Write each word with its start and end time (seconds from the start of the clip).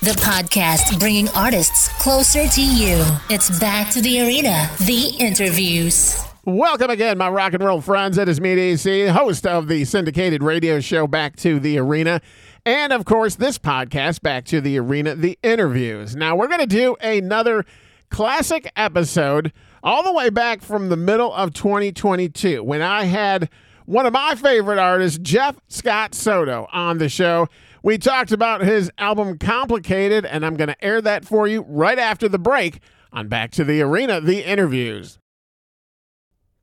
The 0.00 0.16
podcast 0.22 0.98
bringing 0.98 1.28
artists 1.30 1.88
closer 2.02 2.48
to 2.48 2.62
you. 2.62 3.04
It's 3.28 3.60
back 3.60 3.90
to 3.90 4.00
the 4.00 4.22
arena, 4.22 4.70
the 4.78 5.14
interviews. 5.18 6.18
Welcome 6.46 6.88
again, 6.88 7.18
my 7.18 7.28
rock 7.28 7.52
and 7.52 7.62
roll 7.62 7.82
friends. 7.82 8.16
It 8.16 8.30
is 8.30 8.40
me, 8.40 8.56
DC, 8.56 9.10
host 9.10 9.46
of 9.46 9.68
the 9.68 9.84
syndicated 9.84 10.42
radio 10.42 10.80
show 10.80 11.06
Back 11.06 11.36
to 11.36 11.60
the 11.60 11.76
Arena. 11.76 12.22
And 12.64 12.94
of 12.94 13.04
course, 13.04 13.34
this 13.34 13.58
podcast, 13.58 14.22
Back 14.22 14.46
to 14.46 14.62
the 14.62 14.78
Arena, 14.78 15.14
the 15.14 15.38
interviews. 15.42 16.16
Now, 16.16 16.36
we're 16.36 16.48
going 16.48 16.60
to 16.60 16.66
do 16.66 16.96
another 17.02 17.66
classic 18.08 18.72
episode 18.74 19.52
all 19.82 20.02
the 20.02 20.14
way 20.14 20.30
back 20.30 20.62
from 20.62 20.88
the 20.88 20.96
middle 20.96 21.34
of 21.34 21.52
2022 21.52 22.64
when 22.64 22.80
I 22.80 23.04
had 23.04 23.50
one 23.90 24.06
of 24.06 24.12
my 24.12 24.36
favorite 24.36 24.78
artists, 24.78 25.18
Jeff 25.20 25.56
Scott 25.66 26.14
Soto, 26.14 26.68
on 26.72 26.98
the 26.98 27.08
show. 27.08 27.48
We 27.82 27.98
talked 27.98 28.30
about 28.30 28.60
his 28.60 28.88
album 28.98 29.36
Complicated, 29.36 30.24
and 30.24 30.46
I'm 30.46 30.54
going 30.54 30.68
to 30.68 30.84
air 30.84 31.00
that 31.02 31.24
for 31.24 31.48
you 31.48 31.64
right 31.66 31.98
after 31.98 32.28
the 32.28 32.38
break 32.38 32.78
on 33.12 33.26
Back 33.26 33.50
to 33.52 33.64
the 33.64 33.82
Arena, 33.82 34.20
the 34.20 34.48
interviews. 34.48 35.18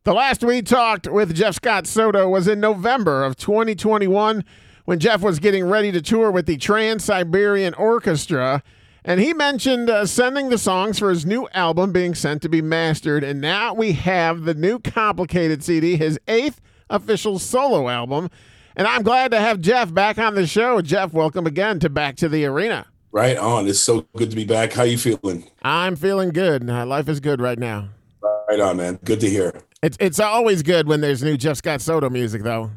The 0.06 0.14
last 0.14 0.42
we 0.42 0.62
talked 0.62 1.06
with 1.06 1.36
Jeff 1.36 1.56
Scott 1.56 1.86
Soto 1.86 2.30
was 2.30 2.48
in 2.48 2.62
November 2.62 3.26
of 3.26 3.36
2021 3.36 4.46
when 4.86 5.00
Jeff 5.00 5.22
was 5.22 5.40
getting 5.40 5.66
ready 5.66 5.92
to 5.92 6.02
tour 6.02 6.32
with 6.32 6.46
the 6.46 6.56
Trans 6.56 7.04
Siberian 7.04 7.74
Orchestra. 7.74 8.64
And 9.04 9.20
he 9.20 9.34
mentioned 9.34 9.90
uh, 9.90 10.06
sending 10.06 10.48
the 10.48 10.58
songs 10.58 11.00
for 11.00 11.10
his 11.10 11.26
new 11.26 11.50
album 11.54 11.92
being 11.92 12.16
sent 12.16 12.42
to 12.44 12.50
be 12.50 12.62
mastered. 12.62 13.26
And 13.26 13.42
now 13.42 13.74
we 13.74 13.92
have 13.94 14.46
the 14.46 14.54
new 14.54 14.80
Complicated 14.80 15.62
CD, 15.62 15.98
his 15.98 16.18
eighth 16.30 16.62
official 16.90 17.40
solo 17.40 17.90
album. 17.90 18.30
And 18.76 18.88
I'm 18.88 19.02
glad 19.02 19.32
to 19.32 19.40
have 19.40 19.60
Jeff 19.60 19.94
back 19.94 20.18
on 20.18 20.36
the 20.36 20.46
show. 20.46 20.82
Jeff, 20.82 21.12
welcome 21.12 21.48
again 21.48 21.80
to 21.80 21.90
Back 21.90 22.16
to 22.18 22.30
the 22.30 22.46
Arena. 22.46 22.86
Right 23.12 23.38
on. 23.38 23.68
It's 23.68 23.80
so 23.80 24.06
good 24.16 24.30
to 24.30 24.36
be 24.36 24.46
back. 24.46 24.74
How 24.74 24.84
you 24.84 24.98
feeling? 24.98 25.50
I'm 25.64 25.96
feeling 25.96 26.30
good. 26.30 26.70
Uh, 26.70 26.86
life 26.86 27.10
is 27.10 27.20
good 27.20 27.42
right 27.42 27.58
now. 27.58 27.90
Right 28.48 28.60
on, 28.60 28.78
man. 28.78 29.00
Good 29.04 29.20
to 29.22 29.30
hear. 29.30 29.54
It's 29.82 29.98
it's 30.00 30.20
always 30.20 30.64
good 30.64 30.88
when 30.88 31.02
there's 31.02 31.24
new 31.24 31.38
Jeff 31.38 31.58
Scott 31.58 31.82
Soto 31.82 32.10
music, 32.10 32.44
though. 32.44 32.72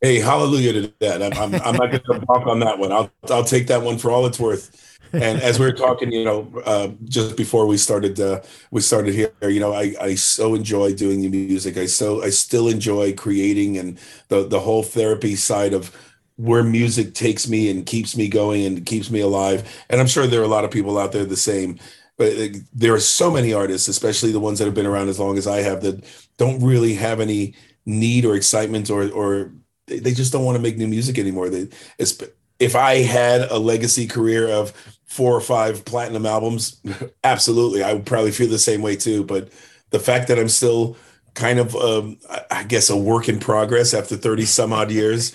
Hey, 0.00 0.18
hallelujah 0.18 0.72
to 0.72 0.92
that. 1.00 1.22
I'm, 1.22 1.32
I'm, 1.34 1.54
I'm 1.62 1.76
not 1.76 1.90
going 1.90 2.20
to 2.20 2.26
balk 2.26 2.46
on 2.46 2.58
that 2.60 2.78
one. 2.78 2.90
I'll 2.90 3.10
I'll 3.30 3.44
take 3.44 3.68
that 3.68 3.82
one 3.82 3.98
for 3.98 4.10
all 4.10 4.26
it's 4.26 4.40
worth. 4.40 4.91
And 5.20 5.42
as 5.42 5.58
we 5.58 5.66
were 5.66 5.72
talking, 5.72 6.10
you 6.10 6.24
know, 6.24 6.50
uh, 6.64 6.88
just 7.04 7.36
before 7.36 7.66
we 7.66 7.76
started, 7.76 8.18
uh, 8.18 8.40
we 8.70 8.80
started 8.80 9.14
here. 9.14 9.32
You 9.42 9.60
know, 9.60 9.72
I, 9.72 9.94
I 10.00 10.14
so 10.14 10.54
enjoy 10.54 10.94
doing 10.94 11.20
the 11.20 11.28
music. 11.28 11.76
I 11.76 11.86
so 11.86 12.22
I 12.22 12.30
still 12.30 12.68
enjoy 12.68 13.12
creating 13.14 13.78
and 13.78 13.98
the 14.28 14.46
the 14.46 14.60
whole 14.60 14.82
therapy 14.82 15.36
side 15.36 15.74
of 15.74 15.94
where 16.36 16.64
music 16.64 17.14
takes 17.14 17.46
me 17.48 17.70
and 17.70 17.84
keeps 17.84 18.16
me 18.16 18.26
going 18.26 18.64
and 18.64 18.86
keeps 18.86 19.10
me 19.10 19.20
alive. 19.20 19.84
And 19.90 20.00
I'm 20.00 20.06
sure 20.06 20.26
there 20.26 20.40
are 20.40 20.44
a 20.44 20.48
lot 20.48 20.64
of 20.64 20.70
people 20.70 20.98
out 20.98 21.12
there 21.12 21.24
the 21.24 21.36
same 21.36 21.78
but 22.18 22.34
there 22.74 22.94
are 22.94 23.00
so 23.00 23.30
many 23.30 23.52
artists, 23.52 23.88
especially 23.88 24.32
the 24.32 24.38
ones 24.38 24.58
that 24.58 24.66
have 24.66 24.74
been 24.74 24.86
around 24.86 25.08
as 25.08 25.18
long 25.18 25.38
as 25.38 25.46
I 25.46 25.62
have, 25.62 25.82
that 25.82 26.04
don't 26.36 26.62
really 26.62 26.94
have 26.94 27.20
any 27.20 27.54
need 27.86 28.24
or 28.24 28.36
excitement 28.36 28.90
or 28.90 29.10
or 29.10 29.52
they 29.86 30.12
just 30.12 30.32
don't 30.32 30.44
want 30.44 30.56
to 30.56 30.62
make 30.62 30.76
new 30.76 30.86
music 30.86 31.18
anymore. 31.18 31.48
They, 31.50 31.68
if 32.58 32.76
I 32.76 32.96
had 33.02 33.42
a 33.50 33.58
legacy 33.58 34.06
career 34.06 34.48
of 34.48 34.72
four 35.12 35.36
or 35.36 35.40
five 35.42 35.84
platinum 35.84 36.24
albums, 36.24 36.80
absolutely, 37.24 37.82
I 37.82 37.92
would 37.92 38.06
probably 38.06 38.30
feel 38.30 38.48
the 38.48 38.58
same 38.58 38.80
way 38.80 38.96
too. 38.96 39.24
But 39.24 39.50
the 39.90 40.00
fact 40.00 40.28
that 40.28 40.38
I'm 40.38 40.48
still 40.48 40.96
kind 41.34 41.58
of, 41.58 41.76
um, 41.76 42.18
I 42.50 42.64
guess, 42.64 42.88
a 42.88 42.96
work 42.96 43.28
in 43.28 43.38
progress 43.38 43.92
after 43.92 44.16
30 44.16 44.46
some 44.46 44.72
odd 44.72 44.90
years, 44.90 45.34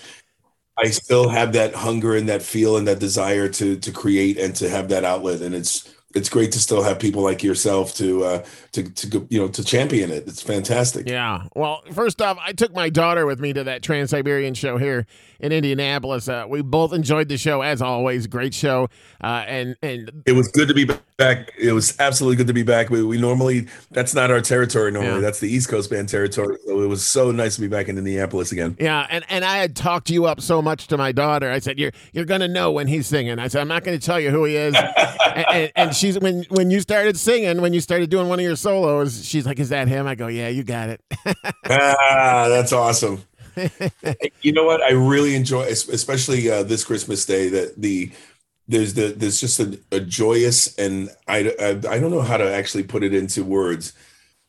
I 0.76 0.90
still 0.90 1.28
have 1.28 1.52
that 1.52 1.74
hunger 1.74 2.16
and 2.16 2.28
that 2.28 2.42
feel 2.42 2.76
and 2.76 2.88
that 2.88 2.98
desire 2.98 3.48
to 3.50 3.76
to 3.78 3.92
create 3.92 4.36
and 4.36 4.54
to 4.56 4.68
have 4.68 4.88
that 4.88 5.04
outlet, 5.04 5.42
and 5.42 5.54
it's 5.54 5.94
it's 6.18 6.28
great 6.28 6.52
to 6.52 6.58
still 6.58 6.82
have 6.82 6.98
people 6.98 7.22
like 7.22 7.42
yourself 7.42 7.94
to 7.94 8.24
uh, 8.24 8.44
to 8.72 8.82
to 8.82 9.26
you 9.30 9.40
know 9.40 9.48
to 9.48 9.64
champion 9.64 10.10
it. 10.10 10.26
It's 10.26 10.42
fantastic. 10.42 11.08
Yeah. 11.08 11.44
Well, 11.54 11.82
first 11.92 12.20
off, 12.20 12.38
I 12.40 12.52
took 12.52 12.74
my 12.74 12.90
daughter 12.90 13.24
with 13.24 13.40
me 13.40 13.52
to 13.52 13.64
that 13.64 13.82
Trans 13.82 14.10
Siberian 14.10 14.54
show 14.54 14.76
here 14.76 15.06
in 15.40 15.52
Indianapolis. 15.52 16.28
Uh, 16.28 16.44
we 16.48 16.60
both 16.62 16.92
enjoyed 16.92 17.28
the 17.28 17.38
show 17.38 17.62
as 17.62 17.80
always. 17.80 18.26
Great 18.26 18.52
show. 18.52 18.88
Uh, 19.22 19.44
and 19.46 19.76
and 19.82 20.22
it 20.26 20.32
was 20.32 20.48
good 20.48 20.68
to 20.68 20.74
be 20.74 20.90
back. 21.16 21.52
It 21.58 21.72
was 21.72 21.98
absolutely 22.00 22.36
good 22.36 22.48
to 22.48 22.52
be 22.52 22.62
back. 22.64 22.90
We, 22.90 23.02
we 23.02 23.18
normally 23.18 23.68
that's 23.92 24.14
not 24.14 24.30
our 24.30 24.40
territory. 24.40 24.90
Normally, 24.90 25.14
yeah. 25.14 25.20
that's 25.20 25.40
the 25.40 25.48
East 25.48 25.68
Coast 25.68 25.88
band 25.88 26.08
territory. 26.08 26.58
So 26.66 26.82
it 26.82 26.88
was 26.88 27.06
so 27.06 27.30
nice 27.30 27.54
to 27.54 27.60
be 27.60 27.68
back 27.68 27.88
in 27.88 27.96
Indianapolis 27.96 28.52
again. 28.52 28.76
Yeah. 28.80 29.06
And 29.08 29.24
and 29.28 29.44
I 29.44 29.58
had 29.58 29.76
talked 29.76 30.10
you 30.10 30.26
up 30.26 30.40
so 30.40 30.60
much 30.60 30.88
to 30.88 30.98
my 30.98 31.12
daughter. 31.12 31.50
I 31.50 31.60
said 31.60 31.78
you're 31.78 31.92
you're 32.12 32.24
gonna 32.24 32.48
know 32.48 32.72
when 32.72 32.88
he's 32.88 33.06
singing. 33.06 33.38
I 33.38 33.48
said 33.48 33.60
I'm 33.60 33.68
not 33.68 33.84
going 33.84 33.98
to 33.98 34.04
tell 34.04 34.18
you 34.18 34.30
who 34.30 34.44
he 34.44 34.56
is. 34.56 34.74
and, 35.34 35.46
and, 35.52 35.72
and 35.76 35.96
she's 36.08 36.18
when 36.18 36.44
when 36.48 36.70
you 36.70 36.80
started 36.80 37.16
singing, 37.16 37.60
when 37.60 37.72
you 37.72 37.80
started 37.80 38.10
doing 38.10 38.28
one 38.28 38.38
of 38.38 38.44
your 38.44 38.56
solos, 38.56 39.24
she's 39.24 39.46
like, 39.46 39.58
"Is 39.58 39.68
that 39.68 39.88
him?" 39.88 40.06
I 40.06 40.14
go, 40.14 40.26
"Yeah, 40.26 40.48
you 40.48 40.64
got 40.64 40.88
it." 40.88 41.00
ah, 41.70 42.46
that's 42.48 42.72
awesome. 42.72 43.22
you 44.42 44.52
know 44.52 44.64
what? 44.64 44.82
I 44.82 44.92
really 44.92 45.34
enjoy, 45.34 45.62
especially 45.64 46.50
uh, 46.50 46.62
this 46.62 46.84
Christmas 46.84 47.24
day, 47.26 47.48
that 47.48 47.80
the 47.80 48.10
there's 48.66 48.94
the 48.94 49.08
there's 49.08 49.40
just 49.40 49.60
a, 49.60 49.78
a 49.92 50.00
joyous 50.00 50.76
and 50.78 51.10
I, 51.26 51.54
I 51.60 51.70
I 51.70 51.98
don't 51.98 52.10
know 52.10 52.22
how 52.22 52.36
to 52.36 52.52
actually 52.52 52.84
put 52.84 53.02
it 53.02 53.14
into 53.14 53.44
words, 53.44 53.92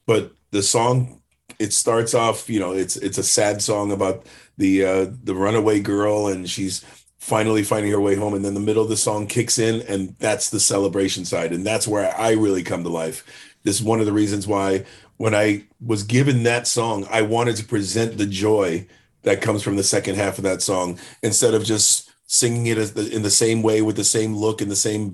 but 0.06 0.32
the 0.52 0.64
song 0.64 1.22
it 1.58 1.74
starts 1.74 2.14
off, 2.14 2.50
you 2.50 2.60
know, 2.60 2.72
it's 2.72 2.96
it's 2.98 3.18
a 3.18 3.24
sad 3.24 3.62
song 3.62 3.92
about 3.92 4.26
the 4.58 4.86
uh, 4.86 5.08
the 5.24 5.36
runaway 5.36 5.80
girl 5.80 6.28
and 6.28 6.50
she's 6.50 6.86
finally 7.20 7.64
finding 7.64 7.92
her 7.92 8.00
way 8.00 8.16
home 8.16 8.34
and 8.34 8.44
then 8.44 8.54
the 8.54 8.60
middle 8.60 8.82
of 8.82 8.90
the 8.90 8.98
song 8.98 9.28
kicks 9.28 9.60
in 9.60 9.82
and 9.84 10.16
that's 10.20 10.50
the 10.50 10.60
celebration 10.60 11.26
side 11.26 11.52
and 11.52 11.66
that's 11.66 11.88
where 11.88 12.18
I 12.18 12.32
really 12.32 12.64
come 12.64 12.82
to 12.84 12.90
life. 12.90 13.26
This 13.64 13.76
is 13.76 13.84
one 13.84 14.00
of 14.00 14.06
the 14.06 14.14
reasons 14.14 14.48
why 14.48 14.86
when 15.18 15.36
I 15.36 15.66
was 15.86 16.04
given 16.04 16.44
that 16.44 16.66
song, 16.66 17.06
I 17.12 17.24
wanted 17.24 17.58
to 17.58 17.66
present 17.66 18.18
the 18.18 18.26
joy 18.26 18.88
that 19.24 19.42
comes 19.42 19.62
from 19.62 19.76
the 19.76 19.84
second 19.84 20.16
half 20.16 20.38
of 20.38 20.46
that 20.46 20.62
song 20.62 20.98
instead 21.22 21.54
of 21.54 21.66
just 21.66 22.10
singing 22.26 22.68
it 22.68 22.76
the, 22.76 23.14
in 23.14 23.22
the 23.22 23.30
same 23.30 23.62
way 23.62 23.82
with 23.82 23.98
the 23.98 24.04
same 24.06 24.34
look 24.34 24.62
and 24.62 24.72
the 24.72 24.76
same 24.78 25.14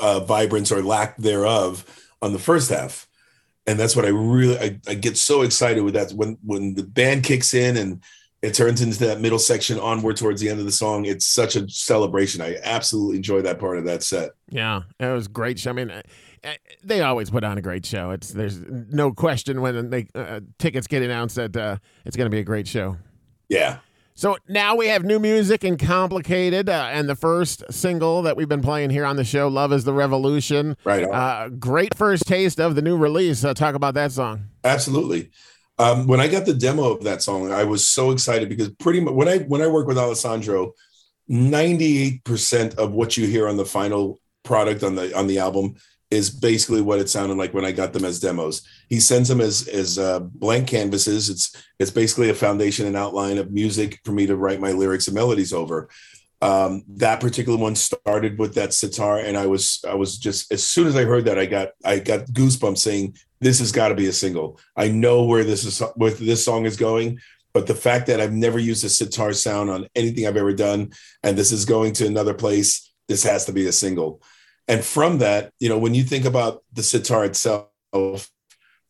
uh, 0.00 0.20
vibrance 0.20 0.72
or 0.72 0.82
lack 0.82 1.18
thereof 1.18 1.84
on 2.22 2.32
the 2.32 2.38
first 2.38 2.70
half. 2.70 3.06
And 3.66 3.78
that's 3.78 3.94
what 3.94 4.06
I 4.06 4.08
really 4.08 4.58
I, 4.58 4.80
I 4.88 4.94
get 4.94 5.18
so 5.18 5.42
excited 5.42 5.84
with 5.84 5.94
that 5.94 6.12
when 6.12 6.38
when 6.42 6.74
the 6.74 6.82
band 6.82 7.24
kicks 7.24 7.52
in 7.52 7.76
and 7.76 8.00
it 8.42 8.54
turns 8.54 8.82
into 8.82 8.98
that 9.06 9.20
middle 9.20 9.38
section 9.38 9.78
onward 9.78 10.16
towards 10.16 10.40
the 10.40 10.48
end 10.48 10.58
of 10.58 10.66
the 10.66 10.72
song. 10.72 11.04
It's 11.04 11.24
such 11.24 11.54
a 11.54 11.68
celebration. 11.68 12.40
I 12.40 12.58
absolutely 12.64 13.16
enjoy 13.16 13.42
that 13.42 13.60
part 13.60 13.78
of 13.78 13.84
that 13.84 14.02
set. 14.02 14.32
Yeah, 14.50 14.82
it 14.98 15.06
was 15.06 15.28
great. 15.28 15.64
I 15.66 15.72
mean, 15.72 15.92
they 16.82 17.00
always 17.02 17.30
put 17.30 17.44
on 17.44 17.56
a 17.56 17.62
great 17.62 17.86
show. 17.86 18.10
It's 18.10 18.30
there's 18.30 18.60
no 18.60 19.12
question 19.12 19.60
when 19.60 19.90
they 19.90 20.08
uh, 20.14 20.40
tickets 20.58 20.88
get 20.88 21.02
announced 21.02 21.36
that 21.36 21.56
uh, 21.56 21.76
it's 22.04 22.16
going 22.16 22.26
to 22.26 22.34
be 22.34 22.40
a 22.40 22.44
great 22.44 22.66
show. 22.66 22.96
Yeah. 23.48 23.78
So 24.14 24.36
now 24.46 24.76
we 24.76 24.88
have 24.88 25.04
new 25.04 25.18
music 25.18 25.64
and 25.64 25.78
complicated, 25.78 26.68
uh, 26.68 26.88
and 26.92 27.08
the 27.08 27.16
first 27.16 27.64
single 27.70 28.22
that 28.22 28.36
we've 28.36 28.48
been 28.48 28.60
playing 28.60 28.90
here 28.90 29.06
on 29.06 29.16
the 29.16 29.24
show, 29.24 29.48
"Love 29.48 29.72
Is 29.72 29.84
the 29.84 29.94
Revolution." 29.94 30.76
Right. 30.84 31.04
Uh, 31.04 31.48
great 31.48 31.94
first 31.94 32.26
taste 32.26 32.60
of 32.60 32.74
the 32.74 32.82
new 32.82 32.96
release. 32.96 33.44
Uh, 33.44 33.54
talk 33.54 33.74
about 33.74 33.94
that 33.94 34.12
song. 34.12 34.48
Absolutely. 34.64 35.30
Um, 35.78 36.06
when 36.06 36.20
I 36.20 36.28
got 36.28 36.46
the 36.46 36.54
demo 36.54 36.92
of 36.92 37.04
that 37.04 37.22
song, 37.22 37.50
I 37.50 37.64
was 37.64 37.88
so 37.88 38.10
excited 38.10 38.48
because 38.48 38.68
pretty 38.70 39.00
much 39.00 39.14
when 39.14 39.28
I 39.28 39.38
when 39.38 39.62
I 39.62 39.66
work 39.66 39.86
with 39.86 39.98
Alessandro, 39.98 40.72
ninety 41.28 41.98
eight 41.98 42.24
percent 42.24 42.74
of 42.74 42.92
what 42.92 43.16
you 43.16 43.26
hear 43.26 43.48
on 43.48 43.56
the 43.56 43.64
final 43.64 44.20
product 44.44 44.82
on 44.82 44.94
the 44.94 45.16
on 45.16 45.26
the 45.26 45.38
album 45.38 45.74
is 46.12 46.28
basically 46.28 46.82
what 46.82 46.98
it 46.98 47.08
sounded 47.08 47.38
like 47.38 47.54
when 47.54 47.64
I 47.64 47.72
got 47.72 47.94
them 47.94 48.04
as 48.04 48.20
demos. 48.20 48.68
He 48.90 49.00
sends 49.00 49.30
them 49.30 49.40
as 49.40 49.66
as 49.68 49.98
uh, 49.98 50.20
blank 50.20 50.68
canvases. 50.68 51.30
It's 51.30 51.56
it's 51.78 51.90
basically 51.90 52.28
a 52.28 52.34
foundation 52.34 52.86
and 52.86 52.96
outline 52.96 53.38
of 53.38 53.50
music 53.50 53.98
for 54.04 54.12
me 54.12 54.26
to 54.26 54.36
write 54.36 54.60
my 54.60 54.72
lyrics 54.72 55.06
and 55.08 55.14
melodies 55.14 55.54
over. 55.54 55.88
Um, 56.42 56.82
that 56.96 57.20
particular 57.20 57.56
one 57.56 57.76
started 57.76 58.38
with 58.38 58.54
that 58.56 58.74
sitar, 58.74 59.18
and 59.18 59.36
I 59.36 59.46
was 59.46 59.82
I 59.88 59.94
was 59.94 60.18
just 60.18 60.52
as 60.52 60.62
soon 60.62 60.86
as 60.86 60.96
I 60.96 61.04
heard 61.04 61.24
that, 61.24 61.38
I 61.38 61.46
got 61.46 61.68
I 61.84 61.98
got 61.98 62.26
goosebumps 62.26 62.78
saying 62.78 63.16
this 63.40 63.60
has 63.60 63.72
got 63.72 63.88
to 63.88 63.94
be 63.94 64.08
a 64.08 64.12
single. 64.12 64.58
I 64.76 64.88
know 64.88 65.24
where 65.24 65.44
this 65.44 65.64
is 65.64 65.80
where 65.96 66.10
this 66.10 66.44
song 66.44 66.66
is 66.66 66.76
going. 66.76 67.20
But 67.54 67.66
the 67.66 67.74
fact 67.74 68.06
that 68.06 68.18
I've 68.18 68.32
never 68.32 68.58
used 68.58 68.82
a 68.82 68.88
sitar 68.88 69.34
sound 69.34 69.68
on 69.68 69.86
anything 69.94 70.26
I've 70.26 70.38
ever 70.38 70.54
done, 70.54 70.92
and 71.22 71.36
this 71.36 71.52
is 71.52 71.66
going 71.66 71.92
to 71.94 72.06
another 72.06 72.32
place, 72.32 72.90
this 73.08 73.24
has 73.24 73.44
to 73.44 73.52
be 73.52 73.66
a 73.66 73.72
single 73.72 74.22
and 74.68 74.84
from 74.84 75.18
that, 75.18 75.52
you 75.58 75.68
know, 75.68 75.78
when 75.78 75.94
you 75.94 76.04
think 76.04 76.24
about 76.24 76.62
the 76.72 76.82
sitar 76.82 77.24
itself, 77.24 77.68
the 77.92 78.26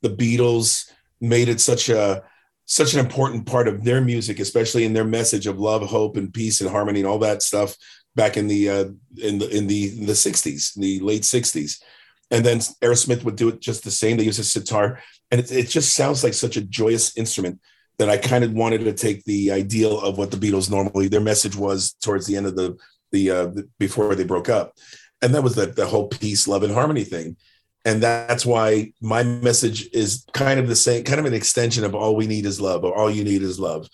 Beatles 0.04 0.90
made 1.20 1.48
it 1.48 1.60
such 1.60 1.88
a 1.88 2.22
such 2.66 2.94
an 2.94 3.00
important 3.00 3.46
part 3.46 3.68
of 3.68 3.84
their 3.84 4.00
music, 4.00 4.38
especially 4.38 4.84
in 4.84 4.92
their 4.92 5.04
message 5.04 5.46
of 5.46 5.58
love, 5.58 5.82
hope, 5.82 6.16
and 6.16 6.32
peace 6.32 6.60
and 6.60 6.70
harmony 6.70 7.00
and 7.00 7.08
all 7.08 7.18
that 7.18 7.42
stuff 7.42 7.76
back 8.14 8.36
in 8.36 8.46
the 8.46 8.68
uh, 8.68 8.84
in 9.18 9.38
the 9.38 9.48
in 9.56 9.66
the 9.66 9.88
the 10.06 10.12
60s, 10.12 10.74
the 10.74 11.00
late 11.00 11.22
60s. 11.22 11.82
And 12.30 12.44
then 12.44 12.58
Aerosmith 12.82 13.24
would 13.24 13.36
do 13.36 13.48
it 13.48 13.60
just 13.60 13.84
the 13.84 13.90
same. 13.90 14.16
They 14.16 14.24
use 14.24 14.38
a 14.38 14.44
sitar, 14.44 15.00
and 15.30 15.40
it, 15.40 15.52
it 15.52 15.68
just 15.68 15.94
sounds 15.94 16.24
like 16.24 16.34
such 16.34 16.56
a 16.56 16.62
joyous 16.62 17.16
instrument 17.16 17.60
that 17.98 18.08
I 18.08 18.16
kind 18.16 18.42
of 18.42 18.52
wanted 18.52 18.78
to 18.84 18.92
take 18.92 19.24
the 19.24 19.52
ideal 19.52 20.00
of 20.00 20.16
what 20.16 20.30
the 20.30 20.36
Beatles 20.36 20.70
normally 20.70 21.08
their 21.08 21.20
message 21.20 21.56
was 21.56 21.92
towards 22.00 22.26
the 22.26 22.36
end 22.36 22.46
of 22.46 22.56
the 22.56 22.76
the, 23.10 23.30
uh, 23.30 23.46
the 23.46 23.68
before 23.78 24.14
they 24.14 24.24
broke 24.24 24.48
up, 24.48 24.74
and 25.20 25.34
that 25.34 25.42
was 25.42 25.54
that 25.56 25.76
the 25.76 25.86
whole 25.86 26.08
peace, 26.08 26.48
love, 26.48 26.62
and 26.62 26.72
harmony 26.72 27.04
thing. 27.04 27.36
And 27.84 28.02
that's 28.02 28.46
why 28.46 28.92
my 29.00 29.22
message 29.22 29.88
is 29.92 30.24
kind 30.32 30.60
of 30.60 30.68
the 30.68 30.76
same, 30.76 31.04
kind 31.04 31.18
of 31.18 31.26
an 31.26 31.34
extension 31.34 31.84
of 31.84 31.94
all 31.94 32.14
we 32.14 32.26
need 32.26 32.46
is 32.46 32.60
love, 32.60 32.84
or 32.84 32.94
all 32.94 33.10
you 33.10 33.24
need 33.24 33.42
is 33.42 33.58
love. 33.58 33.88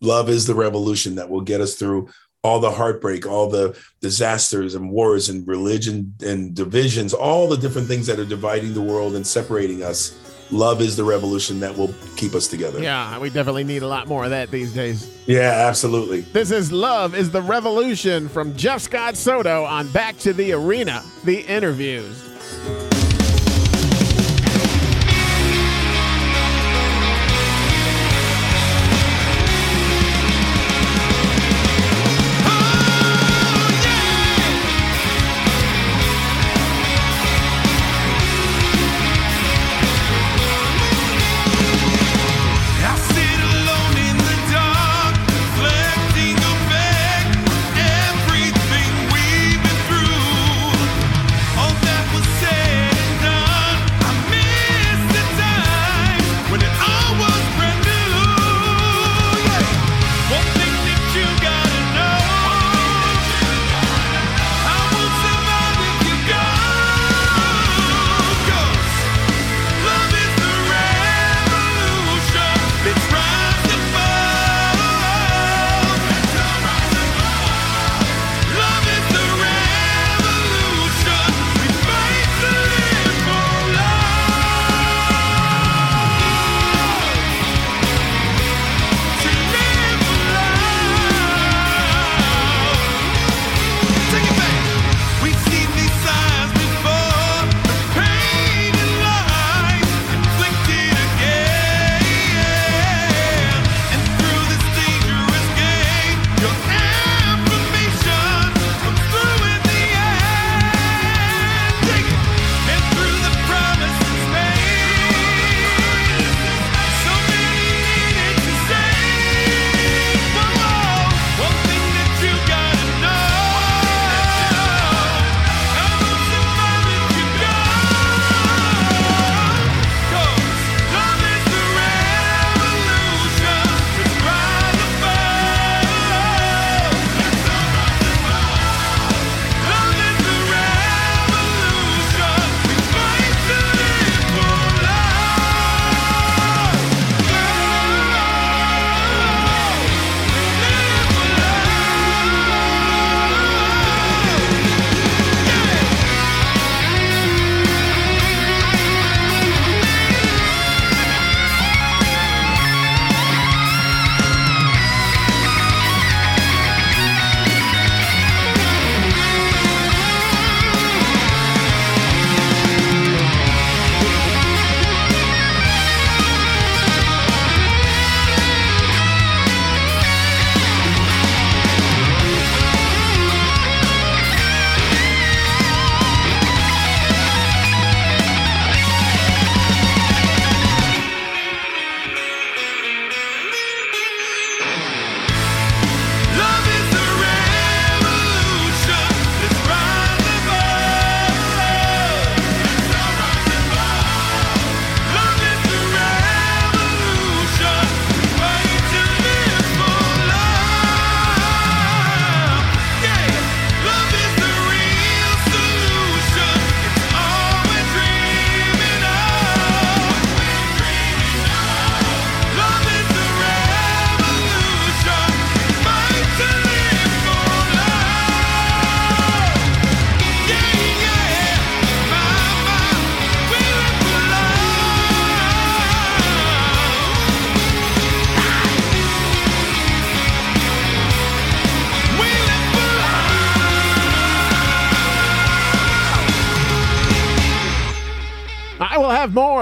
Love 0.00 0.28
is 0.28 0.46
the 0.46 0.54
revolution 0.54 1.14
that 1.16 1.28
will 1.28 1.40
get 1.40 1.60
us 1.60 1.74
through 1.74 2.08
all 2.42 2.60
the 2.60 2.70
heartbreak, 2.70 3.26
all 3.26 3.48
the 3.48 3.78
disasters 4.00 4.74
and 4.74 4.90
wars 4.90 5.30
and 5.30 5.46
religion 5.48 6.14
and 6.22 6.54
divisions, 6.54 7.14
all 7.14 7.48
the 7.48 7.56
different 7.56 7.88
things 7.88 8.06
that 8.06 8.18
are 8.18 8.24
dividing 8.24 8.74
the 8.74 8.82
world 8.82 9.14
and 9.16 9.26
separating 9.26 9.82
us 9.82 10.18
love 10.50 10.80
is 10.80 10.96
the 10.96 11.04
revolution 11.04 11.60
that 11.60 11.76
will 11.76 11.92
keep 12.16 12.34
us 12.34 12.46
together. 12.46 12.80
Yeah, 12.80 13.18
we 13.18 13.30
definitely 13.30 13.64
need 13.64 13.82
a 13.82 13.88
lot 13.88 14.08
more 14.08 14.24
of 14.24 14.30
that 14.30 14.50
these 14.50 14.72
days. 14.72 15.10
Yeah, 15.26 15.66
absolutely. 15.68 16.20
This 16.20 16.50
is 16.50 16.70
Love 16.70 17.14
is 17.14 17.30
the 17.30 17.42
Revolution 17.42 18.28
from 18.28 18.54
Jeff 18.56 18.82
Scott 18.82 19.16
Soto 19.16 19.64
on 19.64 19.90
Back 19.92 20.18
to 20.18 20.32
the 20.32 20.52
Arena, 20.52 21.02
the 21.24 21.40
interviews. 21.40 22.93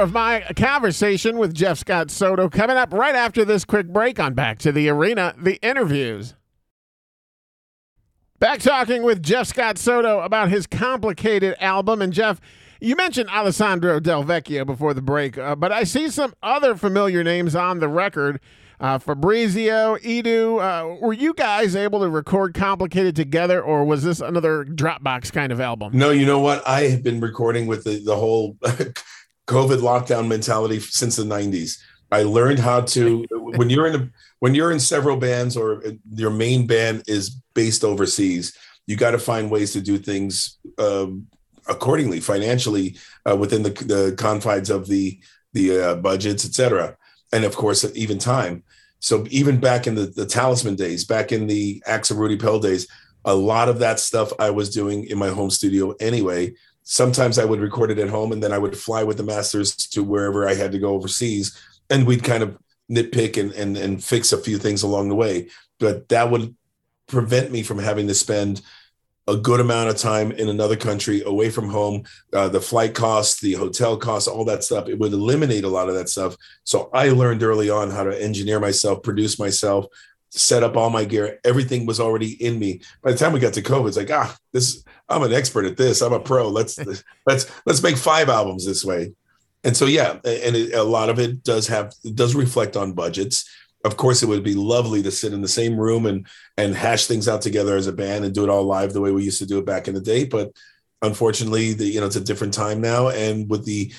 Of 0.02 0.12
my 0.12 0.40
conversation 0.56 1.38
with 1.38 1.54
Jeff 1.54 1.78
Scott 1.78 2.10
Soto 2.10 2.48
coming 2.48 2.76
up 2.76 2.92
right 2.92 3.14
after 3.14 3.44
this 3.44 3.64
quick 3.64 3.86
break 3.86 4.18
on 4.18 4.34
Back 4.34 4.58
to 4.58 4.72
the 4.72 4.88
Arena, 4.88 5.32
the 5.38 5.60
interviews. 5.62 6.34
Back 8.40 8.58
talking 8.58 9.04
with 9.04 9.22
Jeff 9.22 9.46
Scott 9.46 9.78
Soto 9.78 10.18
about 10.20 10.48
his 10.48 10.66
complicated 10.66 11.54
album. 11.60 12.02
And 12.02 12.12
Jeff, 12.12 12.40
you 12.80 12.96
mentioned 12.96 13.30
Alessandro 13.30 14.00
Del 14.00 14.24
Vecchio 14.24 14.66
before 14.66 14.92
the 14.92 15.02
break, 15.02 15.38
uh, 15.38 15.54
but 15.54 15.70
I 15.70 15.84
see 15.84 16.08
some 16.08 16.34
other 16.42 16.74
familiar 16.74 17.22
names 17.22 17.54
on 17.54 17.78
the 17.78 17.88
record. 17.88 18.40
Uh, 18.80 18.98
Fabrizio, 18.98 19.96
Edu, 19.98 20.60
uh, 20.60 20.96
were 21.00 21.12
you 21.12 21.32
guys 21.34 21.76
able 21.76 22.00
to 22.00 22.08
record 22.08 22.54
Complicated 22.54 23.14
together, 23.14 23.62
or 23.62 23.84
was 23.84 24.02
this 24.02 24.20
another 24.20 24.64
Dropbox 24.64 25.32
kind 25.32 25.52
of 25.52 25.60
album? 25.60 25.96
No, 25.96 26.10
you 26.10 26.26
know 26.26 26.40
what? 26.40 26.66
I 26.66 26.88
have 26.88 27.04
been 27.04 27.20
recording 27.20 27.68
with 27.68 27.84
the, 27.84 28.02
the 28.04 28.16
whole 28.16 28.58
COVID 29.52 29.80
lockdown 29.80 30.28
mentality 30.28 30.80
since 30.80 31.16
the 31.16 31.24
90s. 31.24 31.78
I 32.10 32.22
learned 32.22 32.58
how 32.58 32.80
to 32.80 33.24
when 33.30 33.68
you're 33.68 33.86
in 33.86 33.94
a, 33.94 34.10
when 34.40 34.54
you're 34.54 34.72
in 34.72 34.80
several 34.80 35.16
bands 35.16 35.56
or 35.56 35.82
your 36.14 36.30
main 36.30 36.66
band 36.66 37.04
is 37.06 37.30
based 37.54 37.84
overseas, 37.84 38.56
you 38.86 38.96
got 38.96 39.10
to 39.10 39.18
find 39.18 39.50
ways 39.50 39.72
to 39.72 39.80
do 39.80 39.98
things 39.98 40.58
um, 40.78 41.26
accordingly, 41.68 42.20
financially, 42.20 42.96
uh, 43.28 43.36
within 43.36 43.62
the, 43.62 43.70
the 43.70 44.14
confines 44.16 44.70
of 44.70 44.86
the 44.86 45.20
the 45.52 45.78
uh, 45.78 45.94
budgets, 45.96 46.46
etc., 46.46 46.96
and 47.32 47.44
of 47.44 47.54
course, 47.54 47.84
even 47.94 48.18
time. 48.18 48.62
So 49.00 49.26
even 49.30 49.58
back 49.58 49.86
in 49.86 49.94
the, 49.94 50.06
the 50.06 50.24
Talisman 50.24 50.76
days, 50.76 51.04
back 51.04 51.32
in 51.32 51.46
the 51.46 51.82
Axel 51.86 52.16
Rudi 52.16 52.36
Pell 52.36 52.60
days, 52.60 52.86
a 53.24 53.34
lot 53.34 53.68
of 53.68 53.80
that 53.80 54.00
stuff 54.00 54.32
I 54.38 54.50
was 54.50 54.70
doing 54.70 55.04
in 55.04 55.18
my 55.18 55.28
home 55.28 55.50
studio 55.50 55.92
anyway. 56.00 56.54
Sometimes 56.92 57.38
I 57.38 57.46
would 57.46 57.60
record 57.60 57.90
it 57.90 57.98
at 57.98 58.10
home 58.10 58.32
and 58.32 58.42
then 58.42 58.52
I 58.52 58.58
would 58.58 58.76
fly 58.76 59.02
with 59.02 59.16
the 59.16 59.22
masters 59.22 59.74
to 59.76 60.04
wherever 60.04 60.46
I 60.46 60.52
had 60.52 60.72
to 60.72 60.78
go 60.78 60.90
overseas 60.90 61.58
and 61.88 62.06
we'd 62.06 62.22
kind 62.22 62.42
of 62.42 62.58
nitpick 62.90 63.40
and, 63.40 63.50
and, 63.52 63.78
and 63.78 64.04
fix 64.04 64.30
a 64.30 64.36
few 64.36 64.58
things 64.58 64.82
along 64.82 65.08
the 65.08 65.14
way. 65.14 65.48
But 65.80 66.10
that 66.10 66.30
would 66.30 66.54
prevent 67.06 67.50
me 67.50 67.62
from 67.62 67.78
having 67.78 68.08
to 68.08 68.14
spend 68.14 68.60
a 69.26 69.38
good 69.38 69.58
amount 69.58 69.88
of 69.88 69.96
time 69.96 70.32
in 70.32 70.50
another 70.50 70.76
country 70.76 71.22
away 71.24 71.48
from 71.48 71.70
home 71.70 72.02
uh, 72.34 72.48
the 72.48 72.60
flight 72.60 72.92
costs 72.92 73.40
the 73.40 73.52
hotel 73.54 73.96
costs 73.96 74.28
all 74.28 74.44
that 74.44 74.64
stuff 74.64 74.88
it 74.88 74.98
would 74.98 75.12
eliminate 75.12 75.62
a 75.62 75.68
lot 75.68 75.88
of 75.88 75.94
that 75.94 76.08
stuff 76.08 76.36
so 76.64 76.90
i 76.92 77.08
learned 77.08 77.40
early 77.44 77.70
on 77.70 77.88
how 77.88 78.02
to 78.02 78.20
engineer 78.20 78.58
myself 78.58 79.00
produce 79.00 79.38
myself 79.38 79.86
set 80.34 80.62
up 80.62 80.76
all 80.76 80.90
my 80.90 81.04
gear. 81.04 81.38
Everything 81.44 81.84
was 81.84 82.00
already 82.00 82.42
in 82.42 82.58
me. 82.58 82.80
By 83.02 83.12
the 83.12 83.18
time 83.18 83.32
we 83.32 83.40
got 83.40 83.52
to 83.54 83.62
covid 83.62 83.88
it's 83.88 83.96
like 83.96 84.10
ah 84.10 84.34
this 84.52 84.82
i'm 85.08 85.22
an 85.22 85.32
expert 85.32 85.66
at 85.66 85.76
this. 85.76 86.00
I'm 86.00 86.12
a 86.12 86.20
pro. 86.20 86.48
Let's 86.48 86.78
let's 87.26 87.50
let's 87.66 87.82
make 87.82 87.96
five 87.96 88.28
albums 88.28 88.66
this 88.66 88.84
way. 88.84 89.12
And 89.64 89.76
so 89.76 89.84
yeah 89.84 90.12
and 90.24 90.56
it, 90.56 90.74
a 90.74 90.82
lot 90.82 91.10
of 91.10 91.18
it 91.18 91.44
does 91.44 91.68
have 91.68 91.94
it 92.02 92.16
does 92.16 92.34
reflect 92.34 92.76
on 92.76 92.92
budgets. 92.92 93.48
Of 93.84 93.96
course 93.96 94.22
it 94.22 94.26
would 94.26 94.44
be 94.44 94.54
lovely 94.54 95.02
to 95.02 95.10
sit 95.10 95.32
in 95.32 95.42
the 95.42 95.48
same 95.48 95.76
room 95.76 96.06
and 96.06 96.26
and 96.56 96.74
hash 96.74 97.06
things 97.06 97.28
out 97.28 97.42
together 97.42 97.76
as 97.76 97.86
a 97.86 97.92
band 97.92 98.24
and 98.24 98.34
do 98.34 98.44
it 98.44 98.50
all 98.50 98.64
live 98.64 98.92
the 98.92 99.00
way 99.00 99.10
we 99.10 99.24
used 99.24 99.40
to 99.40 99.46
do 99.46 99.58
it 99.58 99.66
back 99.66 99.86
in 99.86 99.94
the 99.94 100.00
day. 100.00 100.24
But 100.24 100.52
unfortunately 101.02 101.74
the 101.74 101.84
you 101.84 102.00
know 102.00 102.06
it's 102.06 102.16
a 102.16 102.20
different 102.20 102.54
time 102.54 102.80
now. 102.80 103.08
And 103.08 103.50
with 103.50 103.66
the 103.66 103.92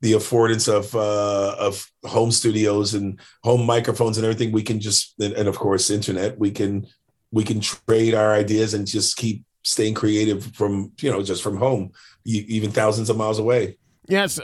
the 0.00 0.12
affordance 0.12 0.72
of 0.72 0.94
uh, 0.94 1.54
of 1.58 1.86
home 2.04 2.30
studios 2.30 2.94
and 2.94 3.20
home 3.42 3.64
microphones 3.64 4.16
and 4.16 4.24
everything 4.24 4.52
we 4.52 4.62
can 4.62 4.80
just 4.80 5.14
and, 5.20 5.34
and 5.34 5.48
of 5.48 5.58
course 5.58 5.90
internet 5.90 6.38
we 6.38 6.50
can 6.50 6.86
we 7.32 7.44
can 7.44 7.60
trade 7.60 8.14
our 8.14 8.32
ideas 8.32 8.74
and 8.74 8.86
just 8.86 9.16
keep 9.16 9.44
staying 9.62 9.94
creative 9.94 10.44
from 10.54 10.90
you 11.00 11.10
know 11.10 11.22
just 11.22 11.42
from 11.42 11.56
home 11.56 11.92
even 12.24 12.70
thousands 12.70 13.10
of 13.10 13.16
miles 13.16 13.38
away 13.38 13.76
yes 14.08 14.40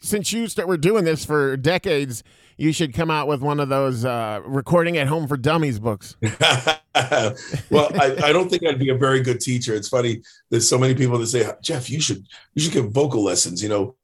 since 0.00 0.32
you 0.32 0.48
start, 0.48 0.68
were 0.68 0.76
doing 0.76 1.04
this 1.04 1.24
for 1.24 1.56
decades 1.56 2.22
you 2.56 2.72
should 2.72 2.94
come 2.94 3.10
out 3.10 3.26
with 3.26 3.40
one 3.40 3.60
of 3.60 3.68
those 3.68 4.04
uh, 4.04 4.40
recording 4.44 4.96
at 4.96 5.08
home 5.08 5.26
for 5.26 5.36
dummies 5.36 5.78
books. 5.78 6.16
well, 6.22 7.90
I, 8.00 8.16
I, 8.22 8.32
don't 8.32 8.48
think 8.48 8.64
I'd 8.64 8.78
be 8.78 8.90
a 8.90 8.96
very 8.96 9.20
good 9.20 9.40
teacher. 9.40 9.74
It's 9.74 9.88
funny. 9.88 10.22
There's 10.50 10.68
so 10.68 10.78
many 10.78 10.94
people 10.94 11.18
that 11.18 11.26
say, 11.26 11.50
Jeff, 11.62 11.90
you 11.90 12.00
should 12.00 12.24
you 12.54 12.62
should 12.62 12.72
give 12.72 12.92
vocal 12.92 13.24
lessons. 13.24 13.62
You 13.62 13.68
know, 13.68 13.96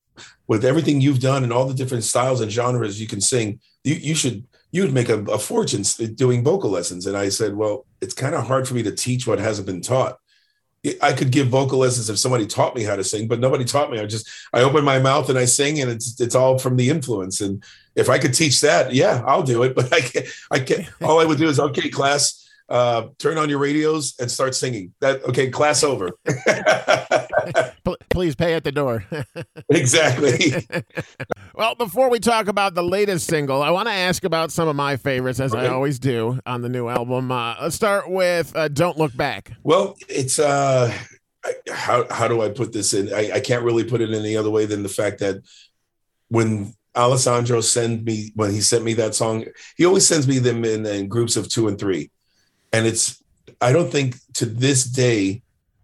with 0.50 0.64
everything 0.64 1.00
you've 1.00 1.21
done 1.21 1.45
and 1.45 1.52
all 1.52 1.64
the 1.64 1.73
different 1.73 2.02
styles 2.02 2.40
and 2.40 2.50
genres 2.50 3.00
you 3.00 3.07
can 3.07 3.21
sing, 3.21 3.61
you, 3.85 3.95
you 3.95 4.16
should 4.16 4.45
you 4.73 4.83
would 4.83 4.92
make 4.92 5.09
a, 5.09 5.21
a 5.26 5.38
fortune 5.38 5.85
doing 6.16 6.42
vocal 6.42 6.71
lessons. 6.71 7.07
And 7.07 7.16
I 7.16 7.28
said, 7.28 7.54
well, 7.54 7.87
it's 8.00 8.14
kind 8.14 8.35
of 8.35 8.49
hard 8.49 8.66
for 8.66 8.75
me 8.75 8.83
to 8.83 8.90
teach 8.90 9.28
what 9.28 9.38
hasn't 9.38 9.66
been 9.66 9.80
taught. 9.80 10.19
I 11.00 11.12
could 11.12 11.30
give 11.30 11.47
vocal 11.47 11.78
lessons 11.78 12.11
if 12.11 12.19
somebody 12.19 12.49
taught 12.49 12.75
me 12.75 12.83
how 12.83 12.97
to 12.97 13.04
sing, 13.04 13.28
but 13.28 13.38
nobody 13.38 13.64
taught 13.64 13.92
me. 13.92 14.00
I 14.00 14.07
just 14.07 14.28
I 14.52 14.62
open 14.62 14.85
my 14.85 14.99
mouth 14.99 15.28
and 15.28 15.38
I 15.38 15.45
sing, 15.45 15.80
and 15.80 15.88
it's 15.88 16.21
it's 16.21 16.35
all 16.35 16.59
from 16.59 16.75
the 16.75 16.90
influence. 16.90 17.40
And 17.40 17.62
if 17.95 18.09
I 18.09 18.19
could 18.19 18.35
teach 18.35 18.61
that, 18.62 18.92
yeah, 18.92 19.23
I'll 19.26 19.45
do 19.45 19.62
it. 19.62 19.75
But 19.76 19.92
I 19.92 20.00
can't. 20.00 20.26
I 20.50 20.59
can't. 20.59 20.88
All 21.00 21.21
I 21.21 21.26
would 21.26 21.38
do 21.38 21.49
is 21.49 21.61
okay, 21.61 21.90
class, 21.90 22.50
uh, 22.69 23.09
turn 23.19 23.38
on 23.38 23.50
your 23.50 23.61
radios 23.61 24.14
and 24.19 24.28
start 24.28 24.57
singing. 24.57 24.95
That 25.00 25.23
okay, 25.25 25.49
class 25.49 25.85
over. 25.85 26.11
Please 28.11 28.35
pay 28.35 28.55
at 28.55 28.64
the 28.64 28.73
door. 28.73 29.05
exactly. 29.71 30.67
well, 31.55 31.75
before 31.75 32.11
we 32.11 32.19
talk 32.19 32.49
about 32.49 32.75
the 32.75 32.83
latest 32.83 33.26
single, 33.26 33.62
I 33.62 33.71
want 33.71 33.88
to 33.88 33.95
ask 33.95 34.25
about 34.25 34.52
some 34.52 34.69
of 34.69 34.76
my 34.76 34.97
favorites, 34.97 35.40
as 35.40 35.55
okay. 35.55 35.67
I 35.67 35.69
always 35.69 35.99
do 35.99 36.40
on 36.45 36.62
the 36.62 36.69
new 36.69 36.88
album. 36.88 37.31
Uh, 37.31 37.55
let's 37.62 37.76
start 37.76 38.11
with 38.11 38.55
uh, 38.57 38.69
"Don't 38.69 38.99
Look 38.99 39.17
Back." 39.17 39.52
Well, 39.62 39.97
it's 40.09 40.38
uh, 40.38 40.93
how 41.71 42.07
how 42.11 42.29
do 42.29 42.43
I 42.43 42.49
put 42.49 42.73
this 42.73 42.93
in? 42.93 43.12
I, 43.14 43.33
I 43.35 43.40
can't 43.40 43.64
really 43.64 43.85
put 43.85 44.00
it 44.00 44.11
any 44.12 44.37
other 44.37 44.50
way 44.50 44.67
than 44.67 44.83
the 44.83 44.88
fact 44.88 45.21
that 45.21 45.43
when 46.29 46.75
Alessandro 46.97 47.61
sent 47.61 48.05
me 48.05 48.33
when 48.35 48.50
he 48.50 48.61
sent 48.61 48.85
me 48.85 48.95
that 48.95 49.14
song, 49.14 49.45
he 49.76 49.87
always 49.87 50.07
sends 50.07 50.26
me 50.26 50.38
them 50.38 50.64
in, 50.64 50.85
in 50.85 51.09
groups 51.09 51.37
of 51.37 51.49
two 51.49 51.69
and 51.69 51.79
three 51.79 52.11
and 52.73 52.87
it's 52.87 53.23
I 53.61 53.73
don't 53.73 53.90
think 53.90 54.17
to 54.35 54.47
this 54.47 54.85
day, 54.85 55.43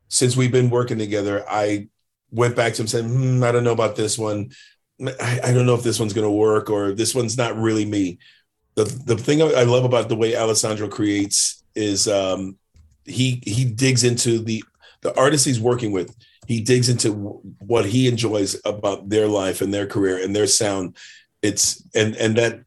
since 0.09 0.37
we've 0.37 0.53
been 0.53 0.71
working 0.71 0.99
together, 0.99 1.45
I 1.49 1.89
went 2.37 2.55
back 2.55 2.75
to 2.75 2.83
him 2.83 2.87
saying, 2.87 3.09
hmm, 3.09 3.43
I 3.43 3.51
don't 3.51 3.65
know 3.65 3.73
about 3.73 3.97
this 3.97 4.19
one. 4.19 4.53
I, 5.21 5.41
I 5.43 5.53
don't 5.53 5.67
know 5.67 5.75
if 5.75 5.83
this 5.83 5.99
one's 5.99 6.13
going 6.13 6.27
to 6.27 6.31
work 6.31 6.71
or 6.71 6.93
this 6.93 7.15
one's 7.15 7.37
not 7.37 7.57
really 7.57 7.85
me. 7.85 8.19
The 8.75 8.85
the 8.85 9.17
thing 9.17 9.43
I 9.43 9.63
love 9.63 9.85
about 9.85 10.11
the 10.11 10.17
way 10.17 10.37
Alessandro 10.37 10.89
creates 10.89 11.65
is 11.75 12.07
um, 12.07 12.59
he 13.07 13.43
he 13.45 13.65
digs 13.65 14.05
into 14.05 14.39
the 14.39 14.63
the 15.01 15.19
artists 15.19 15.47
he's 15.47 15.61
working 15.61 15.93
with. 15.93 16.15
He 16.47 16.61
digs 16.61 16.89
into 16.89 17.13
what 17.59 17.87
he 17.87 18.07
enjoys 18.07 18.61
about 18.65 19.09
their 19.09 19.29
life 19.29 19.63
and 19.63 19.73
their 19.73 19.87
career 19.87 20.23
and 20.23 20.37
their 20.37 20.47
sound. 20.47 20.97
It's 21.41 21.83
and 21.95 22.15
and 22.17 22.37
that 22.37 22.61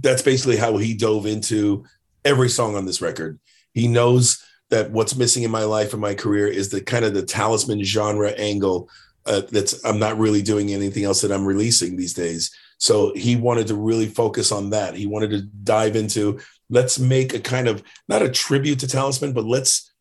that's 0.00 0.22
basically 0.22 0.56
how 0.56 0.78
he 0.78 0.94
dove 0.94 1.26
into 1.26 1.84
every 2.24 2.48
song 2.48 2.74
on 2.74 2.86
this 2.86 3.02
record. 3.02 3.38
He 3.74 3.86
knows 3.86 4.42
that 4.70 4.90
what's 4.90 5.16
missing 5.16 5.42
in 5.42 5.50
my 5.50 5.64
life 5.64 5.92
and 5.92 6.00
my 6.00 6.14
career 6.14 6.46
is 6.46 6.70
the 6.70 6.80
kind 6.80 7.04
of 7.04 7.14
the 7.14 7.24
talisman 7.24 7.82
genre 7.82 8.30
angle 8.32 8.88
uh, 9.26 9.42
that's 9.50 9.84
I'm 9.84 9.98
not 9.98 10.18
really 10.18 10.42
doing 10.42 10.70
anything 10.70 11.04
else 11.04 11.22
that 11.22 11.32
I'm 11.32 11.46
releasing 11.46 11.96
these 11.96 12.12
days. 12.12 12.54
So 12.78 13.14
he 13.14 13.36
wanted 13.36 13.66
to 13.68 13.74
really 13.74 14.06
focus 14.06 14.52
on 14.52 14.70
that. 14.70 14.94
He 14.94 15.06
wanted 15.06 15.30
to 15.30 15.42
dive 15.42 15.96
into 15.96 16.40
let's 16.70 16.98
make 16.98 17.34
a 17.34 17.40
kind 17.40 17.68
of 17.68 17.82
not 18.08 18.22
a 18.22 18.28
tribute 18.28 18.80
to 18.80 18.86
Talisman, 18.86 19.32
but 19.32 19.44
let's 19.44 19.92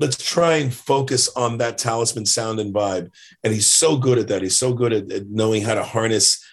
let's 0.00 0.16
try 0.16 0.56
and 0.56 0.74
focus 0.74 1.28
on 1.36 1.58
that 1.58 1.78
Talisman 1.78 2.26
sound 2.26 2.58
and 2.58 2.74
vibe. 2.74 3.10
And 3.44 3.52
he's 3.52 3.70
so 3.70 3.96
good 3.96 4.18
at 4.18 4.28
that. 4.28 4.42
He's 4.42 4.56
so 4.56 4.72
good 4.72 4.92
at, 4.92 5.12
at 5.12 5.28
knowing 5.28 5.62
how 5.62 5.74
to 5.74 5.84
harness 5.84 6.44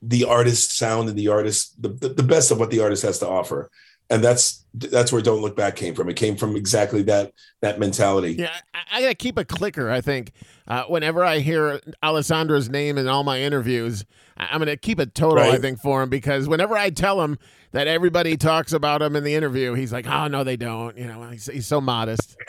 the 0.00 0.24
artist 0.24 0.76
sound 0.76 1.08
and 1.08 1.18
the 1.18 1.28
artist 1.28 1.80
the, 1.80 1.88
the, 1.88 2.10
the 2.10 2.22
best 2.22 2.50
of 2.50 2.60
what 2.60 2.70
the 2.70 2.80
artist 2.80 3.02
has 3.02 3.18
to 3.20 3.28
offer 3.28 3.70
and 4.10 4.22
that's 4.22 4.64
that's 4.74 5.12
where 5.12 5.22
don't 5.22 5.40
look 5.40 5.56
back 5.56 5.76
came 5.76 5.94
from. 5.94 6.08
It 6.08 6.16
came 6.16 6.36
from 6.36 6.56
exactly 6.56 7.02
that 7.02 7.32
that 7.60 7.78
mentality. 7.78 8.32
Yeah 8.32 8.50
i, 8.74 8.98
I 8.98 9.02
gotta 9.02 9.14
keep 9.14 9.38
a 9.38 9.44
clicker 9.44 9.90
i 9.90 10.00
think. 10.00 10.32
Uh, 10.66 10.84
whenever 10.84 11.22
i 11.22 11.40
hear 11.40 11.80
alessandro's 12.02 12.70
name 12.70 12.96
in 12.96 13.06
all 13.06 13.22
my 13.22 13.38
interviews 13.40 14.04
i'm 14.38 14.58
gonna 14.58 14.78
keep 14.78 14.98
a 14.98 15.04
total 15.04 15.44
right. 15.44 15.54
i 15.54 15.58
think 15.58 15.78
for 15.78 16.02
him 16.02 16.08
because 16.08 16.48
whenever 16.48 16.74
i 16.74 16.88
tell 16.88 17.20
him 17.20 17.38
that 17.72 17.86
everybody 17.86 18.34
talks 18.38 18.72
about 18.72 19.02
him 19.02 19.14
in 19.14 19.24
the 19.24 19.34
interview 19.34 19.74
he's 19.74 19.92
like 19.92 20.06
oh 20.06 20.26
no 20.26 20.42
they 20.42 20.56
don't 20.56 20.96
you 20.96 21.06
know 21.06 21.28
he's, 21.28 21.46
he's 21.46 21.66
so 21.66 21.80
modest. 21.80 22.36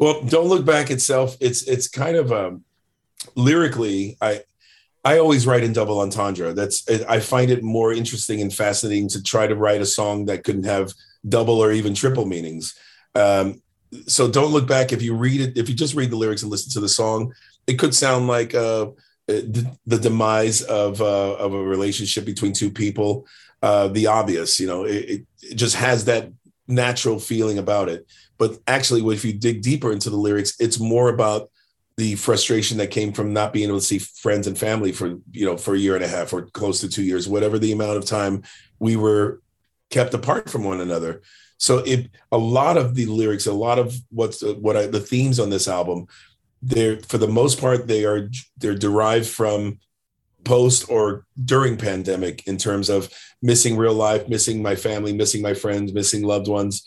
Well 0.00 0.22
don't 0.22 0.46
look 0.46 0.64
back 0.64 0.92
itself 0.92 1.36
it's 1.40 1.66
it's 1.66 1.88
kind 1.88 2.16
of 2.16 2.30
um 2.30 2.64
lyrically 3.34 4.16
i 4.20 4.42
I 5.04 5.18
always 5.18 5.46
write 5.46 5.62
in 5.62 5.72
double 5.72 6.00
entendre. 6.00 6.52
That's 6.52 6.88
I 7.08 7.20
find 7.20 7.50
it 7.50 7.62
more 7.62 7.92
interesting 7.92 8.40
and 8.40 8.52
fascinating 8.52 9.08
to 9.10 9.22
try 9.22 9.46
to 9.46 9.54
write 9.54 9.80
a 9.80 9.86
song 9.86 10.26
that 10.26 10.44
couldn't 10.44 10.64
have 10.64 10.92
double 11.28 11.62
or 11.62 11.72
even 11.72 11.94
triple 11.94 12.26
meanings. 12.26 12.74
Um, 13.14 13.62
so 14.06 14.30
don't 14.30 14.52
look 14.52 14.66
back. 14.66 14.92
If 14.92 15.02
you 15.02 15.14
read 15.14 15.40
it, 15.40 15.56
if 15.56 15.68
you 15.68 15.74
just 15.74 15.94
read 15.94 16.10
the 16.10 16.16
lyrics 16.16 16.42
and 16.42 16.50
listen 16.50 16.72
to 16.72 16.80
the 16.80 16.88
song, 16.88 17.32
it 17.66 17.78
could 17.78 17.94
sound 17.94 18.26
like 18.26 18.54
uh, 18.54 18.88
the, 19.26 19.70
the, 19.86 19.98
demise 19.98 20.62
of 20.62 21.00
uh, 21.00 21.34
of 21.36 21.54
a 21.54 21.62
relationship 21.62 22.24
between 22.24 22.52
two 22.52 22.70
people. 22.70 23.26
Uh, 23.62 23.88
the 23.88 24.06
obvious, 24.06 24.60
you 24.60 24.66
know, 24.66 24.84
it, 24.84 25.26
it 25.42 25.54
just 25.54 25.74
has 25.74 26.04
that 26.04 26.30
natural 26.66 27.18
feeling 27.18 27.58
about 27.58 27.88
it. 27.88 28.06
But 28.36 28.58
actually, 28.66 29.02
if 29.14 29.24
you 29.24 29.32
dig 29.32 29.62
deeper 29.62 29.92
into 29.92 30.10
the 30.10 30.16
lyrics, 30.16 30.54
it's 30.60 30.78
more 30.78 31.08
about 31.08 31.50
the 31.98 32.14
frustration 32.14 32.78
that 32.78 32.92
came 32.92 33.12
from 33.12 33.32
not 33.32 33.52
being 33.52 33.68
able 33.68 33.80
to 33.80 33.84
see 33.84 33.98
friends 33.98 34.46
and 34.46 34.56
family 34.56 34.92
for 34.92 35.18
you 35.32 35.44
know 35.44 35.56
for 35.56 35.74
a 35.74 35.78
year 35.78 35.96
and 35.96 36.04
a 36.04 36.08
half 36.08 36.32
or 36.32 36.42
close 36.42 36.80
to 36.80 36.88
two 36.88 37.02
years 37.02 37.28
whatever 37.28 37.58
the 37.58 37.72
amount 37.72 37.96
of 37.96 38.04
time 38.04 38.40
we 38.78 38.94
were 38.94 39.42
kept 39.90 40.14
apart 40.14 40.48
from 40.48 40.62
one 40.62 40.80
another. 40.80 41.22
So 41.58 41.78
it 41.78 42.08
a 42.30 42.38
lot 42.38 42.76
of 42.76 42.94
the 42.94 43.06
lyrics 43.06 43.46
a 43.46 43.52
lot 43.52 43.80
of 43.80 43.96
what's 44.10 44.44
uh, 44.44 44.54
what 44.54 44.76
I, 44.76 44.86
the 44.86 45.00
themes 45.00 45.40
on 45.40 45.50
this 45.50 45.66
album 45.66 46.06
they're 46.62 47.00
for 47.00 47.18
the 47.18 47.26
most 47.26 47.60
part 47.60 47.88
they 47.88 48.04
are 48.04 48.30
they're 48.58 48.76
derived 48.76 49.28
from 49.28 49.80
post 50.44 50.88
or 50.88 51.26
during 51.44 51.76
pandemic 51.76 52.46
in 52.46 52.58
terms 52.58 52.88
of 52.88 53.12
missing 53.42 53.76
real 53.76 53.92
life 53.92 54.28
missing 54.28 54.62
my 54.62 54.76
family 54.76 55.12
missing 55.12 55.42
my 55.42 55.52
friends 55.52 55.92
missing 55.92 56.22
loved 56.22 56.46
ones. 56.46 56.86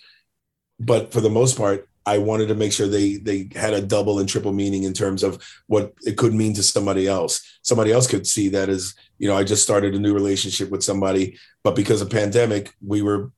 But 0.80 1.12
for 1.12 1.20
the 1.20 1.30
most 1.30 1.58
part 1.58 1.90
I 2.06 2.18
wanted 2.18 2.48
to 2.48 2.56
make 2.56 2.74
sure 2.74 2.88
they 2.88 3.18
they 3.18 3.50
had 3.54 3.74
a 3.74 3.82
double 3.82 4.20
and 4.20 4.28
triple 4.28 4.54
meaning 4.54 4.84
in 4.84 4.94
terms 4.94 5.24
of 5.24 5.42
what 5.68 5.94
it 6.02 6.18
could 6.18 6.34
mean 6.34 6.54
to 6.56 6.64
somebody 6.64 7.08
else. 7.08 7.60
Somebody 7.62 7.92
else 7.92 8.08
could 8.08 8.26
see 8.26 8.50
that 8.50 8.70
as, 8.70 8.96
you 9.20 9.28
know, 9.28 9.38
I 9.38 9.44
just 9.44 9.64
started 9.64 9.94
a 9.94 10.00
new 10.00 10.14
relationship 10.14 10.70
with 10.72 10.84
somebody, 10.84 11.38
but 11.64 11.76
because 11.76 12.02
of 12.02 12.10
pandemic, 12.10 12.74
we 12.82 13.02
were 13.02 13.32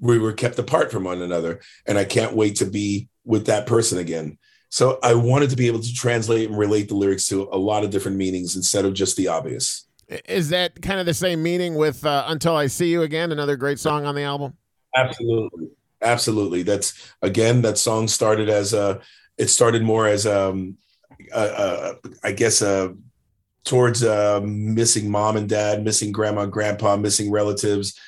we 0.00 0.18
were 0.18 0.32
kept 0.32 0.58
apart 0.58 0.90
from 0.92 1.04
one 1.04 1.22
another 1.22 1.60
and 1.86 1.98
i 1.98 2.04
can't 2.04 2.32
wait 2.32 2.54
to 2.54 2.64
be 2.64 3.08
with 3.24 3.46
that 3.46 3.66
person 3.66 3.98
again. 3.98 4.38
So 4.70 4.98
i 5.02 5.14
wanted 5.14 5.50
to 5.50 5.56
be 5.56 5.66
able 5.66 5.80
to 5.80 5.94
translate 5.94 6.48
and 6.48 6.58
relate 6.58 6.88
the 6.88 6.94
lyrics 6.94 7.26
to 7.28 7.48
a 7.52 7.58
lot 7.58 7.84
of 7.84 7.90
different 7.90 8.16
meanings 8.16 8.56
instead 8.56 8.84
of 8.84 8.94
just 8.94 9.16
the 9.16 9.28
obvious. 9.28 9.86
Is 10.26 10.48
that 10.50 10.80
kind 10.80 11.00
of 11.00 11.06
the 11.06 11.14
same 11.14 11.42
meaning 11.42 11.74
with 11.74 12.06
uh, 12.06 12.24
until 12.28 12.56
i 12.56 12.68
see 12.68 12.88
you 12.88 13.02
again 13.02 13.32
another 13.32 13.56
great 13.56 13.78
song 13.78 14.06
on 14.06 14.14
the 14.14 14.22
album? 14.22 14.54
Absolutely 14.96 15.68
absolutely 16.02 16.62
that's 16.62 17.12
again 17.22 17.62
that 17.62 17.78
song 17.78 18.06
started 18.08 18.48
as 18.48 18.72
a 18.72 19.00
it 19.36 19.48
started 19.48 19.82
more 19.82 20.06
as 20.06 20.26
um 20.26 20.76
a, 21.34 21.40
a, 21.40 21.94
I 22.22 22.32
guess 22.32 22.62
uh 22.62 22.90
towards 23.64 24.02
uh 24.04 24.40
missing 24.42 25.10
mom 25.10 25.36
and 25.36 25.48
dad 25.48 25.84
missing 25.84 26.12
grandma 26.12 26.46
grandpa 26.46 26.96
missing 26.96 27.30
relatives 27.30 27.98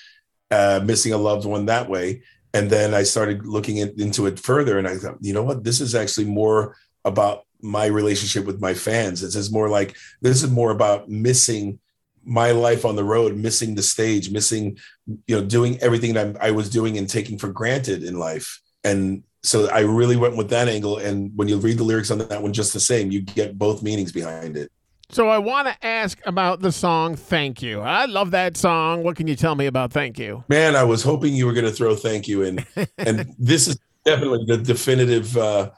uh, 0.51 0.81
missing 0.85 1.13
a 1.13 1.19
loved 1.19 1.47
one 1.47 1.67
that 1.67 1.89
way. 1.89 2.23
And 2.53 2.69
then 2.69 2.95
I 2.95 3.05
started 3.05 3.47
looking 3.47 3.77
into 3.77 4.27
it 4.27 4.41
further, 4.41 4.79
and 4.79 4.89
I 4.89 4.97
thought, 4.97 5.19
you 5.21 5.33
know 5.33 5.45
what, 5.45 5.63
this 5.63 5.81
is 5.81 5.95
actually 5.95 6.27
more 6.27 6.77
about 7.05 7.45
my 7.63 7.87
relationship 7.87 8.45
with 8.45 8.61
my 8.61 8.75
fans. 8.75 9.21
This 9.21 9.37
is 9.37 9.53
more 9.53 9.69
like 9.69 9.97
this 10.21 10.43
is 10.43 10.51
more 10.51 10.73
about 10.73 11.09
missing 11.09 11.79
my 12.25 12.51
life 12.51 12.85
on 12.85 12.97
the 12.97 13.05
road, 13.05 13.37
missing 13.37 13.75
the 13.75 13.83
stage, 13.83 14.33
missing, 14.33 14.79
you 15.27 15.37
know, 15.37 15.45
doing 15.45 15.79
everything 15.81 16.15
that 16.15 16.37
I 16.43 16.51
was 16.51 16.71
doing 16.71 16.99
and 16.99 17.09
taking 17.09 17.39
for 17.39 17.49
granted 17.49 18.03
in 18.03 18.19
life. 18.19 18.61
And 18.85 19.23
so 19.43 19.69
I 19.71 19.81
really 19.81 20.17
went 20.17 20.37
with 20.37 20.51
that 20.51 20.69
angle. 20.69 20.99
And 20.99 21.33
when 21.37 21.49
you 21.49 21.59
read 21.59 21.79
the 21.79 21.85
lyrics 21.85 22.11
on 22.11 22.19
that 22.19 22.43
one, 22.43 22.53
just 22.53 22.73
the 22.73 22.81
same, 22.81 23.11
you 23.11 23.23
get 23.23 23.59
both 23.59 23.83
meanings 23.83 24.13
behind 24.13 24.57
it. 24.57 24.71
So 25.13 25.29
I 25.29 25.39
want 25.39 25.67
to 25.67 25.87
ask 25.87 26.21
about 26.25 26.61
the 26.61 26.71
song 26.71 27.17
"Thank 27.17 27.63
You." 27.63 27.81
I 27.81 28.05
love 28.05 28.31
that 28.31 28.57
song. 28.57 29.03
What 29.03 29.17
can 29.17 29.27
you 29.27 29.35
tell 29.35 29.57
me 29.57 29.67
about 29.67 29.93
"Thank 29.93 30.21
You"? 30.21 30.45
Man, 30.49 30.77
I 30.77 30.85
was 30.85 31.03
hoping 31.03 31.35
you 31.35 31.47
were 31.47 31.53
going 31.53 31.65
to 31.65 31.73
throw 31.73 31.97
"Thank 31.97 32.29
You" 32.29 32.43
in, 32.43 32.65
and 32.99 33.35
this 33.37 33.67
is 33.67 33.77
definitely 34.05 34.45
the 34.47 34.59
definitive, 34.59 35.37
uh, 35.37 35.71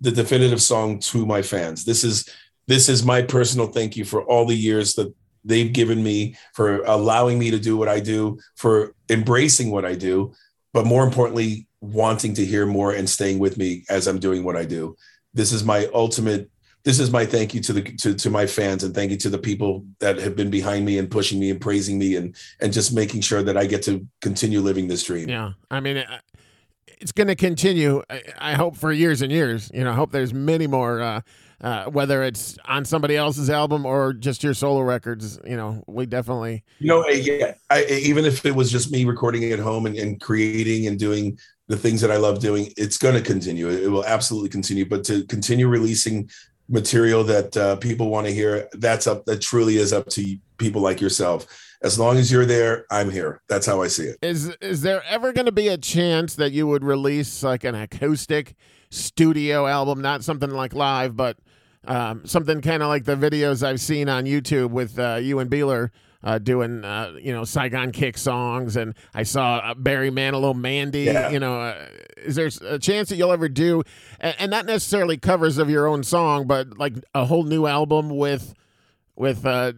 the 0.00 0.12
definitive 0.12 0.62
song 0.62 1.00
to 1.00 1.26
my 1.26 1.42
fans. 1.42 1.84
This 1.84 2.04
is 2.04 2.28
this 2.68 2.88
is 2.88 3.04
my 3.04 3.22
personal 3.22 3.66
thank 3.66 3.96
you 3.96 4.04
for 4.04 4.22
all 4.22 4.46
the 4.46 4.54
years 4.54 4.94
that 4.94 5.12
they've 5.46 5.72
given 5.72 6.02
me, 6.02 6.36
for 6.54 6.82
allowing 6.84 7.38
me 7.38 7.50
to 7.50 7.58
do 7.58 7.76
what 7.76 7.88
I 7.88 8.00
do, 8.00 8.38
for 8.56 8.94
embracing 9.08 9.70
what 9.70 9.84
I 9.84 9.94
do, 9.94 10.34
but 10.72 10.86
more 10.86 11.04
importantly, 11.04 11.66
wanting 11.80 12.34
to 12.34 12.44
hear 12.44 12.66
more 12.66 12.92
and 12.92 13.08
staying 13.08 13.38
with 13.38 13.56
me 13.56 13.84
as 13.88 14.06
I'm 14.06 14.18
doing 14.18 14.44
what 14.44 14.56
I 14.56 14.64
do. 14.64 14.96
This 15.32 15.52
is 15.52 15.64
my 15.64 15.88
ultimate 15.94 16.50
this 16.86 17.00
is 17.00 17.10
my 17.10 17.26
thank 17.26 17.52
you 17.52 17.60
to 17.60 17.72
the 17.72 17.82
to, 17.82 18.14
to 18.14 18.30
my 18.30 18.46
fans 18.46 18.84
and 18.84 18.94
thank 18.94 19.10
you 19.10 19.16
to 19.16 19.28
the 19.28 19.38
people 19.38 19.84
that 19.98 20.18
have 20.18 20.36
been 20.36 20.50
behind 20.50 20.86
me 20.86 20.98
and 20.98 21.10
pushing 21.10 21.40
me 21.40 21.50
and 21.50 21.60
praising 21.60 21.98
me 21.98 22.14
and 22.14 22.36
and 22.60 22.72
just 22.72 22.94
making 22.94 23.22
sure 23.22 23.42
that 23.42 23.56
I 23.56 23.66
get 23.66 23.82
to 23.84 24.06
continue 24.20 24.60
living 24.60 24.86
this 24.86 25.02
dream. 25.02 25.28
Yeah, 25.28 25.54
I 25.68 25.80
mean, 25.80 26.04
it's 27.00 27.10
going 27.10 27.26
to 27.26 27.34
continue. 27.34 28.02
I, 28.38 28.54
hope 28.54 28.76
for 28.76 28.92
years 28.92 29.20
and 29.20 29.32
years. 29.32 29.68
You 29.74 29.82
know, 29.82 29.90
I 29.90 29.94
hope 29.94 30.12
there's 30.12 30.32
many 30.32 30.68
more. 30.68 31.02
Uh, 31.02 31.20
uh, 31.60 31.86
whether 31.86 32.22
it's 32.22 32.58
on 32.66 32.84
somebody 32.84 33.16
else's 33.16 33.50
album 33.50 33.86
or 33.86 34.12
just 34.12 34.42
your 34.42 34.54
solo 34.54 34.80
records, 34.80 35.38
you 35.44 35.56
know, 35.56 35.82
we 35.86 36.06
definitely. 36.06 36.64
You 36.78 36.88
know, 36.88 37.08
yeah, 37.08 37.54
I, 37.70 37.84
even 37.86 38.24
if 38.24 38.44
it 38.44 38.54
was 38.54 38.70
just 38.70 38.90
me 38.90 39.04
recording 39.04 39.50
at 39.52 39.58
home 39.58 39.86
and, 39.86 39.96
and 39.96 40.20
creating 40.20 40.86
and 40.86 40.98
doing 40.98 41.38
the 41.68 41.76
things 41.76 42.00
that 42.00 42.10
I 42.10 42.16
love 42.16 42.40
doing, 42.40 42.72
it's 42.76 42.98
going 42.98 43.14
to 43.14 43.22
continue. 43.22 43.68
It 43.68 43.88
will 43.88 44.04
absolutely 44.04 44.50
continue. 44.50 44.86
But 44.86 45.04
to 45.04 45.24
continue 45.24 45.66
releasing 45.66 46.28
material 46.68 47.24
that 47.24 47.56
uh, 47.56 47.76
people 47.76 48.08
want 48.10 48.26
to 48.26 48.32
hear 48.32 48.68
that's 48.72 49.06
up 49.06 49.24
that 49.26 49.40
truly 49.40 49.76
is 49.76 49.92
up 49.92 50.06
to 50.08 50.36
people 50.58 50.82
like 50.82 51.00
yourself 51.00 51.46
as 51.82 51.98
long 51.98 52.16
as 52.16 52.32
you're 52.32 52.46
there 52.46 52.86
i'm 52.90 53.10
here 53.10 53.40
that's 53.48 53.66
how 53.66 53.80
i 53.82 53.86
see 53.86 54.04
it 54.04 54.16
is 54.20 54.48
is 54.60 54.82
there 54.82 55.02
ever 55.06 55.32
going 55.32 55.46
to 55.46 55.52
be 55.52 55.68
a 55.68 55.78
chance 55.78 56.34
that 56.34 56.50
you 56.52 56.66
would 56.66 56.82
release 56.82 57.42
like 57.42 57.62
an 57.62 57.74
acoustic 57.76 58.56
studio 58.90 59.66
album 59.66 60.00
not 60.00 60.24
something 60.24 60.50
like 60.50 60.74
live 60.74 61.14
but 61.14 61.38
um, 61.86 62.26
something 62.26 62.60
kind 62.60 62.82
of 62.82 62.88
like 62.88 63.04
the 63.04 63.16
videos 63.16 63.62
i've 63.62 63.80
seen 63.80 64.08
on 64.08 64.24
youtube 64.24 64.70
with 64.70 64.98
uh, 64.98 65.16
you 65.16 65.38
and 65.38 65.50
Bieler 65.50 65.90
uh, 66.26 66.38
doing 66.38 66.84
uh, 66.84 67.16
you 67.20 67.32
know 67.32 67.44
Saigon 67.44 67.92
Kick 67.92 68.18
songs, 68.18 68.76
and 68.76 68.94
I 69.14 69.22
saw 69.22 69.58
uh, 69.58 69.74
Barry 69.74 70.10
Manilow, 70.10 70.54
Mandy. 70.54 71.02
Yeah. 71.02 71.30
You 71.30 71.38
know, 71.38 71.60
uh, 71.60 71.86
is 72.16 72.34
there 72.34 72.50
a 72.62 72.78
chance 72.80 73.08
that 73.10 73.16
you'll 73.16 73.32
ever 73.32 73.48
do, 73.48 73.84
and, 74.18 74.34
and, 74.40 74.50
not 74.50 74.66
necessarily 74.66 75.18
covers 75.18 75.56
of 75.56 75.70
your 75.70 75.86
own 75.86 76.02
song, 76.02 76.48
but 76.48 76.78
like 76.78 76.94
a 77.14 77.24
whole 77.24 77.44
new 77.44 77.66
album 77.66 78.10
with 78.10 78.54
with 79.14 79.46
uh, 79.46 79.72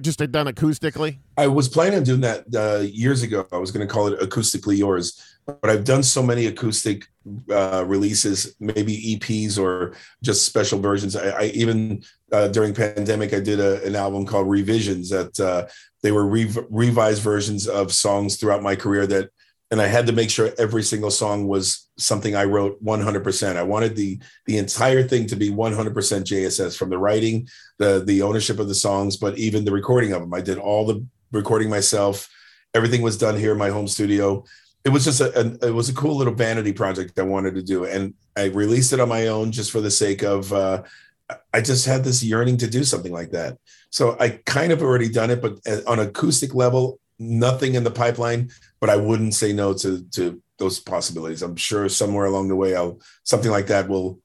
just 0.00 0.18
done 0.18 0.46
acoustically? 0.46 1.18
I 1.36 1.48
was 1.48 1.68
planning 1.68 1.98
on 1.98 2.04
doing 2.04 2.20
that 2.22 2.46
uh, 2.54 2.80
years 2.80 3.22
ago. 3.22 3.46
I 3.52 3.58
was 3.58 3.70
going 3.70 3.86
to 3.86 3.92
call 3.92 4.06
it 4.06 4.18
acoustically 4.20 4.78
yours, 4.78 5.20
but 5.46 5.68
I've 5.70 5.84
done 5.84 6.02
so 6.02 6.22
many 6.22 6.46
acoustic 6.46 7.06
uh, 7.50 7.84
releases, 7.86 8.54
maybe 8.60 9.16
EPs 9.16 9.58
or 9.58 9.94
just 10.22 10.46
special 10.46 10.78
versions. 10.78 11.16
I, 11.16 11.28
I 11.28 11.44
even 11.46 12.02
uh, 12.32 12.48
during 12.48 12.74
pandemic, 12.74 13.34
I 13.34 13.40
did 13.40 13.60
a, 13.60 13.82
an 13.84 13.96
album 13.96 14.26
called 14.26 14.48
Revisions 14.48 15.10
that 15.10 15.38
uh, 15.38 15.66
they 16.02 16.12
were 16.12 16.26
re- 16.26 16.54
revised 16.70 17.22
versions 17.22 17.66
of 17.68 17.92
songs 17.92 18.36
throughout 18.36 18.62
my 18.62 18.76
career 18.76 19.06
that, 19.06 19.30
and 19.70 19.80
I 19.80 19.86
had 19.86 20.06
to 20.06 20.12
make 20.12 20.30
sure 20.30 20.52
every 20.58 20.82
single 20.82 21.10
song 21.10 21.46
was 21.46 21.88
something 21.98 22.36
I 22.36 22.44
wrote 22.44 22.82
100%. 22.84 23.56
I 23.56 23.62
wanted 23.62 23.96
the 23.96 24.20
the 24.46 24.58
entire 24.58 25.02
thing 25.02 25.26
to 25.28 25.36
be 25.36 25.50
100% 25.50 25.94
JSS 25.94 26.76
from 26.76 26.90
the 26.90 26.98
writing, 26.98 27.48
the 27.78 28.02
the 28.04 28.22
ownership 28.22 28.58
of 28.58 28.68
the 28.68 28.74
songs, 28.74 29.16
but 29.16 29.38
even 29.38 29.64
the 29.64 29.72
recording 29.72 30.12
of 30.12 30.20
them. 30.20 30.32
I 30.34 30.40
did 30.40 30.58
all 30.58 30.86
the 30.86 31.04
recording 31.32 31.70
myself. 31.70 32.28
Everything 32.74 33.02
was 33.02 33.18
done 33.18 33.38
here 33.38 33.52
in 33.52 33.58
my 33.58 33.70
home 33.70 33.88
studio. 33.88 34.44
It 34.84 34.90
was 34.90 35.04
just 35.04 35.20
a, 35.20 35.38
a, 35.38 35.68
it 35.68 35.74
was 35.74 35.88
a 35.88 35.94
cool 35.94 36.16
little 36.16 36.34
vanity 36.34 36.72
project 36.72 37.18
I 37.18 37.22
wanted 37.22 37.54
to 37.54 37.62
do, 37.62 37.84
and 37.84 38.14
I 38.36 38.44
released 38.46 38.92
it 38.92 39.00
on 39.00 39.08
my 39.08 39.28
own 39.28 39.52
just 39.52 39.70
for 39.70 39.80
the 39.80 39.90
sake 39.90 40.22
of. 40.22 40.52
Uh, 40.52 40.82
I 41.54 41.62
just 41.62 41.86
had 41.86 42.04
this 42.04 42.22
yearning 42.22 42.58
to 42.58 42.66
do 42.66 42.84
something 42.84 43.12
like 43.12 43.30
that. 43.30 43.56
So 43.88 44.16
I 44.20 44.40
kind 44.44 44.72
of 44.72 44.82
already 44.82 45.08
done 45.08 45.30
it, 45.30 45.40
but 45.40 45.58
uh, 45.66 45.80
on 45.86 45.98
acoustic 45.98 46.54
level, 46.54 47.00
nothing 47.18 47.76
in 47.76 47.84
the 47.84 47.90
pipeline. 47.90 48.50
But 48.80 48.90
I 48.90 48.96
wouldn't 48.96 49.34
say 49.34 49.52
no 49.52 49.72
to 49.74 50.04
to 50.12 50.42
those 50.58 50.80
possibilities. 50.80 51.42
I'm 51.42 51.56
sure 51.56 51.88
somewhere 51.88 52.26
along 52.26 52.48
the 52.48 52.56
way, 52.56 52.76
I'll 52.76 53.00
something 53.22 53.50
like 53.50 53.68
that 53.68 53.88
will 53.88 54.20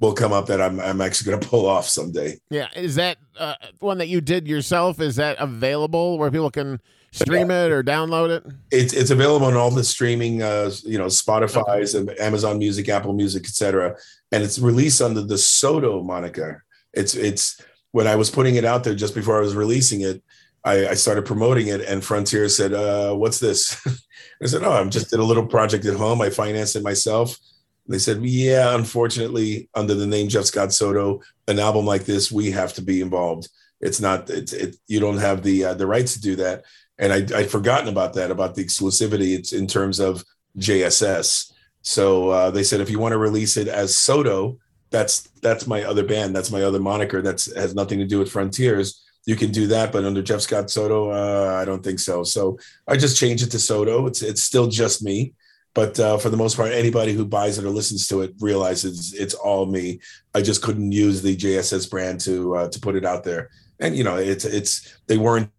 will 0.00 0.14
come 0.14 0.32
up 0.32 0.46
that 0.46 0.60
I'm 0.60 0.80
I'm 0.80 1.00
actually 1.00 1.30
going 1.30 1.40
to 1.40 1.48
pull 1.48 1.66
off 1.66 1.86
someday. 1.86 2.38
Yeah, 2.50 2.68
is 2.74 2.94
that 2.96 3.18
uh, 3.38 3.54
one 3.80 3.98
that 3.98 4.08
you 4.08 4.20
did 4.20 4.48
yourself? 4.48 5.00
Is 5.00 5.16
that 5.16 5.36
available 5.38 6.18
where 6.18 6.30
people 6.30 6.50
can 6.50 6.80
stream 7.14 7.50
yeah. 7.50 7.66
it 7.66 7.72
or 7.72 7.82
download 7.82 8.30
it? 8.30 8.44
It's 8.70 8.92
it's 8.92 9.10
available 9.10 9.46
on 9.46 9.54
all 9.54 9.70
the 9.70 9.84
streaming, 9.84 10.42
uh, 10.42 10.70
you 10.84 10.98
know, 10.98 11.06
Spotify's 11.06 11.94
okay. 11.94 12.10
and 12.10 12.20
Amazon 12.20 12.58
Music, 12.58 12.88
Apple 12.88 13.12
Music, 13.12 13.44
etc. 13.44 13.96
And 14.32 14.42
it's 14.42 14.58
released 14.58 15.00
under 15.00 15.22
the 15.22 15.38
Soto 15.38 16.02
moniker. 16.02 16.64
It's 16.92 17.14
it's 17.14 17.60
when 17.92 18.06
I 18.06 18.16
was 18.16 18.30
putting 18.30 18.56
it 18.56 18.64
out 18.64 18.84
there 18.84 18.94
just 18.94 19.14
before 19.14 19.38
I 19.38 19.40
was 19.40 19.54
releasing 19.54 20.00
it. 20.00 20.22
I, 20.64 20.88
I 20.88 20.94
started 20.94 21.26
promoting 21.26 21.68
it, 21.68 21.82
and 21.82 22.02
Frontier 22.02 22.48
said, 22.48 22.72
uh, 22.72 23.14
"What's 23.14 23.38
this?" 23.38 23.80
I 24.42 24.46
said, 24.46 24.62
"Oh, 24.64 24.72
I'm 24.72 24.90
just 24.90 25.10
did 25.10 25.20
a 25.20 25.24
little 25.24 25.46
project 25.46 25.84
at 25.84 25.96
home. 25.96 26.20
I 26.20 26.30
financed 26.30 26.76
it 26.76 26.82
myself." 26.82 27.38
They 27.86 27.98
said, 27.98 28.24
"Yeah, 28.24 28.74
unfortunately, 28.74 29.68
under 29.74 29.94
the 29.94 30.06
name 30.06 30.28
Jeff 30.28 30.46
Scott 30.46 30.72
Soto, 30.72 31.20
an 31.48 31.58
album 31.58 31.84
like 31.84 32.04
this, 32.04 32.32
we 32.32 32.50
have 32.50 32.72
to 32.74 32.82
be 32.82 33.02
involved. 33.02 33.48
It's 33.80 34.00
not. 34.00 34.30
It's 34.30 34.54
it. 34.54 34.76
You 34.88 35.00
don't 35.00 35.18
have 35.18 35.42
the 35.42 35.64
uh, 35.66 35.74
the 35.74 35.86
rights 35.86 36.14
to 36.14 36.20
do 36.20 36.36
that." 36.36 36.64
And 36.98 37.12
I, 37.12 37.38
I'd 37.38 37.50
forgotten 37.50 37.88
about 37.88 38.14
that 38.14 38.30
about 38.30 38.54
the 38.54 38.64
exclusivity. 38.64 39.36
It's 39.36 39.52
in 39.52 39.66
terms 39.66 39.98
of 39.98 40.24
JSS. 40.58 41.52
So 41.82 42.30
uh, 42.30 42.50
they 42.50 42.62
said, 42.62 42.80
if 42.80 42.90
you 42.90 42.98
want 42.98 43.12
to 43.12 43.18
release 43.18 43.56
it 43.56 43.68
as 43.68 43.96
Soto, 43.96 44.58
that's 44.90 45.22
that's 45.42 45.66
my 45.66 45.82
other 45.82 46.04
band. 46.04 46.36
That's 46.36 46.52
my 46.52 46.62
other 46.62 46.80
moniker. 46.80 47.20
That's 47.20 47.54
has 47.56 47.74
nothing 47.74 47.98
to 47.98 48.06
do 48.06 48.18
with 48.18 48.30
Frontiers 48.30 49.04
you 49.26 49.36
can 49.36 49.50
do 49.50 49.66
that, 49.68 49.92
but 49.92 50.04
under 50.04 50.22
Jeff 50.22 50.40
Scott 50.40 50.70
Soto, 50.70 51.10
uh, 51.10 51.58
I 51.60 51.64
don't 51.64 51.82
think 51.82 51.98
so. 51.98 52.24
So 52.24 52.58
I 52.86 52.96
just 52.96 53.16
changed 53.16 53.46
it 53.46 53.50
to 53.50 53.58
Soto. 53.58 54.06
It's 54.06 54.22
it's 54.22 54.42
still 54.42 54.66
just 54.66 55.02
me, 55.02 55.32
but 55.72 55.98
uh, 55.98 56.18
for 56.18 56.28
the 56.28 56.36
most 56.36 56.56
part, 56.56 56.72
anybody 56.72 57.14
who 57.14 57.24
buys 57.24 57.58
it 57.58 57.64
or 57.64 57.70
listens 57.70 58.06
to 58.08 58.20
it 58.20 58.34
realizes 58.38 59.14
it's 59.14 59.34
all 59.34 59.64
me. 59.66 60.00
I 60.34 60.42
just 60.42 60.62
couldn't 60.62 60.92
use 60.92 61.22
the 61.22 61.36
JSS 61.36 61.90
brand 61.90 62.20
to 62.20 62.56
uh, 62.56 62.68
to 62.68 62.80
put 62.80 62.96
it 62.96 63.04
out 63.04 63.24
there, 63.24 63.50
and 63.80 63.96
you 63.96 64.04
know, 64.04 64.16
it's 64.16 64.44
it's 64.44 64.98
they 65.06 65.16
weren't 65.16 65.50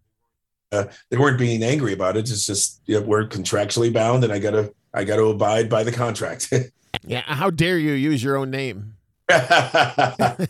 uh, 0.72 0.84
they 1.10 1.16
weren't 1.16 1.38
being 1.38 1.62
angry 1.62 1.92
about 1.92 2.16
it. 2.16 2.28
It's 2.30 2.46
just 2.46 2.80
you 2.86 3.00
know, 3.00 3.06
we're 3.06 3.28
contractually 3.28 3.92
bound, 3.92 4.24
and 4.24 4.32
I 4.32 4.38
gotta 4.38 4.72
I 4.92 5.04
gotta 5.04 5.24
abide 5.24 5.68
by 5.68 5.84
the 5.84 5.92
contract. 5.92 6.52
yeah, 7.04 7.22
how 7.22 7.50
dare 7.50 7.78
you 7.78 7.92
use 7.92 8.22
your 8.22 8.36
own 8.36 8.50
name? 8.50 8.94
and 9.28 10.48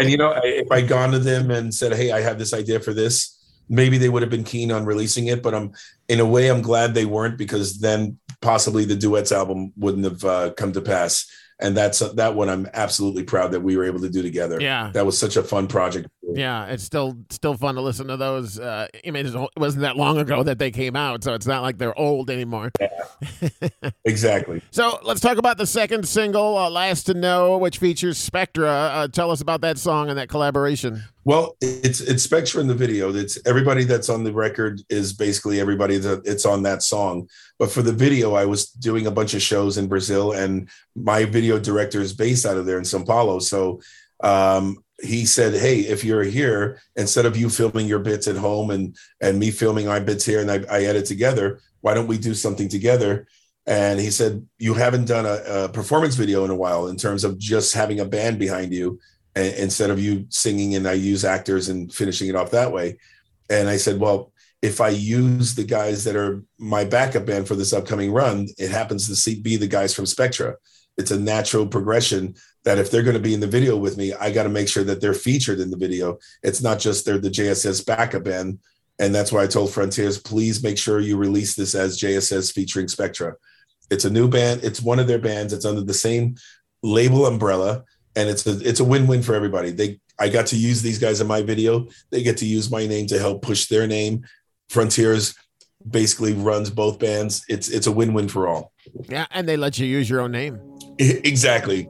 you 0.00 0.16
know, 0.16 0.38
if 0.44 0.70
I'd 0.70 0.88
gone 0.88 1.10
to 1.12 1.18
them 1.18 1.50
and 1.50 1.74
said, 1.74 1.92
"Hey, 1.92 2.12
I 2.12 2.20
have 2.20 2.38
this 2.38 2.54
idea 2.54 2.80
for 2.80 2.94
this," 2.94 3.36
maybe 3.68 3.98
they 3.98 4.08
would 4.08 4.22
have 4.22 4.30
been 4.30 4.44
keen 4.44 4.70
on 4.70 4.84
releasing 4.84 5.26
it. 5.26 5.42
But 5.42 5.54
I'm, 5.54 5.72
in 6.08 6.20
a 6.20 6.26
way, 6.26 6.48
I'm 6.48 6.62
glad 6.62 6.94
they 6.94 7.04
weren't 7.04 7.36
because 7.36 7.80
then 7.80 8.18
possibly 8.40 8.84
the 8.84 8.96
duets 8.96 9.32
album 9.32 9.72
wouldn't 9.76 10.04
have 10.04 10.24
uh, 10.24 10.52
come 10.52 10.72
to 10.72 10.80
pass. 10.80 11.26
And 11.58 11.76
that's 11.76 12.00
that 12.00 12.34
one 12.34 12.50
I'm 12.50 12.68
absolutely 12.74 13.22
proud 13.22 13.52
that 13.52 13.60
we 13.60 13.76
were 13.76 13.84
able 13.84 14.00
to 14.00 14.10
do 14.10 14.22
together. 14.22 14.60
Yeah, 14.60 14.90
that 14.92 15.06
was 15.06 15.18
such 15.18 15.36
a 15.36 15.42
fun 15.42 15.66
project. 15.68 16.06
Yeah, 16.34 16.66
it's 16.66 16.82
still 16.82 17.16
still 17.30 17.56
fun 17.56 17.76
to 17.76 17.80
listen 17.80 18.08
to 18.08 18.16
those. 18.16 18.58
Uh, 18.58 18.88
I 19.06 19.10
mean, 19.10 19.26
it 19.26 19.50
wasn't 19.56 19.82
that 19.82 19.96
long 19.96 20.18
ago 20.18 20.42
that 20.42 20.58
they 20.58 20.70
came 20.70 20.96
out, 20.96 21.22
so 21.22 21.34
it's 21.34 21.46
not 21.46 21.62
like 21.62 21.78
they're 21.78 21.96
old 21.96 22.30
anymore. 22.30 22.72
Yeah. 22.80 23.90
exactly. 24.04 24.60
So 24.70 24.98
let's 25.04 25.20
talk 25.20 25.38
about 25.38 25.56
the 25.56 25.66
second 25.66 26.08
single, 26.08 26.58
uh, 26.58 26.68
"Last 26.68 27.04
to 27.04 27.14
Know," 27.14 27.58
which 27.58 27.78
features 27.78 28.18
Spektra. 28.18 28.94
Uh, 28.94 29.08
tell 29.08 29.30
us 29.30 29.40
about 29.40 29.60
that 29.60 29.78
song 29.78 30.08
and 30.08 30.18
that 30.18 30.28
collaboration. 30.28 31.04
Well, 31.24 31.56
it's 31.60 32.00
it's 32.00 32.26
Spektra 32.26 32.60
in 32.60 32.66
the 32.66 32.74
video. 32.74 33.14
It's 33.14 33.38
everybody 33.46 33.84
that's 33.84 34.08
on 34.08 34.24
the 34.24 34.32
record 34.32 34.80
is 34.90 35.12
basically 35.12 35.60
everybody 35.60 35.98
that 35.98 36.22
it's 36.24 36.44
on 36.44 36.62
that 36.64 36.82
song. 36.82 37.28
But 37.58 37.70
for 37.70 37.82
the 37.82 37.92
video, 37.92 38.34
I 38.34 38.46
was 38.46 38.66
doing 38.66 39.06
a 39.06 39.12
bunch 39.12 39.34
of 39.34 39.42
shows 39.42 39.78
in 39.78 39.86
Brazil, 39.86 40.32
and 40.32 40.68
my 40.96 41.24
video 41.24 41.58
director 41.58 42.00
is 42.00 42.12
based 42.12 42.44
out 42.44 42.56
of 42.56 42.66
there 42.66 42.78
in 42.78 42.84
São 42.84 43.06
Paulo. 43.06 43.38
So 43.38 43.80
um, 44.22 44.78
he 45.02 45.26
said, 45.26 45.54
"Hey, 45.54 45.80
if 45.80 46.04
you're 46.04 46.24
here, 46.24 46.80
instead 46.96 47.26
of 47.26 47.36
you 47.36 47.48
filming 47.50 47.86
your 47.86 47.98
bits 47.98 48.28
at 48.28 48.36
home 48.36 48.70
and 48.70 48.96
and 49.20 49.38
me 49.38 49.50
filming 49.50 49.86
my 49.86 50.00
bits 50.00 50.24
here, 50.24 50.40
and 50.40 50.50
I, 50.50 50.64
I 50.70 50.84
edit 50.84 51.06
together, 51.06 51.60
why 51.80 51.94
don't 51.94 52.06
we 52.06 52.18
do 52.18 52.34
something 52.34 52.68
together?" 52.68 53.26
And 53.66 54.00
he 54.00 54.10
said, 54.10 54.46
"You 54.58 54.74
haven't 54.74 55.06
done 55.06 55.26
a, 55.26 55.64
a 55.64 55.68
performance 55.68 56.14
video 56.14 56.44
in 56.44 56.50
a 56.50 56.56
while 56.56 56.88
in 56.88 56.96
terms 56.96 57.24
of 57.24 57.38
just 57.38 57.74
having 57.74 58.00
a 58.00 58.04
band 58.04 58.38
behind 58.38 58.72
you." 58.72 58.98
instead 59.36 59.90
of 59.90 60.00
you 60.00 60.26
singing 60.30 60.74
and 60.74 60.88
I 60.88 60.94
use 60.94 61.24
actors 61.24 61.68
and 61.68 61.92
finishing 61.92 62.28
it 62.28 62.36
off 62.36 62.52
that 62.52 62.72
way. 62.72 62.96
And 63.50 63.68
I 63.68 63.76
said, 63.76 64.00
well, 64.00 64.32
if 64.62 64.80
I 64.80 64.88
use 64.88 65.54
the 65.54 65.64
guys 65.64 66.04
that 66.04 66.16
are 66.16 66.42
my 66.58 66.84
backup 66.84 67.26
band 67.26 67.46
for 67.46 67.54
this 67.54 67.72
upcoming 67.72 68.12
run, 68.12 68.48
it 68.58 68.70
happens 68.70 69.24
to 69.24 69.40
be 69.40 69.56
the 69.56 69.66
guys 69.66 69.94
from 69.94 70.06
Spektra. 70.06 70.54
It's 70.96 71.10
a 71.10 71.20
natural 71.20 71.66
progression 71.66 72.34
that 72.66 72.78
if 72.78 72.90
they're 72.90 73.04
going 73.04 73.14
to 73.14 73.20
be 73.20 73.32
in 73.32 73.40
the 73.40 73.46
video 73.46 73.76
with 73.76 73.96
me, 73.96 74.12
I 74.12 74.32
got 74.32 74.42
to 74.42 74.48
make 74.48 74.68
sure 74.68 74.84
that 74.84 75.00
they're 75.00 75.14
featured 75.14 75.60
in 75.60 75.70
the 75.70 75.76
video. 75.76 76.18
It's 76.42 76.60
not 76.60 76.80
just 76.80 77.06
they're 77.06 77.16
the 77.16 77.30
JSS 77.30 77.86
backup 77.86 78.24
band. 78.24 78.58
And 78.98 79.14
that's 79.14 79.30
why 79.30 79.44
I 79.44 79.46
told 79.46 79.72
Frontiers, 79.72 80.18
please 80.18 80.62
make 80.62 80.76
sure 80.76 80.98
you 80.98 81.16
release 81.16 81.54
this 81.54 81.74
as 81.76 81.98
JSS 81.98 82.52
featuring 82.52 82.86
Spektra. 82.86 83.34
It's 83.88 84.04
a 84.04 84.10
new 84.10 84.26
band. 84.26 84.64
It's 84.64 84.82
one 84.82 84.98
of 84.98 85.06
their 85.06 85.20
bands. 85.20 85.52
It's 85.52 85.64
under 85.64 85.82
the 85.82 85.94
same 85.94 86.34
label 86.82 87.26
umbrella 87.26 87.84
and 88.16 88.28
it's 88.28 88.46
a 88.46 88.58
it's 88.66 88.80
a 88.80 88.84
win-win 88.84 89.22
for 89.22 89.34
everybody. 89.34 89.70
They 89.70 90.00
I 90.18 90.28
got 90.28 90.46
to 90.46 90.56
use 90.56 90.82
these 90.82 90.98
guys 90.98 91.20
in 91.20 91.26
my 91.26 91.42
video. 91.42 91.86
They 92.10 92.22
get 92.22 92.38
to 92.38 92.46
use 92.46 92.70
my 92.70 92.86
name 92.86 93.06
to 93.08 93.18
help 93.18 93.42
push 93.42 93.66
their 93.66 93.86
name. 93.86 94.26
Frontiers 94.70 95.36
basically 95.88 96.32
runs 96.32 96.70
both 96.70 96.98
bands. 96.98 97.44
It's 97.48 97.68
it's 97.68 97.86
a 97.86 97.92
win-win 97.92 98.28
for 98.28 98.48
all. 98.48 98.72
Yeah, 99.08 99.26
and 99.30 99.46
they 99.46 99.56
let 99.56 99.78
you 99.78 99.86
use 99.86 100.10
your 100.10 100.20
own 100.20 100.32
name. 100.32 100.58
exactly. 100.98 101.88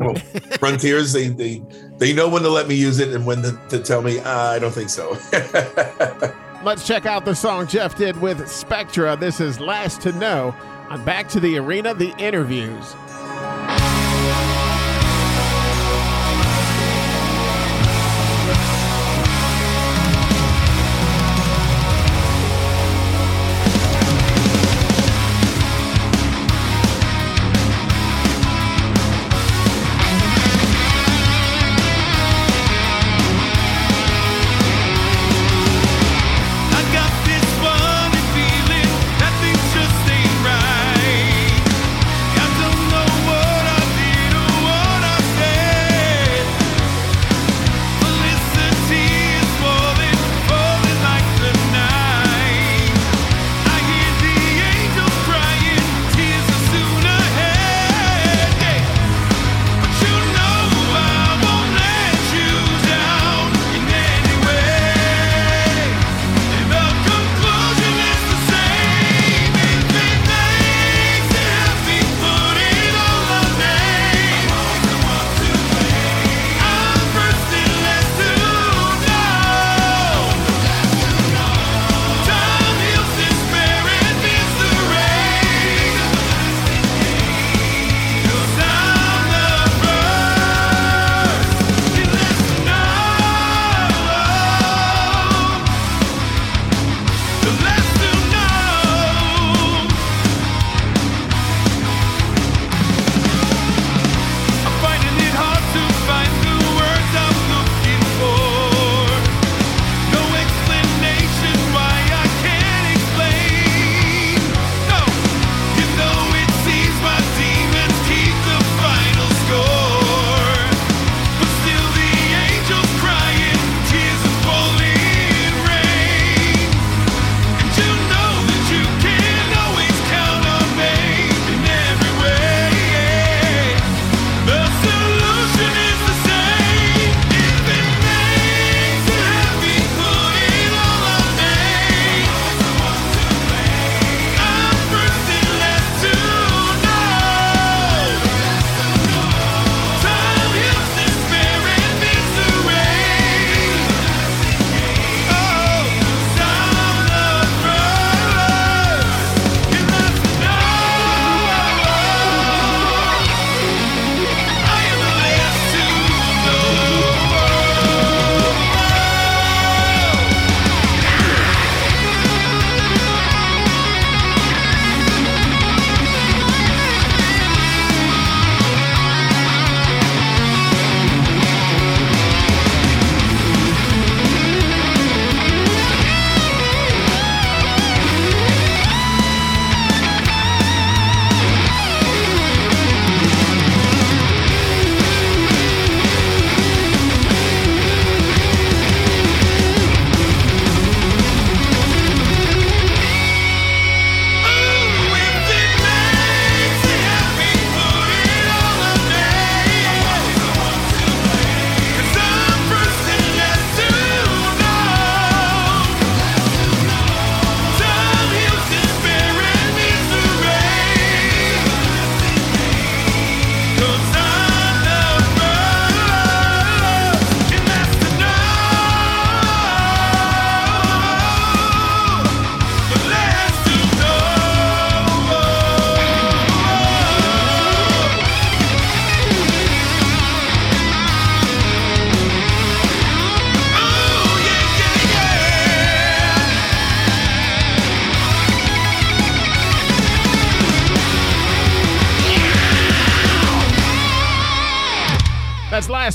Well, 0.00 0.14
Frontiers 0.58 1.12
they 1.12 1.28
they 1.28 1.62
they 1.98 2.14
know 2.14 2.26
when 2.26 2.42
to 2.42 2.48
let 2.48 2.66
me 2.66 2.74
use 2.74 2.98
it 3.00 3.10
and 3.10 3.26
when 3.26 3.42
to, 3.42 3.60
to 3.68 3.78
tell 3.80 4.00
me 4.00 4.18
uh, 4.18 4.30
I 4.30 4.58
don't 4.58 4.72
think 4.72 4.88
so. 4.88 5.10
Let's 6.64 6.86
check 6.86 7.04
out 7.04 7.26
the 7.26 7.34
song 7.34 7.66
Jeff 7.66 7.96
did 7.96 8.20
with 8.20 8.38
Spektra. 8.40 9.20
This 9.20 9.40
is 9.40 9.60
Last 9.60 10.00
to 10.02 10.12
Know 10.12 10.54
on 10.88 11.04
Back 11.04 11.28
to 11.28 11.40
the 11.40 11.58
Arena, 11.58 11.94
the 11.94 12.16
interviews. 12.16 12.94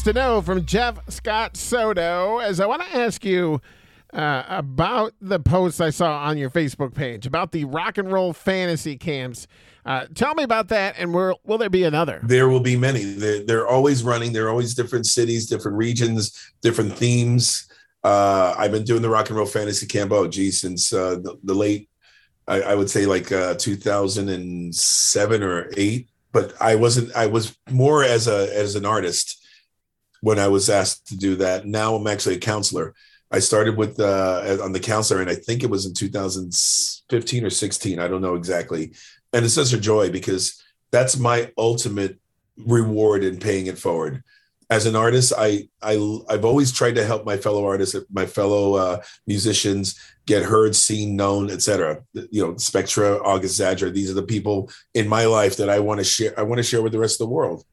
To 0.05 0.13
know 0.13 0.39
from 0.39 0.63
Jeff 0.67 0.99
Scott 1.09 1.57
Soto. 1.57 2.37
As 2.37 2.59
I 2.59 2.67
want 2.67 2.83
to 2.83 2.95
ask 2.95 3.25
you 3.25 3.59
uh, 4.13 4.43
about 4.47 5.13
the 5.19 5.39
posts 5.39 5.81
I 5.81 5.89
saw 5.89 6.19
on 6.19 6.37
your 6.37 6.51
Facebook 6.51 6.93
page 6.93 7.25
about 7.25 7.51
the 7.51 7.65
rock 7.65 7.97
and 7.97 8.11
roll 8.13 8.31
fantasy 8.31 8.97
camps. 8.97 9.47
Uh, 9.83 10.05
tell 10.13 10.35
me 10.35 10.43
about 10.43 10.67
that, 10.67 10.93
and 10.99 11.11
will, 11.11 11.39
will 11.43 11.57
there 11.57 11.71
be 11.71 11.85
another? 11.85 12.19
There 12.21 12.47
will 12.49 12.59
be 12.59 12.77
many. 12.77 13.03
They're, 13.03 13.43
they're 13.45 13.67
always 13.67 14.03
running. 14.03 14.31
They're 14.31 14.49
always 14.49 14.75
different 14.75 15.07
cities, 15.07 15.47
different 15.47 15.75
regions, 15.75 16.53
different 16.61 16.95
themes. 16.95 17.67
Uh, 18.03 18.53
I've 18.55 18.71
been 18.71 18.83
doing 18.83 19.01
the 19.01 19.09
rock 19.09 19.29
and 19.29 19.37
roll 19.37 19.47
fantasy 19.47 19.87
camp, 19.87 20.11
oh, 20.11 20.27
geez, 20.27 20.61
since 20.61 20.93
uh, 20.93 21.15
the, 21.15 21.39
the, 21.43 21.55
late, 21.55 21.89
I, 22.47 22.61
I, 22.61 22.75
would 22.75 22.91
say 22.91 23.07
like 23.07 23.31
uh, 23.31 23.55
2007 23.55 25.41
or 25.41 25.71
eight. 25.75 26.09
But 26.31 26.53
I 26.61 26.75
wasn't. 26.75 27.15
I 27.15 27.25
was 27.25 27.57
more 27.71 28.03
as 28.03 28.27
a 28.27 28.55
as 28.55 28.75
an 28.75 28.85
artist 28.85 29.34
when 30.25 30.39
I 30.39 30.47
was 30.47 30.69
asked 30.69 31.07
to 31.07 31.17
do 31.17 31.35
that. 31.37 31.65
Now 31.65 31.95
I'm 31.95 32.07
actually 32.07 32.35
a 32.35 32.39
counselor. 32.39 32.93
I 33.31 33.39
started 33.39 33.75
with 33.77 33.99
uh, 33.99 34.57
on 34.61 34.71
the 34.71 34.79
counselor, 34.79 35.21
and 35.21 35.29
I 35.29 35.35
think 35.35 35.63
it 35.63 35.69
was 35.69 35.85
in 35.85 35.93
2015 35.93 37.45
or 37.45 37.49
16. 37.49 37.99
I 37.99 38.07
don't 38.07 38.21
know 38.21 38.35
exactly 38.35 38.93
and 39.35 39.43
it's 39.43 39.53
such 39.53 39.73
a 39.73 39.79
joy 39.79 40.09
because 40.09 40.63
that's 40.91 41.17
my 41.17 41.51
ultimate 41.57 42.17
reward 42.57 43.23
in 43.23 43.37
paying 43.37 43.67
it 43.67 43.77
forward 43.77 44.23
as 44.69 44.85
an 44.85 44.95
artist 44.95 45.33
i 45.37 45.67
i 45.81 45.93
i've 46.29 46.45
always 46.45 46.71
tried 46.71 46.95
to 46.95 47.05
help 47.05 47.25
my 47.25 47.35
fellow 47.35 47.65
artists 47.65 47.95
my 48.11 48.25
fellow 48.25 48.75
uh, 48.75 49.01
musicians 49.27 49.99
get 50.25 50.41
heard 50.41 50.73
seen 50.73 51.17
known 51.17 51.51
etc 51.51 52.01
you 52.31 52.41
know 52.41 52.53
spektra 52.53 53.21
august 53.23 53.59
zadra 53.59 53.93
these 53.93 54.09
are 54.09 54.15
the 54.15 54.23
people 54.23 54.71
in 54.93 55.07
my 55.07 55.25
life 55.25 55.57
that 55.57 55.69
i 55.69 55.79
want 55.79 55.99
to 55.99 56.03
share 56.03 56.33
i 56.39 56.41
want 56.41 56.57
to 56.57 56.63
share 56.63 56.81
with 56.81 56.93
the 56.93 56.99
rest 56.99 57.19
of 57.19 57.27
the 57.27 57.33
world 57.33 57.65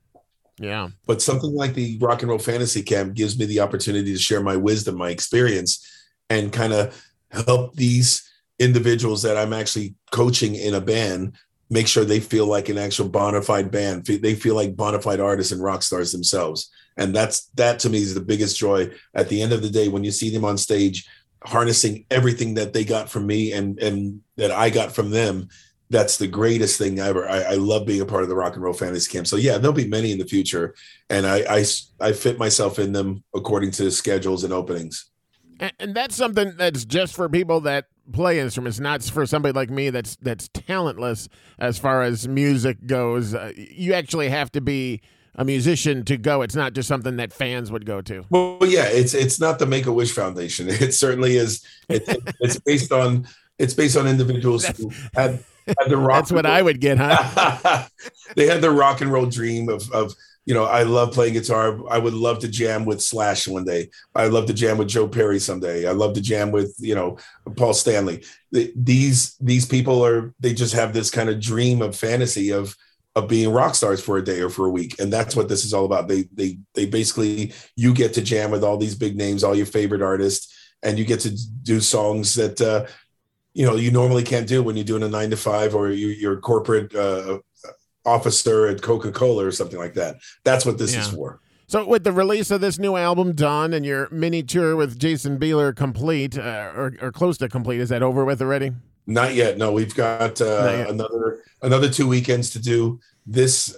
yeah 0.62 0.88
but 1.06 1.20
something 1.20 1.52
like 1.54 1.74
the 1.74 1.98
rock 2.00 2.22
and 2.22 2.30
roll 2.30 2.38
fantasy 2.38 2.82
camp 2.82 3.14
gives 3.14 3.38
me 3.38 3.44
the 3.44 3.60
opportunity 3.60 4.12
to 4.12 4.18
share 4.18 4.42
my 4.42 4.56
wisdom 4.56 4.96
my 4.96 5.10
experience 5.10 5.86
and 6.30 6.52
kind 6.52 6.72
of 6.72 7.04
help 7.30 7.74
these 7.74 8.26
individuals 8.58 9.22
that 9.22 9.36
i'm 9.36 9.52
actually 9.52 9.94
coaching 10.10 10.54
in 10.54 10.74
a 10.74 10.80
band 10.80 11.36
make 11.72 11.88
sure 11.88 12.04
they 12.04 12.20
feel 12.20 12.46
like 12.46 12.68
an 12.68 12.76
actual 12.76 13.08
bona 13.08 13.40
fide 13.40 13.70
band. 13.70 14.04
They 14.04 14.34
feel 14.34 14.54
like 14.54 14.76
bona 14.76 15.00
fide 15.00 15.20
artists 15.20 15.52
and 15.52 15.62
rock 15.62 15.82
stars 15.82 16.12
themselves. 16.12 16.70
And 16.98 17.14
that's 17.14 17.46
that 17.54 17.78
to 17.80 17.88
me 17.88 18.02
is 18.02 18.14
the 18.14 18.20
biggest 18.20 18.58
joy 18.58 18.90
at 19.14 19.30
the 19.30 19.40
end 19.40 19.54
of 19.54 19.62
the 19.62 19.70
day 19.70 19.88
when 19.88 20.04
you 20.04 20.10
see 20.10 20.28
them 20.28 20.44
on 20.44 20.58
stage 20.58 21.08
harnessing 21.44 22.04
everything 22.10 22.54
that 22.54 22.74
they 22.74 22.84
got 22.84 23.08
from 23.08 23.26
me 23.26 23.52
and 23.52 23.78
and 23.80 24.20
that 24.36 24.50
I 24.50 24.68
got 24.68 24.94
from 24.94 25.10
them. 25.10 25.48
That's 25.92 26.16
the 26.16 26.26
greatest 26.26 26.78
thing 26.78 26.98
ever. 26.98 27.28
I, 27.28 27.42
I 27.42 27.54
love 27.54 27.86
being 27.86 28.00
a 28.00 28.06
part 28.06 28.22
of 28.22 28.28
the 28.28 28.34
rock 28.34 28.54
and 28.54 28.62
roll 28.62 28.72
fantasy 28.72 29.12
camp. 29.12 29.26
So 29.26 29.36
yeah, 29.36 29.58
there'll 29.58 29.72
be 29.72 29.86
many 29.86 30.10
in 30.10 30.18
the 30.18 30.26
future, 30.26 30.74
and 31.10 31.26
I 31.26 31.44
I, 31.48 31.64
I 32.00 32.12
fit 32.12 32.38
myself 32.38 32.78
in 32.78 32.92
them 32.92 33.22
according 33.34 33.70
to 33.72 33.90
schedules 33.90 34.42
and 34.42 34.52
openings. 34.52 35.10
And, 35.60 35.72
and 35.78 35.94
that's 35.94 36.16
something 36.16 36.54
that's 36.56 36.84
just 36.84 37.14
for 37.14 37.28
people 37.28 37.60
that 37.62 37.86
play 38.12 38.40
instruments, 38.40 38.80
not 38.80 39.02
for 39.04 39.26
somebody 39.26 39.52
like 39.52 39.70
me 39.70 39.90
that's 39.90 40.16
that's 40.16 40.48
talentless 40.48 41.28
as 41.58 41.78
far 41.78 42.02
as 42.02 42.26
music 42.26 42.86
goes. 42.86 43.34
Uh, 43.34 43.52
you 43.56 43.94
actually 43.94 44.28
have 44.28 44.50
to 44.52 44.60
be 44.60 45.02
a 45.36 45.44
musician 45.44 46.04
to 46.04 46.16
go. 46.16 46.42
It's 46.42 46.54
not 46.54 46.72
just 46.74 46.88
something 46.88 47.16
that 47.16 47.32
fans 47.32 47.70
would 47.70 47.86
go 47.86 48.00
to. 48.02 48.24
Well, 48.30 48.58
yeah, 48.62 48.86
it's 48.86 49.14
it's 49.14 49.40
not 49.40 49.58
the 49.58 49.66
Make 49.66 49.86
a 49.86 49.92
Wish 49.92 50.12
Foundation. 50.12 50.68
It 50.82 50.94
certainly 50.94 51.36
is. 51.36 51.64
It, 51.88 52.02
it's 52.40 52.58
based 52.58 52.92
on 52.92 53.26
it's 53.58 53.74
based 53.74 53.96
on 53.96 54.06
individuals 54.06 54.66
who 54.76 54.90
had, 54.90 54.98
had 55.14 55.22
the 55.24 55.38
rock. 55.38 55.51
That's 55.66 56.32
what 56.32 56.46
I 56.46 56.62
would 56.62 56.80
get, 56.80 56.98
huh? 56.98 57.86
they 58.36 58.46
had 58.46 58.60
the 58.60 58.70
rock 58.70 59.00
and 59.00 59.12
roll 59.12 59.26
dream 59.26 59.68
of 59.68 59.90
of 59.92 60.14
you 60.44 60.54
know, 60.54 60.64
I 60.64 60.82
love 60.82 61.12
playing 61.12 61.34
guitar. 61.34 61.78
I 61.88 61.98
would 61.98 62.14
love 62.14 62.40
to 62.40 62.48
jam 62.48 62.84
with 62.84 63.00
Slash 63.00 63.46
one 63.46 63.64
day. 63.64 63.90
I'd 64.14 64.32
love 64.32 64.46
to 64.46 64.52
jam 64.52 64.76
with 64.76 64.88
Joe 64.88 65.06
Perry 65.06 65.38
someday. 65.38 65.86
I 65.86 65.92
love 65.92 66.14
to 66.14 66.20
jam 66.20 66.50
with, 66.50 66.74
you 66.80 66.94
know, 66.94 67.18
Paul 67.56 67.74
Stanley. 67.74 68.24
These 68.50 69.36
these 69.36 69.66
people 69.66 70.04
are 70.04 70.34
they 70.40 70.52
just 70.52 70.74
have 70.74 70.92
this 70.92 71.10
kind 71.10 71.28
of 71.28 71.40
dream 71.40 71.80
of 71.80 71.96
fantasy 71.96 72.50
of 72.50 72.76
of 73.14 73.28
being 73.28 73.52
rock 73.52 73.74
stars 73.74 74.02
for 74.02 74.16
a 74.18 74.24
day 74.24 74.40
or 74.40 74.48
for 74.48 74.66
a 74.66 74.70
week. 74.70 74.98
And 74.98 75.12
that's 75.12 75.36
what 75.36 75.48
this 75.48 75.64
is 75.64 75.72
all 75.72 75.84
about. 75.84 76.08
They 76.08 76.24
they 76.32 76.58
they 76.74 76.86
basically 76.86 77.52
you 77.76 77.94
get 77.94 78.12
to 78.14 78.22
jam 78.22 78.50
with 78.50 78.64
all 78.64 78.78
these 78.78 78.96
big 78.96 79.16
names, 79.16 79.44
all 79.44 79.54
your 79.54 79.66
favorite 79.66 80.02
artists, 80.02 80.52
and 80.82 80.98
you 80.98 81.04
get 81.04 81.20
to 81.20 81.38
do 81.62 81.80
songs 81.80 82.34
that 82.34 82.60
uh 82.60 82.86
you 83.54 83.66
know 83.66 83.76
you 83.76 83.90
normally 83.90 84.22
can't 84.22 84.46
do 84.46 84.62
when 84.62 84.76
you're 84.76 84.84
doing 84.84 85.02
a 85.02 85.08
nine 85.08 85.30
to 85.30 85.36
five 85.36 85.74
or 85.74 85.90
you, 85.90 86.08
your 86.08 86.38
corporate 86.40 86.94
uh, 86.94 87.38
officer 88.04 88.66
at 88.66 88.82
Coca 88.82 89.12
Cola 89.12 89.44
or 89.44 89.52
something 89.52 89.78
like 89.78 89.94
that. 89.94 90.16
That's 90.44 90.66
what 90.66 90.78
this 90.78 90.94
yeah. 90.94 91.00
is 91.00 91.08
for. 91.08 91.40
So, 91.66 91.86
with 91.86 92.04
the 92.04 92.12
release 92.12 92.50
of 92.50 92.60
this 92.60 92.78
new 92.78 92.96
album 92.96 93.32
done 93.32 93.72
and 93.72 93.84
your 93.84 94.08
mini 94.10 94.42
tour 94.42 94.76
with 94.76 94.98
Jason 94.98 95.38
Bieler 95.38 95.74
complete 95.74 96.36
uh, 96.36 96.72
or, 96.74 96.94
or 97.00 97.12
close 97.12 97.38
to 97.38 97.48
complete, 97.48 97.80
is 97.80 97.88
that 97.88 98.02
over 98.02 98.24
with 98.24 98.42
already? 98.42 98.72
Not 99.06 99.34
yet. 99.34 99.56
No, 99.58 99.72
we've 99.72 99.94
got 99.94 100.40
uh, 100.40 100.86
another 100.88 101.42
another 101.62 101.88
two 101.88 102.06
weekends 102.06 102.50
to 102.50 102.58
do 102.58 103.00
this 103.26 103.74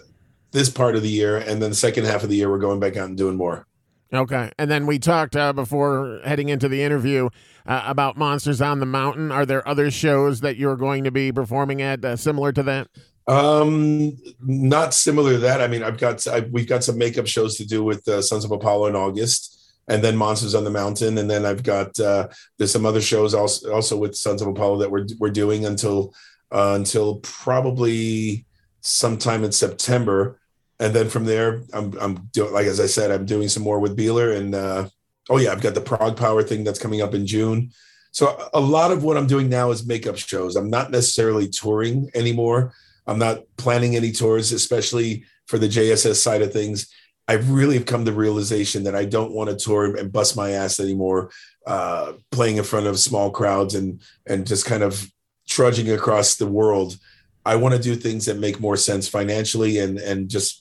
this 0.51 0.71
part 0.71 0.97
of 0.97 1.03
the 1.03 1.09
year, 1.09 1.39
and 1.39 1.63
then 1.63 1.71
the 1.71 1.77
second 1.77 2.05
half 2.05 2.23
of 2.23 2.31
the 2.31 2.37
year 2.37 2.51
we're 2.51 2.59
going 2.59 2.81
back 2.81 2.97
out 2.97 3.09
and 3.09 3.17
doing 3.17 3.37
more. 3.37 3.67
Okay, 4.15 4.53
and 4.59 4.71
then 4.71 4.87
we 4.87 5.01
talked 5.01 5.35
uh, 5.35 5.53
before 5.53 6.21
heading 6.25 6.49
into 6.49 6.69
the 6.69 6.83
interview 6.83 7.29
uh, 7.67 7.83
about 7.85 8.17
Monsters 8.17 8.63
on 8.63 8.79
the 8.79 8.87
Mountain. 8.87 9.33
Are 9.33 9.45
there 9.45 9.67
other 9.67 9.91
shows 9.91 10.41
that 10.41 10.57
you're 10.57 10.77
going 10.77 11.03
to 11.03 11.11
be 11.11 11.33
performing 11.33 11.83
at 11.83 12.05
uh, 12.05 12.15
similar 12.15 12.53
to 12.53 12.63
that? 12.63 12.89
Um, 13.27 14.17
not 14.41 14.95
similar 14.95 15.33
to 15.33 15.39
that. 15.39 15.61
I 15.61 15.67
mean, 15.67 15.83
I've 15.83 15.99
got 15.99 16.27
I've, 16.29 16.49
we've 16.51 16.69
got 16.69 16.85
some 16.85 16.97
makeup 16.97 17.27
shows 17.27 17.57
to 17.57 17.67
do 17.67 17.83
with 17.83 18.07
uh, 18.07 18.23
Sons 18.23 18.45
of 18.45 18.53
Apollo 18.53 18.87
in 18.87 18.95
August, 18.95 19.75
and 19.89 20.05
then 20.05 20.17
Monsters 20.17 20.55
on 20.55 20.63
the 20.63 20.71
Mountain, 20.71 21.19
and 21.19 21.29
then 21.29 21.45
I've 21.45 21.65
got 21.65 21.99
uh, 21.99 22.29
there's 22.59 22.71
some 22.71 22.87
other 22.87 23.01
shows 23.01 23.35
also 23.35 23.73
also 23.73 23.97
with 23.97 24.15
Sons 24.15 24.43
of 24.43 24.49
Apollo 24.49 24.79
that 24.79 24.91
we're 24.91 25.07
we're 25.19 25.31
doing 25.31 25.67
until 25.67 26.15
uh, 26.53 26.75
until 26.77 27.17
probably 27.17 28.47
sometime 28.83 29.43
in 29.43 29.51
September, 29.51 30.39
and 30.85 30.95
then 30.95 31.09
from 31.09 31.25
there, 31.25 31.63
I'm 31.73 31.99
I'm 31.99 32.15
doing 32.35 32.53
like 32.53 32.67
as 32.67 32.79
I 32.79 32.85
said, 32.85 33.11
I'm 33.11 33.25
doing 33.25 33.49
some 33.49 33.63
more 33.63 33.81
with 33.81 33.97
Bieler, 33.97 34.37
and 34.37 34.55
uh, 34.55 34.87
oh 35.31 35.39
yeah, 35.39 35.51
I've 35.51 35.63
got 35.63 35.75
the 35.75 35.81
ProgPower 35.81 36.47
thing 36.47 36.63
that's 36.63 36.79
coming 36.79 37.01
up 37.01 37.15
in 37.15 37.27
June. 37.27 37.71
So 38.13 38.51
a 38.53 38.61
lot 38.61 38.93
of 38.93 39.03
what 39.03 39.17
I'm 39.17 39.27
doing 39.27 39.49
now 39.49 39.71
is 39.71 39.87
makeup 39.87 40.19
shows. 40.19 40.57
I'm 40.57 40.69
not 40.69 40.91
necessarily 40.91 41.49
touring 41.49 42.11
anymore. 42.15 42.75
I'm 43.07 43.19
not 43.19 43.45
planning 43.57 43.97
any 43.97 44.13
tours, 44.13 44.53
especially 44.53 45.25
for 45.47 45.57
the 45.57 45.69
JSS 45.69 46.17
side 46.17 46.43
of 46.43 46.53
things. 46.53 46.93
I've 47.29 47.51
really 47.51 47.83
come 47.83 48.05
to 48.05 48.13
realization 48.13 48.85
that 48.85 48.95
I 48.95 49.07
don't 49.07 49.33
want 49.33 49.49
to 49.49 49.57
tour 49.57 49.97
and 49.97 50.13
bust 50.13 50.37
my 50.37 50.51
ass 50.51 50.81
anymore, 50.81 51.31
uh, 51.67 52.13
playing 52.31 52.59
in 52.59 52.65
front 52.65 52.89
of 52.89 52.99
small 52.99 53.31
crowds 53.31 53.75
and 53.75 54.03
and 54.27 54.47
just 54.47 54.67
kind 54.67 54.83
of 54.83 55.11
trudging 55.49 55.91
across 55.91 56.35
the 56.35 56.47
world. 56.47 56.99
I 57.47 57.57
want 57.57 57.75
to 57.75 57.81
do 57.81 57.95
things 57.95 58.27
that 58.27 58.39
make 58.39 58.61
more 58.61 58.77
sense 58.77 59.09
financially 59.09 59.79
and 59.79 59.99
and 59.99 60.29
just, 60.29 60.61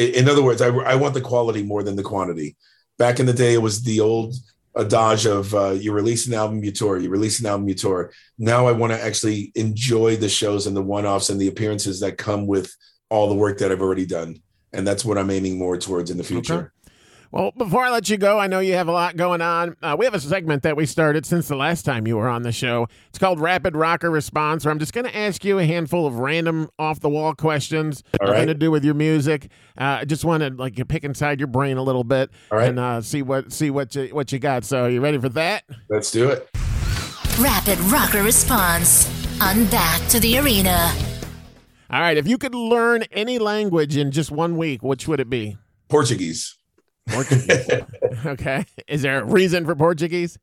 in 0.00 0.28
other 0.28 0.42
words, 0.42 0.62
I, 0.62 0.68
I 0.68 0.94
want 0.94 1.14
the 1.14 1.20
quality 1.20 1.62
more 1.62 1.82
than 1.82 1.96
the 1.96 2.02
quantity. 2.02 2.56
Back 2.98 3.20
in 3.20 3.26
the 3.26 3.32
day, 3.32 3.54
it 3.54 3.62
was 3.62 3.82
the 3.82 4.00
old 4.00 4.34
adage 4.76 5.26
of 5.26 5.54
uh, 5.54 5.70
you 5.70 5.92
release 5.92 6.26
an 6.26 6.34
album, 6.34 6.62
you 6.62 6.70
tour, 6.70 6.98
you 6.98 7.10
release 7.10 7.40
an 7.40 7.46
album, 7.46 7.68
you 7.68 7.74
tour. 7.74 8.12
Now 8.38 8.66
I 8.66 8.72
want 8.72 8.92
to 8.92 9.02
actually 9.02 9.52
enjoy 9.54 10.16
the 10.16 10.28
shows 10.28 10.66
and 10.66 10.76
the 10.76 10.82
one 10.82 11.06
offs 11.06 11.30
and 11.30 11.40
the 11.40 11.48
appearances 11.48 12.00
that 12.00 12.18
come 12.18 12.46
with 12.46 12.74
all 13.08 13.28
the 13.28 13.34
work 13.34 13.58
that 13.58 13.72
I've 13.72 13.82
already 13.82 14.06
done. 14.06 14.40
And 14.72 14.86
that's 14.86 15.04
what 15.04 15.18
I'm 15.18 15.30
aiming 15.30 15.58
more 15.58 15.76
towards 15.76 16.10
in 16.10 16.16
the 16.16 16.24
future. 16.24 16.54
Okay. 16.54 16.68
Well, 17.32 17.52
before 17.56 17.84
I 17.84 17.90
let 17.90 18.08
you 18.08 18.16
go, 18.16 18.40
I 18.40 18.48
know 18.48 18.58
you 18.58 18.74
have 18.74 18.88
a 18.88 18.92
lot 18.92 19.16
going 19.16 19.40
on. 19.40 19.76
Uh, 19.80 19.94
we 19.96 20.04
have 20.04 20.14
a 20.14 20.20
segment 20.20 20.64
that 20.64 20.76
we 20.76 20.84
started 20.84 21.24
since 21.24 21.46
the 21.46 21.54
last 21.54 21.84
time 21.84 22.04
you 22.08 22.16
were 22.16 22.28
on 22.28 22.42
the 22.42 22.50
show. 22.50 22.88
It's 23.08 23.20
called 23.20 23.38
Rapid 23.38 23.76
Rocker 23.76 24.10
Response, 24.10 24.64
where 24.64 24.72
I'm 24.72 24.80
just 24.80 24.92
going 24.92 25.06
to 25.06 25.16
ask 25.16 25.44
you 25.44 25.60
a 25.60 25.64
handful 25.64 26.08
of 26.08 26.14
random 26.18 26.68
off 26.76 26.98
the 26.98 27.08
wall 27.08 27.32
questions, 27.34 28.02
All 28.20 28.26
nothing 28.26 28.40
right. 28.40 28.46
to 28.46 28.54
do 28.54 28.72
with 28.72 28.84
your 28.84 28.94
music. 28.94 29.48
Uh, 29.78 29.98
I 30.00 30.04
just 30.06 30.24
want 30.24 30.42
to 30.42 30.50
like 30.50 30.74
pick 30.88 31.04
inside 31.04 31.38
your 31.38 31.46
brain 31.46 31.76
a 31.76 31.84
little 31.84 32.02
bit 32.02 32.30
and 32.50 32.80
uh, 32.80 33.00
see 33.00 33.22
what 33.22 33.52
see 33.52 33.70
what 33.70 33.94
you 33.94 34.08
what 34.08 34.32
you 34.32 34.40
got. 34.40 34.64
So, 34.64 34.84
are 34.86 34.90
you 34.90 35.00
ready 35.00 35.18
for 35.18 35.28
that? 35.28 35.62
Let's 35.88 36.10
do 36.10 36.30
it. 36.30 36.48
Rapid 37.38 37.78
Rocker 37.92 38.24
Response 38.24 39.08
on 39.40 39.66
Back 39.66 40.06
to 40.08 40.18
the 40.18 40.36
Arena. 40.40 40.92
All 41.90 42.00
right, 42.00 42.16
if 42.16 42.26
you 42.26 42.38
could 42.38 42.56
learn 42.56 43.04
any 43.12 43.38
language 43.38 43.96
in 43.96 44.10
just 44.10 44.32
one 44.32 44.56
week, 44.56 44.82
which 44.82 45.06
would 45.06 45.20
it 45.20 45.30
be? 45.30 45.58
Portuguese. 45.88 46.56
Portuguese. 47.10 47.70
okay. 48.26 48.64
Is 48.88 49.02
there 49.02 49.20
a 49.20 49.24
reason 49.24 49.64
for 49.64 49.74
Portuguese? 49.74 50.38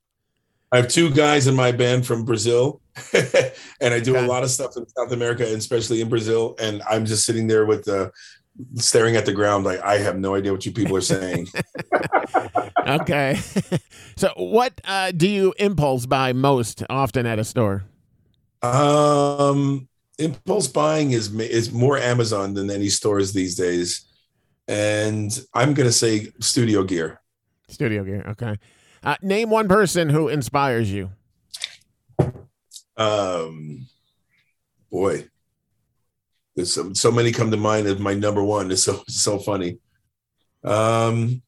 I 0.71 0.77
have 0.77 0.89
two 0.89 1.09
guys 1.11 1.47
in 1.47 1.55
my 1.55 1.71
band 1.71 2.05
from 2.05 2.25
Brazil, 2.25 2.81
and 3.13 3.93
I 3.93 4.01
do 4.01 4.17
okay. 4.17 4.25
a 4.25 4.27
lot 4.27 4.43
of 4.43 4.51
stuff 4.51 4.75
in 4.75 4.87
South 4.89 5.13
America, 5.13 5.45
and 5.45 5.55
especially 5.55 6.01
in 6.01 6.09
Brazil. 6.09 6.55
And 6.59 6.81
I'm 6.89 7.05
just 7.05 7.25
sitting 7.25 7.47
there 7.47 7.65
with 7.65 7.85
the 7.85 8.11
staring 8.75 9.15
at 9.15 9.25
the 9.25 9.33
ground, 9.33 9.65
like 9.65 9.79
I 9.81 9.97
have 9.99 10.17
no 10.17 10.35
idea 10.35 10.51
what 10.51 10.65
you 10.65 10.71
people 10.71 10.97
are 10.97 11.01
saying. 11.01 11.47
okay. 12.87 13.39
so, 14.17 14.33
what 14.35 14.79
uh, 14.83 15.11
do 15.11 15.29
you 15.29 15.53
impulse 15.57 16.05
buy 16.05 16.33
most 16.33 16.83
often 16.89 17.25
at 17.25 17.39
a 17.39 17.43
store? 17.43 17.85
Um, 18.61 19.87
impulse 20.17 20.67
buying 20.67 21.11
is 21.11 21.33
is 21.39 21.71
more 21.71 21.97
Amazon 21.97 22.53
than 22.53 22.69
any 22.69 22.89
stores 22.89 23.33
these 23.33 23.55
days. 23.55 24.06
And 24.67 25.39
I'm 25.53 25.73
gonna 25.73 25.91
say 25.91 26.31
studio 26.39 26.83
gear. 26.83 27.21
Studio 27.67 28.03
gear. 28.03 28.23
Okay. 28.29 28.57
Uh, 29.03 29.15
name 29.21 29.49
one 29.49 29.67
person 29.67 30.09
who 30.09 30.27
inspires 30.27 30.91
you. 30.91 31.11
Um, 32.97 33.87
boy, 34.91 35.27
there's 36.55 36.73
so, 36.73 36.93
so 36.93 37.11
many 37.11 37.31
come 37.31 37.51
to 37.51 37.57
mind 37.57 37.87
as 37.87 37.99
my 37.99 38.13
number 38.13 38.43
one. 38.43 38.71
It's 38.71 38.83
so 38.83 39.03
so 39.07 39.39
funny. 39.39 39.77
Um, 40.63 41.41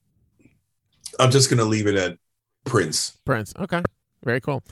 I'm 1.19 1.32
just 1.32 1.49
gonna 1.49 1.65
leave 1.65 1.88
it 1.88 1.95
at 1.95 2.17
Prince. 2.65 3.17
Prince. 3.25 3.53
Okay. 3.60 3.82
Very 4.23 4.41
cool. 4.41 4.63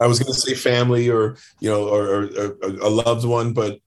I 0.00 0.06
was 0.06 0.18
gonna 0.18 0.34
say 0.34 0.54
family 0.54 1.10
or 1.10 1.36
you 1.60 1.70
know 1.70 1.88
or, 1.88 2.02
or, 2.02 2.24
or 2.24 2.56
a 2.80 2.88
loved 2.88 3.24
one, 3.24 3.52
but 3.52 3.78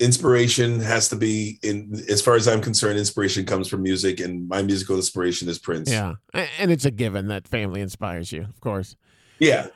inspiration 0.00 0.80
has 0.80 1.08
to 1.08 1.16
be 1.16 1.58
in 1.62 2.02
as 2.08 2.22
far 2.22 2.34
as 2.34 2.48
I'm 2.48 2.60
concerned. 2.60 2.98
Inspiration 2.98 3.44
comes 3.44 3.68
from 3.68 3.82
music, 3.82 4.20
and 4.20 4.48
my 4.48 4.62
musical 4.62 4.96
inspiration 4.96 5.48
is 5.48 5.58
Prince. 5.58 5.90
Yeah, 5.90 6.14
and 6.32 6.70
it's 6.70 6.84
a 6.84 6.90
given 6.90 7.28
that 7.28 7.48
family 7.48 7.80
inspires 7.80 8.32
you, 8.32 8.42
of 8.42 8.60
course. 8.60 8.96
Yeah. 9.38 9.68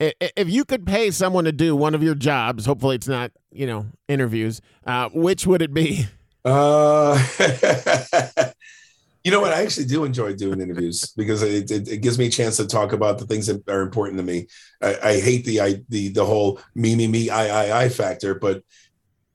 If 0.00 0.50
you 0.50 0.64
could 0.64 0.84
pay 0.86 1.10
someone 1.12 1.44
to 1.44 1.52
do 1.52 1.76
one 1.76 1.94
of 1.94 2.02
your 2.02 2.16
jobs, 2.16 2.66
hopefully 2.66 2.96
it's 2.96 3.08
not 3.08 3.30
you 3.52 3.66
know 3.66 3.86
interviews. 4.08 4.60
Uh, 4.86 5.08
which 5.12 5.46
would 5.46 5.62
it 5.62 5.72
be? 5.72 6.06
Uh, 6.44 7.16
you 9.24 9.30
know 9.30 9.40
what? 9.40 9.54
I 9.54 9.62
actually 9.62 9.86
do 9.86 10.04
enjoy 10.04 10.34
doing 10.34 10.60
interviews 10.60 11.12
because 11.16 11.42
it, 11.42 11.70
it, 11.70 11.88
it, 11.88 11.96
gives 12.02 12.18
me 12.18 12.26
a 12.26 12.30
chance 12.30 12.58
to 12.58 12.66
talk 12.66 12.92
about 12.92 13.18
the 13.18 13.26
things 13.26 13.46
that 13.46 13.66
are 13.68 13.80
important 13.80 14.18
to 14.18 14.22
me. 14.22 14.46
I, 14.82 14.96
I 15.02 15.20
hate 15.20 15.46
the 15.46 15.60
I, 15.60 15.76
the 15.88 16.08
the 16.10 16.24
whole 16.24 16.60
me 16.74 16.94
me 16.94 17.06
me 17.06 17.30
I 17.30 17.46
I 17.46 17.84
I 17.84 17.88
factor, 17.88 18.34
but 18.34 18.62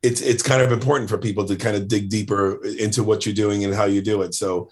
it's 0.01 0.21
it's 0.21 0.43
kind 0.43 0.62
of 0.62 0.71
important 0.71 1.09
for 1.09 1.17
people 1.17 1.45
to 1.45 1.55
kind 1.55 1.75
of 1.75 1.88
dig 1.88 2.09
deeper 2.09 2.63
into 2.65 3.03
what 3.03 3.25
you're 3.25 3.35
doing 3.35 3.65
and 3.65 3.73
how 3.73 3.85
you 3.85 4.01
do 4.01 4.21
it. 4.21 4.33
So, 4.33 4.69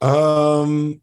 um, 0.00 1.00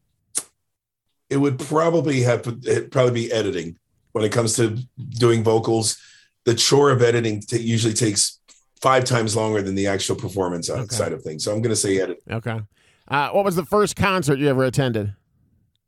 it 1.30 1.38
would 1.38 1.60
probably 1.60 2.21
have 2.21 2.43
it 2.63 2.91
probably 2.91 3.13
be 3.13 3.32
editing 3.32 3.78
when 4.12 4.23
it 4.23 4.32
comes 4.32 4.56
to 4.58 4.78
doing 5.10 5.43
vocals. 5.43 5.97
The 6.45 6.54
chore 6.54 6.91
of 6.91 7.01
editing 7.01 7.41
t- 7.41 7.60
usually 7.60 7.93
takes 7.93 8.39
five 8.82 9.04
times 9.04 9.36
longer 9.36 9.63
than 9.63 9.73
the 9.73 9.88
actual 9.88 10.15
performance 10.15 10.69
okay. 10.69 10.86
side 10.93 11.12
of 11.12 11.23
things. 11.23 11.43
So 11.43 11.51
I'm 11.51 11.62
going 11.62 11.71
to 11.71 11.75
say 11.75 11.99
edit. 11.99 12.21
Okay. 12.30 12.62
Uh, 13.08 13.30
what 13.30 13.43
was 13.43 13.56
the 13.56 13.65
first 13.65 13.95
concert 13.95 14.38
you 14.38 14.47
ever 14.47 14.63
attended? 14.63 15.15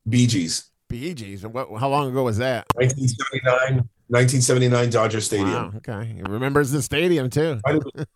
Bee 0.10 0.26
Gees. 0.26 0.72
Bee 0.88 1.14
Gees. 1.14 1.46
What? 1.46 1.68
How 1.80 1.90
long 1.90 2.10
ago 2.10 2.24
was 2.24 2.38
that? 2.38 2.66
1979. 2.76 3.88
1979 4.10 4.90
Dodger 4.90 5.22
Stadium. 5.22 5.50
Wow, 5.50 5.72
okay, 5.76 6.14
he 6.16 6.22
remembers 6.22 6.72
the 6.72 6.82
stadium 6.82 7.30
too. 7.30 7.60
I'd 7.66 7.74
have, 7.74 8.08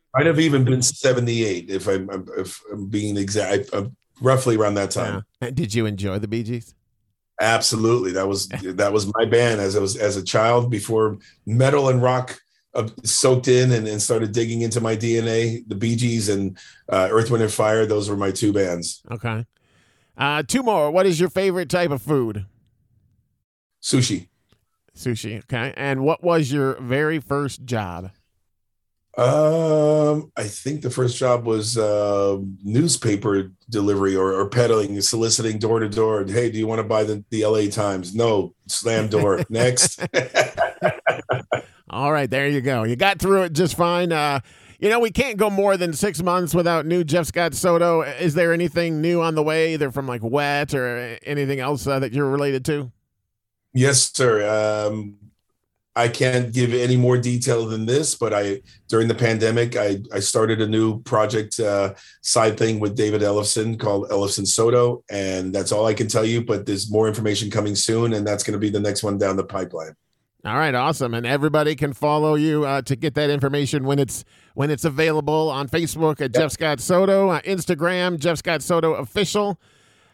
I'd 0.14 0.26
have 0.26 0.40
even 0.40 0.64
been 0.64 0.80
78 0.82 1.70
if 1.70 1.86
I'm 1.86 2.08
if 2.38 2.60
I'm 2.72 2.88
being 2.88 3.16
exact. 3.16 3.68
I'm 3.72 3.96
roughly 4.20 4.56
around 4.56 4.74
that 4.74 4.90
time. 4.90 5.24
Yeah. 5.42 5.50
Did 5.50 5.74
you 5.74 5.84
enjoy 5.86 6.18
the 6.18 6.28
Bee 6.28 6.42
Gees? 6.42 6.74
Absolutely. 7.40 8.12
That 8.12 8.28
was 8.28 8.48
that 8.62 8.92
was 8.92 9.12
my 9.14 9.24
band 9.26 9.60
as 9.60 9.76
I 9.76 9.80
was 9.80 9.96
as 9.96 10.16
a 10.16 10.24
child 10.24 10.70
before 10.70 11.18
metal 11.44 11.88
and 11.88 12.02
rock 12.02 12.38
uh, 12.74 12.88
soaked 13.04 13.48
in 13.48 13.72
and, 13.72 13.86
and 13.86 14.00
started 14.00 14.32
digging 14.32 14.62
into 14.62 14.80
my 14.80 14.96
DNA. 14.96 15.68
The 15.68 15.74
Bee 15.74 15.96
Gees 15.96 16.28
and 16.28 16.56
uh, 16.90 17.08
Earth, 17.10 17.30
Wind 17.30 17.42
and 17.42 17.52
Fire. 17.52 17.84
Those 17.86 18.08
were 18.08 18.16
my 18.16 18.30
two 18.30 18.52
bands. 18.52 19.02
Okay. 19.10 19.44
Uh, 20.16 20.42
two 20.42 20.62
more. 20.62 20.90
What 20.90 21.04
is 21.04 21.20
your 21.20 21.28
favorite 21.28 21.68
type 21.68 21.90
of 21.90 22.00
food? 22.00 22.46
Sushi. 23.82 24.28
Sushi. 24.96 25.38
Okay. 25.38 25.72
And 25.76 26.00
what 26.00 26.24
was 26.24 26.50
your 26.50 26.80
very 26.80 27.20
first 27.20 27.64
job? 27.64 28.10
Um, 29.16 30.30
I 30.36 30.44
think 30.44 30.82
the 30.82 30.90
first 30.90 31.16
job 31.16 31.46
was 31.46 31.78
uh, 31.78 32.36
newspaper 32.62 33.50
delivery 33.70 34.14
or, 34.14 34.34
or 34.34 34.48
peddling, 34.48 35.00
soliciting 35.00 35.58
door 35.58 35.80
to 35.80 35.88
door. 35.88 36.26
Hey, 36.26 36.50
do 36.50 36.58
you 36.58 36.66
want 36.66 36.80
to 36.80 36.84
buy 36.84 37.04
the, 37.04 37.24
the 37.30 37.46
LA 37.46 37.70
Times? 37.70 38.14
No, 38.14 38.54
slam 38.66 39.08
door. 39.08 39.40
Next. 39.48 40.06
All 41.88 42.12
right, 42.12 42.28
there 42.28 42.46
you 42.48 42.60
go. 42.60 42.82
You 42.82 42.94
got 42.94 43.18
through 43.18 43.44
it 43.44 43.54
just 43.54 43.74
fine. 43.74 44.12
Uh, 44.12 44.40
you 44.78 44.90
know, 44.90 45.00
we 45.00 45.10
can't 45.10 45.38
go 45.38 45.48
more 45.48 45.78
than 45.78 45.94
six 45.94 46.22
months 46.22 46.54
without 46.54 46.84
new 46.84 47.02
Jeff 47.02 47.26
Scott 47.26 47.54
Soto. 47.54 48.02
Is 48.02 48.34
there 48.34 48.52
anything 48.52 49.00
new 49.00 49.22
on 49.22 49.34
the 49.34 49.42
way, 49.42 49.72
either 49.72 49.90
from 49.90 50.06
like 50.06 50.20
W.E.T. 50.20 50.76
or 50.76 51.18
anything 51.22 51.60
else 51.60 51.86
uh, 51.86 51.98
that 52.00 52.12
you're 52.12 52.28
related 52.28 52.66
to? 52.66 52.92
Yes, 53.76 54.10
sir. 54.14 54.88
Um, 54.88 55.16
I 55.94 56.08
can't 56.08 56.50
give 56.50 56.72
any 56.72 56.96
more 56.96 57.18
detail 57.18 57.66
than 57.66 57.84
this, 57.84 58.14
but 58.14 58.32
I 58.32 58.62
during 58.88 59.06
the 59.06 59.14
pandemic, 59.14 59.76
I, 59.76 59.98
I 60.12 60.20
started 60.20 60.62
a 60.62 60.66
new 60.66 61.02
project 61.02 61.60
uh, 61.60 61.92
side 62.22 62.58
thing 62.58 62.80
with 62.80 62.96
David 62.96 63.20
Ellefson 63.20 63.78
called 63.78 64.08
Ellefson 64.08 64.46
Soto, 64.46 65.04
and 65.10 65.54
that's 65.54 65.72
all 65.72 65.86
I 65.86 65.92
can 65.92 66.08
tell 66.08 66.24
you. 66.24 66.42
But 66.42 66.64
there's 66.64 66.90
more 66.90 67.06
information 67.06 67.50
coming 67.50 67.74
soon, 67.74 68.14
and 68.14 68.26
that's 68.26 68.42
going 68.42 68.54
to 68.54 68.58
be 68.58 68.70
the 68.70 68.80
next 68.80 69.02
one 69.02 69.18
down 69.18 69.36
the 69.36 69.44
pipeline. 69.44 69.94
All 70.46 70.56
right, 70.56 70.74
awesome, 70.74 71.12
and 71.12 71.26
everybody 71.26 71.74
can 71.76 71.92
follow 71.92 72.34
you 72.34 72.64
uh, 72.64 72.80
to 72.82 72.96
get 72.96 73.14
that 73.14 73.28
information 73.28 73.84
when 73.84 73.98
it's 73.98 74.24
when 74.54 74.70
it's 74.70 74.86
available 74.86 75.50
on 75.50 75.68
Facebook 75.68 76.22
at 76.22 76.32
yep. 76.32 76.44
Jeff 76.44 76.52
Scott 76.52 76.80
Soto, 76.80 77.28
uh, 77.28 77.42
Instagram 77.42 78.18
Jeff 78.18 78.38
Scott 78.38 78.62
Soto 78.62 78.94
official. 78.94 79.60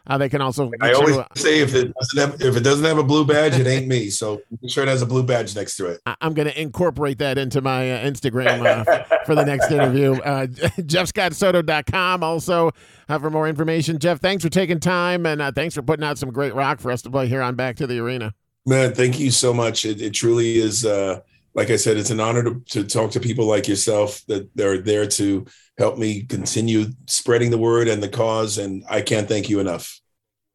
Uh, 0.05 0.17
they 0.17 0.27
can 0.27 0.41
also. 0.41 0.69
I 0.81 0.91
always 0.91 1.15
you, 1.15 1.23
say 1.35 1.59
if 1.61 1.73
it 1.73 1.93
doesn't 1.93 2.19
have 2.19 2.41
if 2.41 2.57
it 2.57 2.63
doesn't 2.63 2.83
have 2.83 2.97
a 2.97 3.03
blue 3.03 3.25
badge, 3.25 3.57
it 3.57 3.67
ain't 3.67 3.87
me. 3.87 4.09
So 4.09 4.41
make 4.61 4.69
sure 4.69 4.83
it 4.83 4.89
has 4.89 5.01
a 5.01 5.05
blue 5.05 5.23
badge 5.23 5.55
next 5.55 5.77
to 5.77 5.85
it. 5.85 6.01
I, 6.05 6.15
am 6.19 6.33
going 6.33 6.47
to 6.47 6.61
incorporate 6.61 7.19
that 7.19 7.37
into 7.37 7.61
my 7.61 7.89
uh, 7.89 8.03
Instagram 8.03 8.65
uh, 8.65 9.23
for 9.25 9.33
the 9.33 9.45
next 9.45 9.71
interview. 9.71 10.03
Uh, 10.23 10.47
JeffScottSoto.com 10.47 12.23
also 12.23 12.71
uh, 13.09 13.19
for 13.19 13.29
more 13.29 13.47
information. 13.47 13.99
Jeff, 13.99 14.19
thanks 14.19 14.43
for 14.43 14.49
taking 14.49 14.79
time 14.79 15.25
and 15.25 15.41
uh, 15.41 15.51
thanks 15.51 15.75
for 15.75 15.81
putting 15.81 16.03
out 16.03 16.17
some 16.17 16.31
great 16.31 16.55
rock 16.55 16.79
for 16.79 16.91
us 16.91 17.01
to 17.01 17.09
play 17.09 17.27
here 17.27 17.41
on 17.41 17.55
Back 17.55 17.75
to 17.77 17.87
the 17.87 17.99
Arena. 17.99 18.33
Man, 18.65 18.93
thank 18.93 19.19
you 19.19 19.31
so 19.31 19.53
much. 19.53 19.85
It, 19.85 20.01
it 20.01 20.11
truly 20.11 20.57
is. 20.57 20.85
Uh, 20.85 21.21
like 21.55 21.69
I 21.69 21.75
said, 21.75 21.97
it's 21.97 22.09
an 22.09 22.19
honor 22.19 22.43
to, 22.43 22.61
to 22.69 22.83
talk 22.83 23.11
to 23.11 23.19
people 23.19 23.45
like 23.45 23.67
yourself 23.67 24.21
that 24.27 24.59
are 24.59 24.77
there 24.77 25.05
to 25.07 25.45
help 25.77 25.97
me 25.97 26.23
continue 26.23 26.85
spreading 27.07 27.51
the 27.51 27.57
word 27.57 27.87
and 27.87 28.01
the 28.01 28.09
cause. 28.09 28.57
And 28.57 28.83
I 28.89 29.01
can't 29.01 29.27
thank 29.27 29.49
you 29.49 29.59
enough. 29.59 29.99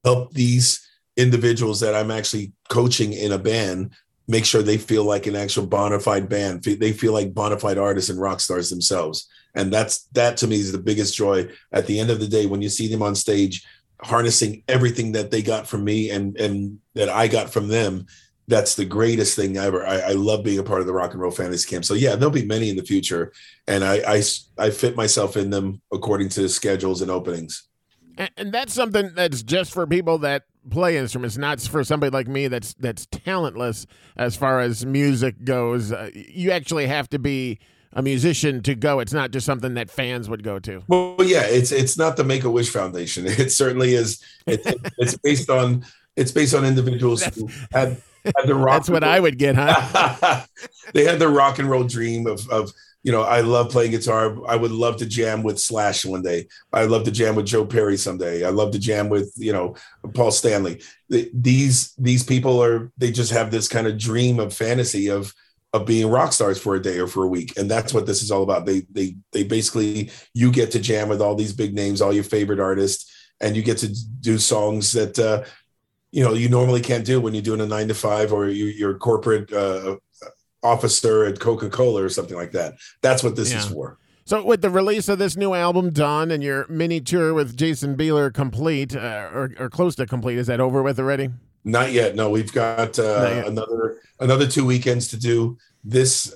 Help 0.05 0.33
these 0.33 0.87
individuals 1.17 1.81
that 1.81 1.95
I'm 1.95 2.11
actually 2.11 2.53
coaching 2.69 3.13
in 3.13 3.33
a 3.33 3.39
band 3.39 3.93
make 4.29 4.45
sure 4.45 4.63
they 4.63 4.77
feel 4.77 5.05
like 5.05 5.27
an 5.27 5.35
actual 5.35 5.67
bona 5.67 5.99
fide 5.99 6.29
band. 6.29 6.63
They 6.63 6.93
feel 6.93 7.15
like 7.15 7.35
bona 7.35 7.59
fide 7.59 7.79
artists 7.79 8.11
and 8.11 8.21
rock 8.21 8.41
stars 8.41 8.69
themselves. 8.69 9.27
And 9.55 9.73
that's 9.73 10.05
that 10.13 10.37
to 10.39 10.47
me 10.47 10.57
is 10.57 10.71
the 10.71 10.79
biggest 10.79 11.17
joy 11.17 11.49
at 11.73 11.87
the 11.87 11.99
end 11.99 12.11
of 12.11 12.21
the 12.21 12.29
day 12.29 12.47
when 12.47 12.61
you 12.61 12.69
see 12.69 12.89
them 12.89 13.03
on 13.03 13.15
stage 13.15 13.65
harnessing 14.01 14.63
everything 14.69 15.13
that 15.13 15.31
they 15.31 15.43
got 15.43 15.67
from 15.67 15.83
me 15.83 16.11
and 16.11 16.39
and 16.39 16.79
that 16.95 17.09
I 17.09 17.27
got 17.27 17.51
from 17.51 17.67
them 17.67 18.07
that's 18.49 18.75
the 18.75 18.85
greatest 18.85 19.37
thing 19.37 19.57
ever. 19.57 19.87
I, 19.87 19.99
I, 19.99 20.13
love 20.13 20.43
being 20.43 20.59
a 20.59 20.63
part 20.63 20.81
of 20.81 20.87
the 20.87 20.93
rock 20.93 21.13
and 21.13 21.21
roll 21.21 21.31
fantasy 21.31 21.69
camp. 21.69 21.85
So 21.85 21.95
yeah, 21.95 22.17
there'll 22.17 22.33
be 22.33 22.47
many 22.47 22.71
in 22.71 22.77
the 22.77 22.83
future, 22.83 23.33
and 23.69 23.85
I 23.85 23.97
I, 24.17 24.23
I 24.59 24.71
fit 24.71 24.97
myself 24.97 25.37
in 25.37 25.51
them 25.51 25.81
according 25.93 26.31
to 26.31 26.49
schedules 26.49 27.03
and 27.03 27.11
openings. 27.11 27.69
And, 28.17 28.31
and, 28.37 28.53
that's 28.53 28.75
something 28.75 29.13
that's 29.15 29.43
just 29.45 29.73
for 29.73 29.87
people 29.87 30.19
that 30.19 30.45
play 30.71 30.97
instruments, 30.97 31.37
not 31.37 31.61
for 31.61 31.85
somebody 31.85 32.11
like 32.11 32.27
me 32.27 32.49
that's 32.49 32.75
that's 32.75 33.07
talentless 33.07 33.87
as 34.17 34.35
far 34.35 34.61
as 34.61 34.85
music 34.85 35.45
goes. 35.45 35.93
Uh, 35.93 36.11
you 36.15 36.51
actually 36.51 36.87
have 36.87 37.09
to 37.11 37.19
be 37.19 37.61
a 37.93 38.03
musician 38.03 38.63
to 38.63 38.75
go. 38.75 39.01
It's 39.01 39.13
not 39.13 39.31
just 39.31 39.47
something 39.47 39.75
that 39.75 39.91
fans 39.91 40.29
would 40.29 40.43
go 40.43 40.59
to. 40.59 40.83
Well, 40.89 41.17
yeah, 41.23 41.43
it's 41.43 41.71
it's 41.71 41.99
not 41.99 42.17
the 42.17 42.25
Make 42.25 42.45
a 42.45 42.51
Wish 42.51 42.71
Foundation. 42.71 43.27
It 43.39 43.53
certainly 43.53 43.95
is. 43.95 44.23
It, 44.47 44.63
it's 44.99 45.17
based 45.19 45.51
on 45.51 45.85
it's 46.17 46.33
based 46.33 46.55
on 46.55 46.65
individuals 46.65 47.23
who 47.23 47.49
rock. 47.75 47.97
That's 48.45 48.89
what 48.89 49.05
I 49.05 49.21
would 49.21 49.39
get, 49.39 49.57
huh? 49.57 50.45
they 50.95 51.05
had 51.05 51.19
the 51.19 51.29
rock 51.29 51.59
and 51.59 51.69
roll 51.69 51.85
dream 51.85 52.27
of 52.27 52.49
of 52.51 52.73
you 53.05 53.13
know, 53.13 53.23
I 53.23 53.41
love 53.41 53.71
playing 53.71 53.93
guitar. 53.93 54.37
I 54.49 54.57
would 54.57 54.73
love 54.73 54.97
to 54.99 55.07
jam 55.07 55.43
with 55.43 55.59
Slash 55.59 56.05
one 56.05 56.23
day. 56.23 56.49
I 56.73 56.85
love 56.85 57.05
to 57.05 57.11
jam 57.11 57.37
with 57.37 57.47
Joe 57.47 57.65
Perry 57.65 57.97
someday. 57.97 58.45
I 58.45 58.51
love 58.51 58.73
to 58.73 58.79
jam 58.79 59.09
with, 59.09 59.33
you 59.37 59.53
know, 59.53 59.77
Paul 60.15 60.31
Stanley. 60.31 60.83
These 61.09 61.95
these 61.95 62.25
people 62.25 62.63
are 62.63 62.91
they 62.99 63.11
just 63.11 63.33
have 63.33 63.51
this 63.51 63.69
kind 63.69 63.87
of 63.87 63.99
dream 63.99 64.41
of 64.41 64.53
fantasy 64.53 65.09
of 65.09 65.33
of 65.73 65.87
being 65.87 66.11
rock 66.11 66.33
stars 66.33 66.59
for 66.61 66.75
a 66.75 66.83
day 66.83 66.99
or 66.99 67.07
for 67.07 67.25
a 67.25 67.29
week. 67.29 67.57
And 67.57 67.71
that's 67.71 67.95
what 67.95 68.07
this 68.07 68.23
is 68.23 68.31
all 68.31 68.43
about. 68.43 68.67
They 68.67 68.81
they 68.91 69.17
they 69.33 69.45
basically 69.45 70.11
you 70.35 70.51
get 70.51 70.73
to 70.73 70.81
jam 70.81 71.09
with 71.09 71.23
all 71.23 71.35
these 71.35 71.53
big 71.53 71.75
names, 71.75 72.03
all 72.03 72.13
your 72.13 72.25
favorite 72.25 72.61
artists, 72.61 73.11
and 73.41 73.57
you 73.57 73.63
get 73.63 73.79
to 73.79 73.89
do 74.21 74.39
songs 74.39 74.93
that 74.93 75.19
uh, 75.19 75.45
you 76.11 76.25
know 76.25 76.33
you 76.33 76.49
normally 76.49 76.81
can't 76.81 77.05
do 77.05 77.21
when 77.21 77.35
you're 77.35 77.43
doing 77.43 77.61
a 77.61 77.67
nine 77.67 77.89
to 77.89 77.95
five 77.95 78.33
or 78.33 78.49
you, 78.49 78.87
are 78.87 78.93
a 78.93 78.99
corporate 78.99 79.53
uh, 79.53 79.97
officer 80.63 81.25
at 81.25 81.39
coca-cola 81.41 82.03
or 82.03 82.09
something 82.09 82.37
like 82.37 82.53
that. 82.53 82.75
That's 83.03 83.23
what 83.23 83.37
this 83.37 83.53
yeah. 83.53 83.59
is 83.59 83.67
for. 83.67 83.99
So 84.25 84.45
with 84.45 84.61
the 84.61 84.71
release 84.71 85.09
of 85.09 85.19
this 85.19 85.37
new 85.37 85.55
album 85.55 85.91
done 85.91 86.31
and 86.31 86.43
your 86.43 86.67
mini 86.69 87.01
tour 87.01 87.33
with 87.33 87.57
jason 87.57 87.97
Bieler 87.97 88.33
complete 88.33 88.95
uh, 88.95 89.31
or, 89.33 89.53
or 89.59 89.71
close 89.71 89.95
to 89.97 90.07
complete 90.07 90.37
is 90.37 90.49
that 90.49 90.61
over 90.61 90.83
with 90.83 90.99
already? 90.99 91.31
Not 91.65 91.93
yet. 91.93 92.15
No 92.15 92.31
we've 92.31 92.53
got 92.53 92.99
uh, 92.99 93.45
another 93.47 94.01
another 94.21 94.47
two 94.47 94.65
weekends 94.67 95.09
to 95.09 95.17
do 95.17 95.57
this 95.83 96.35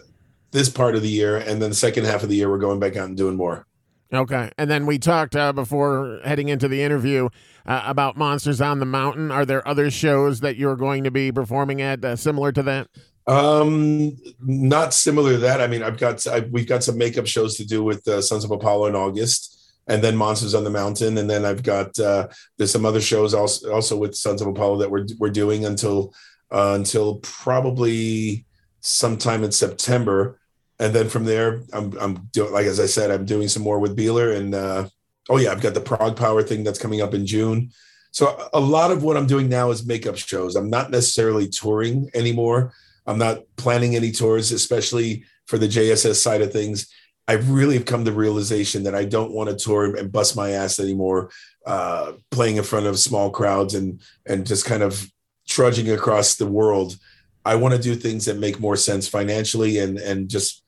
this 0.53 0.68
part 0.68 0.95
of 0.95 1.03
the 1.03 1.09
year 1.09 1.37
and 1.37 1.61
then 1.61 1.70
the 1.70 1.77
second 1.77 2.05
half 2.05 2.23
of 2.23 2.29
the 2.29 2.37
year 2.37 2.49
we're 2.49 2.59
going 2.59 2.81
back 2.81 2.97
out 2.97 3.09
and 3.09 3.16
doing 3.16 3.37
more 3.37 3.66
Okay. 4.12 4.50
And 4.58 4.70
then 4.70 4.84
we 4.84 4.98
talked 4.98 5.34
uh, 5.34 5.52
before 5.52 6.20
heading 6.24 6.48
into 6.48 6.68
the 6.68 6.82
interview 6.82 7.30
uh, 7.64 7.82
about 7.86 8.16
Monsters 8.16 8.60
on 8.60 8.78
the 8.78 8.84
Mountain. 8.84 9.30
Are 9.30 9.46
there 9.46 9.66
other 9.66 9.90
shows 9.90 10.40
that 10.40 10.56
you're 10.56 10.76
going 10.76 11.04
to 11.04 11.10
be 11.10 11.32
performing 11.32 11.80
at 11.80 12.04
uh, 12.04 12.16
similar 12.16 12.52
to 12.52 12.62
that? 12.64 12.88
Um, 13.26 14.16
not 14.40 14.92
similar 14.92 15.32
to 15.32 15.38
that. 15.38 15.60
I 15.60 15.66
mean, 15.66 15.82
I've 15.82 15.98
got 15.98 16.26
I, 16.26 16.40
we've 16.50 16.66
got 16.66 16.82
some 16.82 16.98
makeup 16.98 17.26
shows 17.26 17.56
to 17.56 17.64
do 17.64 17.82
with 17.84 18.06
uh, 18.08 18.20
Sons 18.20 18.44
of 18.44 18.50
Apollo 18.50 18.86
in 18.86 18.96
August, 18.96 19.74
and 19.86 20.02
then 20.02 20.16
Monsters 20.16 20.54
on 20.54 20.64
the 20.64 20.70
Mountain, 20.70 21.16
and 21.18 21.30
then 21.30 21.44
I've 21.44 21.62
got 21.62 21.98
uh, 22.00 22.28
there's 22.58 22.72
some 22.72 22.84
other 22.84 23.00
shows 23.00 23.32
also 23.32 23.72
also 23.72 23.96
with 23.96 24.16
Sons 24.16 24.42
of 24.42 24.48
Apollo 24.48 24.78
that 24.78 24.90
we're 24.90 25.06
we're 25.18 25.30
doing 25.30 25.64
until 25.66 26.12
uh, 26.50 26.72
until 26.74 27.16
probably 27.20 28.44
sometime 28.80 29.44
in 29.44 29.52
September, 29.52 30.40
and 30.83 30.93
then 30.93 31.09
from 31.09 31.24
there, 31.24 31.62
I'm 31.72 31.97
I'm 31.97 32.14
doing 32.33 32.53
like 32.53 32.66
as 32.66 32.80
I 32.80 32.87
said, 32.87 33.12
I'm 33.12 33.24
doing 33.24 33.47
some 33.47 33.62
more 33.62 33.78
with 33.78 33.97
Bieler, 33.97 34.37
and 34.37 34.53
uh, 34.53 34.89
oh 35.30 35.37
yeah, 35.37 35.53
I've 35.53 35.62
got 35.62 35.74
the 35.74 35.80
Prog 35.80 36.16
Power 36.16 36.43
thing 36.43 36.64
that's 36.64 36.80
coming 36.80 37.01
up 37.01 37.14
in 37.14 37.24
June. 37.24 37.70
So 38.11 38.51
a 38.53 38.59
lot 38.59 38.91
of 38.91 39.05
what 39.05 39.16
I'm 39.16 39.28
doing 39.28 39.49
now 39.49 39.70
is 39.70 39.87
makeup 39.87 40.16
shows. 40.16 40.57
I'm 40.57 40.68
not 40.68 40.91
necessarily 40.91 41.49
touring 41.49 42.11
anymore. 42.14 42.74
I'm 43.07 43.16
not 43.16 43.45
planning 43.57 43.95
any 43.95 44.11
tours, 44.11 44.51
especially 44.51 45.24
for 45.47 45.57
the 45.57 45.68
JSS 45.68 46.16
side 46.16 46.43
of 46.43 46.53
things. 46.53 46.93
I 47.28 47.35
really 47.35 47.74
have 47.74 47.87
come 47.87 48.05
to 48.05 48.12
realization 48.12 48.83
that 48.83 48.97
I 48.97 49.05
don't 49.05 49.33
want 49.33 49.51
to 49.51 49.64
tour 49.64 49.95
and 49.95 50.11
bust 50.11 50.35
my 50.35 50.51
ass 50.51 50.80
anymore, 50.80 51.30
uh, 51.64 52.14
playing 52.33 52.57
in 52.57 52.64
front 52.64 52.87
of 52.87 52.99
small 52.99 53.30
crowds 53.30 53.74
and 53.74 54.01
and 54.26 54.45
just 54.45 54.64
kind 54.64 54.83
of 54.83 55.09
trudging 55.47 55.93
across 55.93 56.35
the 56.35 56.47
world. 56.47 56.97
I 57.45 57.55
want 57.55 57.72
to 57.72 57.80
do 57.80 57.95
things 57.95 58.24
that 58.24 58.39
make 58.39 58.59
more 58.59 58.76
sense 58.76 59.07
financially 59.07 59.78
and 59.78 59.97
and 59.97 60.28
just, 60.28 60.59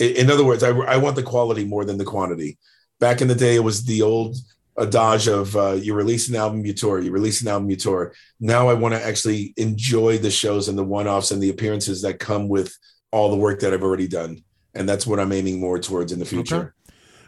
in 0.00 0.30
other 0.30 0.44
words, 0.44 0.62
I, 0.62 0.70
I 0.70 0.96
want 0.96 1.16
the 1.16 1.22
quality 1.22 1.64
more 1.64 1.84
than 1.84 1.98
the 1.98 2.04
quantity. 2.04 2.58
Back 2.98 3.20
in 3.20 3.28
the 3.28 3.34
day, 3.34 3.54
it 3.54 3.64
was 3.64 3.84
the 3.84 4.02
old 4.02 4.36
adage 4.80 5.28
of 5.28 5.56
uh, 5.56 5.72
you 5.72 5.94
release 5.94 6.28
an 6.28 6.36
album, 6.36 6.64
you 6.64 6.72
tour, 6.72 7.00
you 7.00 7.10
release 7.10 7.42
an 7.42 7.48
album, 7.48 7.68
you 7.70 7.76
tour. 7.76 8.14
Now 8.40 8.68
I 8.68 8.74
want 8.74 8.94
to 8.94 9.04
actually 9.04 9.52
enjoy 9.56 10.18
the 10.18 10.30
shows 10.30 10.68
and 10.68 10.76
the 10.76 10.84
one 10.84 11.06
offs 11.06 11.30
and 11.30 11.42
the 11.42 11.50
appearances 11.50 12.02
that 12.02 12.18
come 12.18 12.48
with 12.48 12.74
all 13.12 13.30
the 13.30 13.36
work 13.36 13.60
that 13.60 13.74
I've 13.74 13.82
already 13.82 14.08
done. 14.08 14.42
And 14.74 14.88
that's 14.88 15.06
what 15.06 15.18
I'm 15.18 15.32
aiming 15.32 15.60
more 15.60 15.78
towards 15.78 16.12
in 16.12 16.18
the 16.18 16.24
future. 16.24 16.74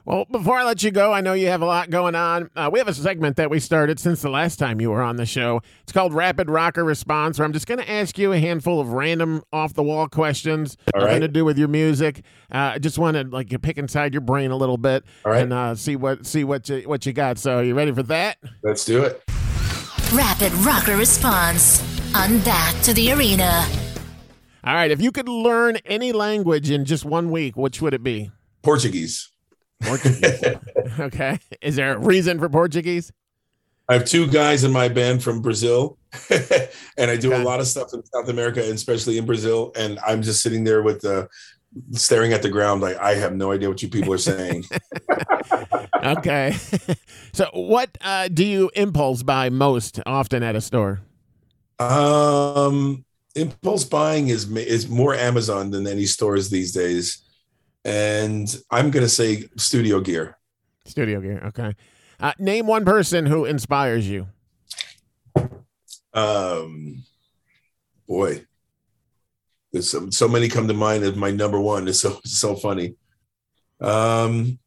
Okay. 0.04 0.16
Well, 0.16 0.24
before 0.30 0.56
I 0.56 0.64
let 0.64 0.82
you 0.82 0.90
go, 0.90 1.12
I 1.12 1.20
know 1.20 1.32
you 1.32 1.46
have 1.48 1.62
a 1.62 1.66
lot 1.66 1.90
going 1.90 2.14
on. 2.14 2.50
Uh, 2.56 2.68
we 2.72 2.78
have 2.78 2.88
a 2.88 2.94
segment 2.94 3.36
that 3.36 3.50
we 3.50 3.60
started 3.60 4.00
since 4.00 4.20
the 4.22 4.30
last 4.30 4.56
time 4.58 4.80
you 4.80 4.90
were 4.90 5.02
on 5.02 5.16
the 5.16 5.26
show. 5.26 5.60
It's 5.82 5.92
called 5.92 6.12
Rapid 6.12 6.50
Rocker 6.50 6.84
Response, 6.84 7.38
where 7.38 7.46
I'm 7.46 7.52
just 7.52 7.66
going 7.66 7.78
to 7.80 7.90
ask 7.90 8.18
you 8.18 8.32
a 8.32 8.38
handful 8.38 8.80
of 8.80 8.92
random 8.92 9.42
off 9.52 9.74
the 9.74 9.82
wall 9.82 10.08
questions, 10.08 10.76
All 10.94 11.00
nothing 11.00 11.14
right. 11.14 11.20
to 11.20 11.28
do 11.28 11.44
with 11.44 11.58
your 11.58 11.68
music. 11.68 12.22
Uh, 12.52 12.72
I 12.74 12.78
just 12.78 12.98
want 12.98 13.16
to 13.16 13.24
like 13.24 13.48
pick 13.62 13.78
inside 13.78 14.12
your 14.12 14.20
brain 14.22 14.50
a 14.50 14.56
little 14.56 14.78
bit 14.78 15.04
and 15.24 15.52
uh, 15.52 15.74
see 15.74 15.96
what 15.96 16.26
see 16.26 16.44
what 16.44 16.68
you 16.68 16.82
what 16.82 17.06
you 17.06 17.12
got. 17.12 17.38
So, 17.38 17.60
you 17.60 17.74
ready 17.74 17.92
for 17.92 18.02
that? 18.04 18.38
Let's 18.62 18.84
do 18.84 19.02
it. 19.04 19.22
Rapid 20.12 20.52
Rocker 20.54 20.96
Response 20.96 21.80
on 22.14 22.38
Back 22.40 22.80
to 22.82 22.92
the 22.92 23.12
Arena. 23.12 23.66
All 24.64 24.74
right, 24.74 24.90
if 24.90 25.00
you 25.00 25.10
could 25.10 25.28
learn 25.28 25.76
any 25.86 26.12
language 26.12 26.70
in 26.70 26.84
just 26.84 27.04
one 27.04 27.30
week, 27.30 27.56
which 27.56 27.80
would 27.80 27.94
it 27.94 28.02
be? 28.04 28.30
Portuguese. 28.62 29.31
Portuguese. 29.82 30.44
okay. 31.00 31.38
Is 31.60 31.76
there 31.76 31.94
a 31.94 31.98
reason 31.98 32.38
for 32.38 32.48
Portuguese? 32.48 33.12
I 33.88 33.94
have 33.94 34.04
two 34.04 34.26
guys 34.26 34.64
in 34.64 34.72
my 34.72 34.88
band 34.88 35.22
from 35.22 35.42
Brazil, 35.42 35.98
and 36.96 37.10
I 37.10 37.16
do 37.16 37.32
okay. 37.32 37.42
a 37.42 37.44
lot 37.44 37.60
of 37.60 37.66
stuff 37.66 37.92
in 37.92 38.04
South 38.06 38.28
America, 38.28 38.62
and 38.62 38.72
especially 38.72 39.18
in 39.18 39.26
Brazil. 39.26 39.72
And 39.76 39.98
I'm 40.06 40.22
just 40.22 40.42
sitting 40.42 40.64
there 40.64 40.82
with 40.82 41.00
the 41.00 41.28
staring 41.90 42.32
at 42.32 42.42
the 42.42 42.48
ground, 42.48 42.80
like 42.80 42.96
I 42.96 43.14
have 43.14 43.34
no 43.34 43.52
idea 43.52 43.68
what 43.68 43.82
you 43.82 43.88
people 43.88 44.12
are 44.12 44.18
saying. 44.18 44.64
okay. 46.02 46.56
so, 47.32 47.50
what 47.52 47.98
uh, 48.00 48.28
do 48.28 48.44
you 48.44 48.70
impulse 48.74 49.22
buy 49.22 49.50
most 49.50 50.00
often 50.06 50.42
at 50.42 50.54
a 50.54 50.60
store? 50.60 51.00
Um, 51.78 53.04
impulse 53.34 53.84
buying 53.84 54.28
is 54.28 54.50
is 54.56 54.88
more 54.88 55.14
Amazon 55.14 55.70
than 55.70 55.86
any 55.86 56.06
stores 56.06 56.50
these 56.50 56.72
days 56.72 57.22
and 57.84 58.54
I'm 58.70 58.90
going 58.90 59.04
to 59.04 59.08
say 59.08 59.48
studio 59.56 60.00
gear. 60.00 60.38
Studio 60.84 61.20
gear. 61.20 61.42
Okay. 61.46 61.74
Uh, 62.20 62.32
name 62.38 62.66
one 62.66 62.84
person 62.84 63.26
who 63.26 63.44
inspires 63.44 64.08
you. 64.08 64.28
Um, 66.14 67.04
boy, 68.06 68.44
there's 69.72 69.90
so, 69.90 70.10
so 70.10 70.28
many 70.28 70.48
come 70.48 70.68
to 70.68 70.74
mind 70.74 71.04
as 71.04 71.16
my 71.16 71.30
number 71.30 71.60
one. 71.60 71.88
It's 71.88 72.00
so 72.00 72.20
so 72.24 72.54
funny. 72.54 72.94
Um, 73.80 74.58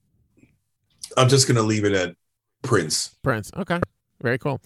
I'm 1.16 1.30
just 1.30 1.48
going 1.48 1.58
to 1.58 1.64
leave 1.64 1.86
it 1.86 1.94
at 1.94 2.16
Prince. 2.64 3.16
Prince. 3.24 3.52
Okay. 3.56 3.80
Very 4.22 4.38
cool. 4.38 4.60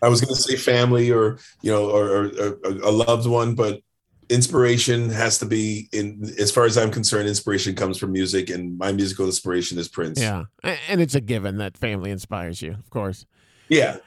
I 0.00 0.08
was 0.08 0.20
going 0.20 0.34
to 0.34 0.40
say 0.40 0.56
family 0.56 1.12
or 1.12 1.38
you 1.60 1.70
know 1.70 1.90
or, 1.90 2.08
or, 2.08 2.26
or 2.26 2.70
a 2.82 2.90
loved 2.90 3.26
one, 3.26 3.54
but 3.54 3.80
inspiration 4.28 5.10
has 5.10 5.38
to 5.38 5.46
be 5.46 5.88
in 5.92 6.32
as 6.38 6.50
far 6.50 6.64
as 6.64 6.78
i'm 6.78 6.90
concerned 6.90 7.28
inspiration 7.28 7.74
comes 7.74 7.98
from 7.98 8.12
music 8.12 8.50
and 8.50 8.78
my 8.78 8.92
musical 8.92 9.26
inspiration 9.26 9.78
is 9.78 9.88
prince. 9.88 10.20
Yeah 10.20 10.44
and 10.62 11.00
it's 11.00 11.14
a 11.14 11.20
given 11.20 11.58
that 11.58 11.76
family 11.76 12.10
inspires 12.10 12.62
you 12.62 12.72
of 12.72 12.90
course. 12.90 13.26
Yeah. 13.68 13.98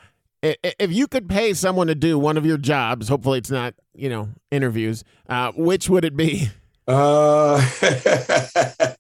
If 0.44 0.92
you 0.92 1.08
could 1.08 1.28
pay 1.28 1.54
someone 1.54 1.88
to 1.88 1.96
do 1.96 2.20
one 2.20 2.38
of 2.38 2.46
your 2.46 2.58
jobs 2.58 3.08
hopefully 3.08 3.40
it's 3.40 3.52
not 3.52 3.74
you 3.94 4.10
know 4.10 4.30
interviews 4.52 5.04
uh, 5.30 5.52
which 5.56 5.90
would 5.90 6.06
it 6.06 6.16
be? 6.16 6.50
Uh 6.88 7.64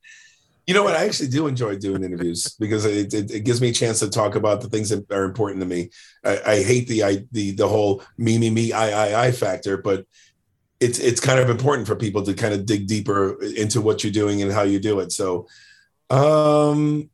you 0.68 0.74
know 0.74 0.84
what? 0.84 0.96
I 0.96 1.06
actually 1.06 1.30
do 1.30 1.48
enjoy 1.48 1.78
doing 1.78 2.04
interviews 2.04 2.56
because 2.60 2.86
it, 2.86 3.14
it, 3.14 3.32
it, 3.32 3.40
gives 3.42 3.62
me 3.62 3.70
a 3.70 3.74
chance 3.74 4.00
to 4.00 4.10
talk 4.10 4.36
about 4.36 4.62
the 4.62 4.70
things 4.70 4.90
that 4.90 5.10
are 5.12 5.24
important 5.24 5.60
to 5.60 5.68
me. 5.68 5.92
I, 6.24 6.42
I 6.46 6.64
hate 6.64 6.88
the 6.88 7.04
I, 7.04 7.26
the 7.32 7.52
the 7.52 7.68
whole 7.68 8.02
me 8.18 8.38
me 8.38 8.50
me 8.50 8.72
i 8.74 8.90
i 8.90 9.28
i 9.28 9.32
factor 9.32 9.78
but 9.78 10.06
it's 10.80 11.00
it's 11.00 11.20
kind 11.20 11.40
of 11.40 11.50
important 11.50 11.88
for 11.88 11.96
people 11.96 12.24
to 12.24 12.34
kind 12.34 12.54
of 12.54 12.66
dig 12.66 12.88
deeper 12.88 13.42
into 13.42 13.82
what 13.82 14.04
you're 14.04 14.14
doing 14.14 14.42
and 14.42 14.52
how 14.52 14.64
you 14.64 14.80
do 14.80 15.00
it. 15.00 15.12
So, 15.12 15.48
um, 16.10 17.10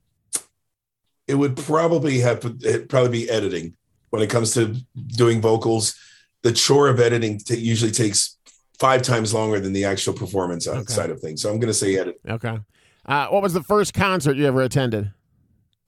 it 1.27 1.35
would 1.35 1.55
probably 1.55 2.19
have 2.19 2.41
it 2.61 2.89
probably 2.89 3.11
be 3.11 3.29
editing 3.29 3.75
when 4.09 4.21
it 4.21 4.29
comes 4.29 4.53
to 4.55 4.75
doing 5.15 5.41
vocals. 5.41 5.95
The 6.43 6.51
chore 6.51 6.89
of 6.89 6.99
editing 6.99 7.37
t- 7.37 7.55
usually 7.55 7.91
takes 7.91 8.37
five 8.79 9.03
times 9.03 9.33
longer 9.33 9.59
than 9.59 9.73
the 9.73 9.85
actual 9.85 10.13
performance 10.13 10.67
okay. 10.67 10.83
side 10.91 11.11
of 11.11 11.19
things. 11.19 11.41
So 11.41 11.51
I'm 11.51 11.59
going 11.59 11.67
to 11.67 11.73
say 11.73 11.97
edit. 11.97 12.19
Okay. 12.27 12.57
Uh, 13.05 13.27
what 13.27 13.43
was 13.43 13.53
the 13.53 13.61
first 13.61 13.93
concert 13.93 14.37
you 14.37 14.47
ever 14.47 14.63
attended? 14.63 15.11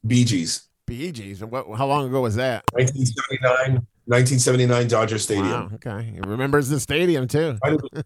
Bee 0.05 0.23
Gees. 0.23 0.67
Bee 0.85 1.11
Gees. 1.11 1.43
What? 1.43 1.65
How 1.75 1.87
long 1.87 2.07
ago 2.07 2.21
was 2.21 2.35
that? 2.35 2.63
1979. 2.73 3.85
1979 4.05 4.87
Dodger 4.87 5.17
Stadium. 5.17 5.47
Wow, 5.47 5.69
okay, 5.75 6.11
he 6.13 6.19
remembers 6.19 6.69
the 6.69 6.79
stadium 6.79 7.27
too. 7.27 7.57
might, 7.63 7.71
have, 7.71 8.05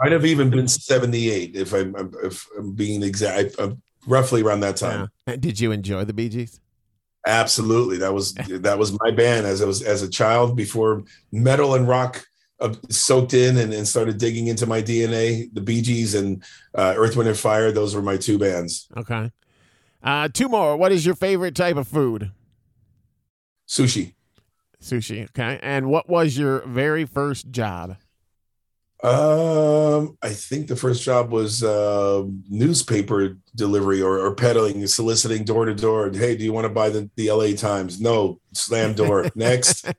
might 0.00 0.12
have 0.12 0.24
even 0.24 0.48
been 0.48 0.66
78 0.66 1.56
if 1.56 1.74
I'm 1.74 1.94
if 2.22 2.46
I'm 2.56 2.72
being 2.72 3.02
exact. 3.02 3.56
I'm 3.58 3.82
roughly 4.06 4.42
around 4.42 4.60
that 4.60 4.76
time. 4.76 5.10
Yeah. 5.26 5.36
Did 5.36 5.60
you 5.60 5.72
enjoy 5.72 6.04
the 6.04 6.14
Bee 6.14 6.28
Gees? 6.28 6.60
Absolutely. 7.26 7.98
That 7.98 8.14
was 8.14 8.32
that 8.34 8.78
was 8.78 8.98
my 9.00 9.10
band 9.10 9.46
as 9.46 9.60
I 9.60 9.66
was 9.66 9.82
as 9.82 10.02
a 10.02 10.08
child 10.08 10.56
before 10.56 11.04
metal 11.32 11.74
and 11.74 11.86
rock 11.86 12.24
uh, 12.60 12.74
soaked 12.88 13.34
in 13.34 13.58
and, 13.58 13.74
and 13.74 13.86
started 13.86 14.18
digging 14.18 14.46
into 14.46 14.66
my 14.66 14.80
DNA. 14.80 15.52
The 15.52 15.60
Bee 15.60 15.82
Gees 15.82 16.14
and 16.14 16.42
uh, 16.74 16.94
Earth, 16.96 17.16
Wind 17.16 17.28
and 17.28 17.38
Fire. 17.38 17.72
Those 17.72 17.94
were 17.94 18.02
my 18.02 18.16
two 18.16 18.38
bands. 18.38 18.88
Okay. 18.96 19.30
Uh, 20.02 20.28
two 20.28 20.48
more. 20.48 20.76
What 20.76 20.92
is 20.92 21.04
your 21.04 21.14
favorite 21.14 21.54
type 21.54 21.76
of 21.76 21.86
food? 21.86 22.32
Sushi. 23.68 24.14
Sushi. 24.80 25.24
Okay. 25.24 25.58
And 25.62 25.90
what 25.90 26.08
was 26.08 26.36
your 26.36 26.66
very 26.66 27.04
first 27.04 27.50
job? 27.50 27.96
Um, 29.02 30.18
I 30.22 30.28
think 30.28 30.68
the 30.68 30.76
first 30.76 31.02
job 31.02 31.30
was 31.30 31.62
uh, 31.62 32.22
newspaper 32.50 33.38
delivery 33.54 34.02
or, 34.02 34.18
or 34.18 34.34
peddling, 34.34 34.86
soliciting 34.86 35.44
door 35.44 35.64
to 35.64 35.74
door. 35.74 36.10
Hey, 36.12 36.36
do 36.36 36.44
you 36.44 36.52
want 36.52 36.66
to 36.66 36.68
buy 36.68 36.90
the, 36.90 37.08
the 37.16 37.30
LA 37.30 37.52
Times? 37.56 37.98
No, 37.98 38.40
slam 38.52 38.92
door. 38.92 39.30
Next. 39.34 39.90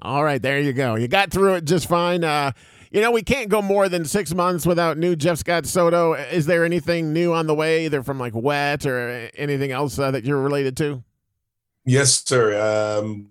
All 0.00 0.22
right, 0.22 0.40
there 0.40 0.60
you 0.60 0.72
go. 0.72 0.94
You 0.94 1.08
got 1.08 1.32
through 1.32 1.54
it 1.54 1.64
just 1.64 1.88
fine. 1.88 2.22
Uh, 2.22 2.52
you 2.92 3.00
know, 3.00 3.10
we 3.10 3.22
can't 3.22 3.48
go 3.48 3.60
more 3.60 3.88
than 3.88 4.04
six 4.04 4.32
months 4.32 4.64
without 4.64 4.96
new 4.96 5.16
Jeff 5.16 5.38
Scott 5.38 5.66
Soto. 5.66 6.12
Is 6.12 6.46
there 6.46 6.64
anything 6.64 7.12
new 7.12 7.32
on 7.32 7.48
the 7.48 7.54
way, 7.54 7.86
either 7.86 8.04
from 8.04 8.20
like 8.20 8.34
W.E.T. 8.34 8.88
or 8.88 9.30
anything 9.34 9.72
else 9.72 9.98
uh, 9.98 10.12
that 10.12 10.24
you're 10.24 10.40
related 10.40 10.76
to? 10.76 11.02
Yes, 11.86 12.24
sir. 12.26 13.00
Um, 13.00 13.28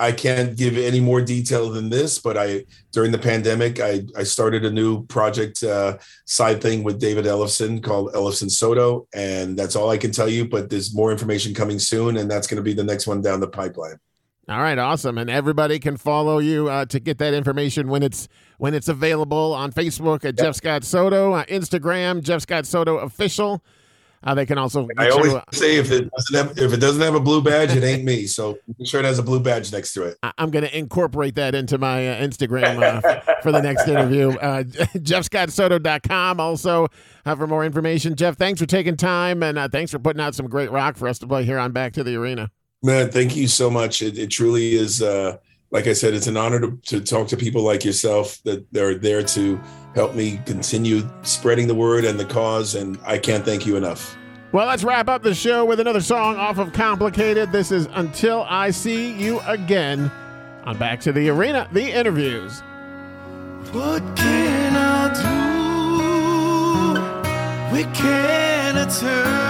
I 0.00 0.12
can't 0.12 0.56
give 0.56 0.76
any 0.76 1.00
more 1.00 1.20
detail 1.20 1.70
than 1.70 1.88
this, 1.88 2.18
but 2.18 2.36
I 2.36 2.64
during 2.92 3.10
the 3.10 3.18
pandemic, 3.18 3.80
I, 3.80 4.04
I 4.16 4.22
started 4.22 4.64
a 4.64 4.70
new 4.70 5.04
project 5.06 5.62
uh, 5.64 5.98
side 6.24 6.62
thing 6.62 6.84
with 6.84 7.00
David 7.00 7.24
Ellefson 7.24 7.82
called 7.82 8.12
Ellefson 8.12 8.50
Soto, 8.50 9.08
and 9.12 9.58
that's 9.58 9.74
all 9.74 9.90
I 9.90 9.96
can 9.96 10.12
tell 10.12 10.28
you. 10.28 10.46
But 10.46 10.70
there's 10.70 10.94
more 10.94 11.10
information 11.10 11.52
coming 11.52 11.80
soon, 11.80 12.16
and 12.18 12.30
that's 12.30 12.46
going 12.46 12.58
to 12.58 12.62
be 12.62 12.74
the 12.74 12.84
next 12.84 13.06
one 13.06 13.22
down 13.22 13.40
the 13.40 13.48
pipeline. 13.48 13.98
All 14.48 14.60
right, 14.60 14.78
awesome, 14.78 15.18
and 15.18 15.28
everybody 15.28 15.78
can 15.78 15.96
follow 15.96 16.38
you 16.38 16.68
uh, 16.68 16.86
to 16.86 17.00
get 17.00 17.18
that 17.18 17.34
information 17.34 17.88
when 17.88 18.02
it's 18.02 18.28
when 18.58 18.74
it's 18.74 18.88
available 18.88 19.52
on 19.52 19.72
Facebook 19.72 20.24
at 20.24 20.36
yep. 20.36 20.36
Jeff 20.36 20.54
Scott 20.54 20.84
Soto, 20.84 21.32
uh, 21.32 21.44
Instagram 21.46 22.22
Jeff 22.22 22.42
Scott 22.42 22.66
Soto 22.66 22.98
official. 22.98 23.64
Uh, 24.24 24.34
they 24.34 24.46
can 24.46 24.58
also. 24.58 24.88
I 24.96 25.10
always 25.10 25.32
you, 25.32 25.40
say 25.52 25.76
if 25.76 25.90
it 25.90 26.10
doesn't 26.10 26.34
have 26.34 26.58
if 26.58 26.72
it 26.72 26.80
doesn't 26.80 27.00
have 27.02 27.14
a 27.14 27.20
blue 27.20 27.42
badge, 27.42 27.74
it 27.74 27.84
ain't 27.84 28.04
me. 28.04 28.26
So 28.26 28.58
be 28.78 28.84
sure 28.84 29.00
it 29.00 29.06
has 29.06 29.18
a 29.18 29.22
blue 29.22 29.40
badge 29.40 29.72
next 29.72 29.92
to 29.94 30.04
it. 30.04 30.18
I, 30.22 30.32
am 30.38 30.50
going 30.50 30.64
to 30.64 30.76
incorporate 30.76 31.36
that 31.36 31.54
into 31.54 31.78
my 31.78 32.08
uh, 32.08 32.20
Instagram 32.20 32.82
uh, 32.82 33.40
for 33.42 33.52
the 33.52 33.60
next 33.60 33.86
interview. 33.86 34.36
Uh, 34.48 34.62
JeffScottSoto.com 34.62 36.40
also 36.40 36.86
uh, 37.26 37.34
for 37.34 37.46
more 37.46 37.64
information. 37.64 38.14
Jeff, 38.14 38.36
thanks 38.36 38.60
for 38.60 38.66
taking 38.66 38.96
time 38.96 39.42
and 39.42 39.58
uh, 39.58 39.68
thanks 39.68 39.90
for 39.90 39.98
putting 39.98 40.20
out 40.20 40.34
some 40.34 40.46
great 40.46 40.70
rock 40.70 40.96
for 40.96 41.08
us 41.08 41.18
to 41.18 41.26
play 41.26 41.44
here 41.44 41.58
on 41.58 41.72
Back 41.72 41.92
to 41.94 42.04
the 42.04 42.14
Arena. 42.14 42.50
Man, 42.82 43.10
thank 43.10 43.36
you 43.36 43.48
so 43.48 43.68
much. 43.68 44.00
It, 44.00 44.16
it 44.16 44.30
truly 44.30 44.74
is. 44.74 45.02
Uh, 45.02 45.38
like 45.70 45.86
I 45.86 45.92
said, 45.92 46.14
it's 46.14 46.26
an 46.26 46.36
honor 46.36 46.60
to, 46.60 46.78
to 46.86 47.00
talk 47.00 47.28
to 47.28 47.36
people 47.36 47.62
like 47.62 47.84
yourself 47.84 48.38
that 48.44 48.64
are 48.76 48.94
there 48.94 49.22
to 49.22 49.60
help 49.94 50.14
me 50.14 50.40
continue 50.46 51.08
spreading 51.22 51.66
the 51.66 51.74
word 51.74 52.04
and 52.04 52.18
the 52.18 52.24
cause. 52.24 52.74
And 52.74 52.98
I 53.04 53.18
can't 53.18 53.44
thank 53.44 53.66
you 53.66 53.76
enough. 53.76 54.16
Well, 54.50 54.66
let's 54.66 54.82
wrap 54.82 55.08
up 55.08 55.22
the 55.22 55.34
show 55.34 55.66
with 55.66 55.78
another 55.78 56.00
song 56.00 56.36
off 56.36 56.56
of 56.58 56.72
Complicated. 56.72 57.52
This 57.52 57.70
is 57.70 57.86
Until 57.92 58.46
I 58.48 58.70
See 58.70 59.12
You 59.12 59.40
Again 59.40 60.10
on 60.64 60.78
Back 60.78 61.00
to 61.00 61.12
the 61.12 61.28
Arena, 61.28 61.68
the 61.72 61.90
interviews. 61.90 62.60
What 63.72 64.02
can 64.16 64.74
I 64.74 65.12
do? 67.70 67.76
We 67.76 67.84
can 67.94 68.78
I 68.78 68.86
turn? 68.86 69.47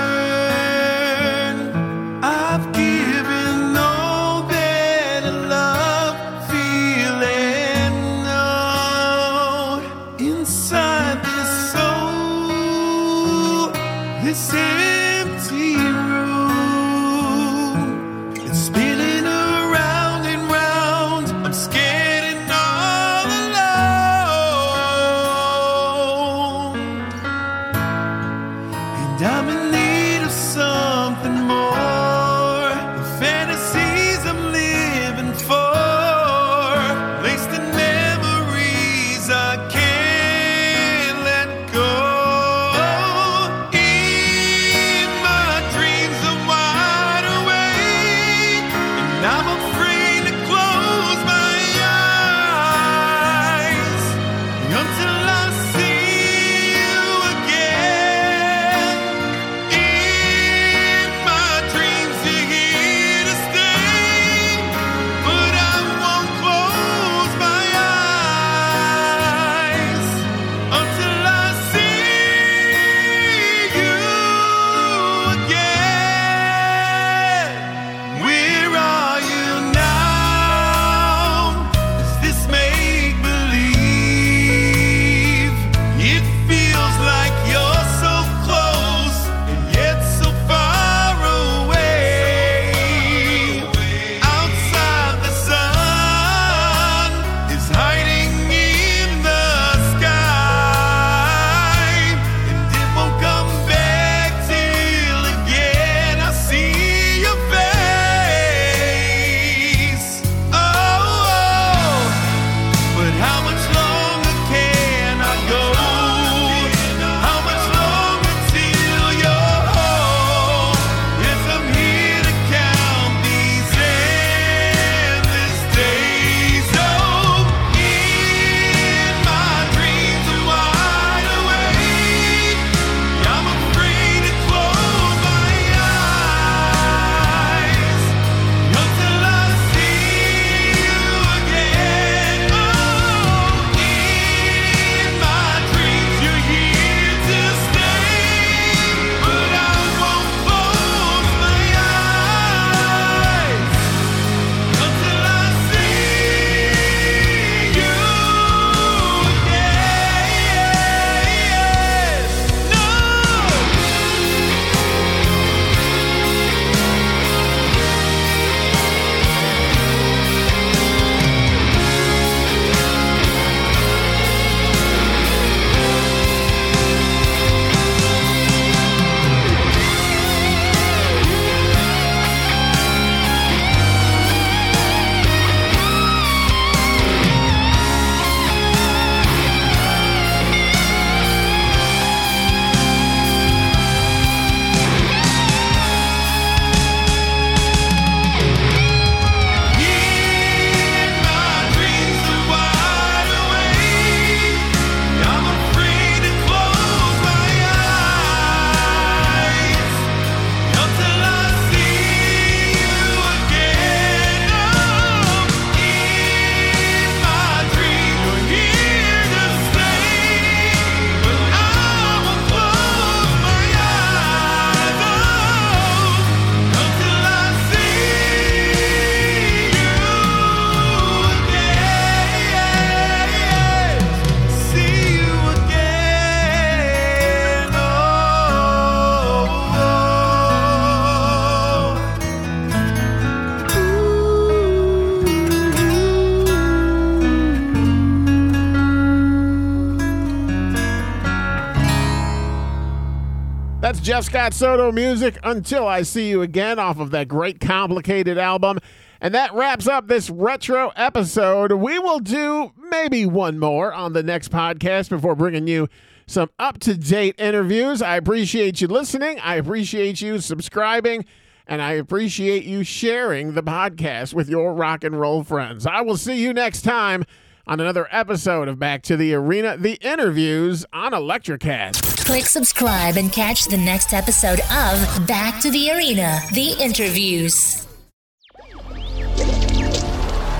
Jeff 254.18 254.24
Scott 254.24 254.52
Soto 254.52 254.90
music 254.90 255.38
until 255.44 255.86
I 255.86 256.02
see 256.02 256.28
you 256.28 256.42
again 256.42 256.80
off 256.80 256.98
of 256.98 257.12
that 257.12 257.28
great 257.28 257.60
complicated 257.60 258.36
album. 258.36 258.80
And 259.20 259.32
that 259.32 259.54
wraps 259.54 259.86
up 259.86 260.08
this 260.08 260.28
retro 260.28 260.90
episode. 260.96 261.70
We 261.70 262.00
will 262.00 262.18
do 262.18 262.72
maybe 262.90 263.26
one 263.26 263.60
more 263.60 263.92
on 263.92 264.14
the 264.14 264.24
next 264.24 264.50
podcast 264.50 265.08
before 265.08 265.36
bringing 265.36 265.68
you 265.68 265.88
some 266.26 266.50
up 266.58 266.80
to 266.80 266.96
date 266.96 267.36
interviews. 267.38 268.02
I 268.02 268.16
appreciate 268.16 268.80
you 268.80 268.88
listening. 268.88 269.38
I 269.38 269.54
appreciate 269.54 270.20
you 270.20 270.40
subscribing. 270.40 271.24
And 271.68 271.80
I 271.80 271.92
appreciate 271.92 272.64
you 272.64 272.82
sharing 272.82 273.52
the 273.52 273.62
podcast 273.62 274.34
with 274.34 274.48
your 274.48 274.74
rock 274.74 275.04
and 275.04 275.20
roll 275.20 275.44
friends. 275.44 275.86
I 275.86 276.00
will 276.00 276.16
see 276.16 276.42
you 276.42 276.52
next 276.52 276.82
time 276.82 277.24
on 277.68 277.78
another 277.78 278.08
episode 278.10 278.66
of 278.66 278.80
Back 278.80 279.02
to 279.02 279.16
the 279.16 279.32
Arena, 279.32 279.76
the 279.76 279.94
interviews 280.02 280.84
on 280.92 281.12
Electrocast. 281.12 282.17
Click 282.28 282.44
subscribe 282.44 283.16
and 283.16 283.32
catch 283.32 283.64
the 283.64 283.78
next 283.78 284.12
episode 284.12 284.60
of 284.60 285.26
Back 285.26 285.62
to 285.62 285.70
the 285.70 285.90
Arena, 285.90 286.38
the 286.52 286.72
interviews. 286.78 287.86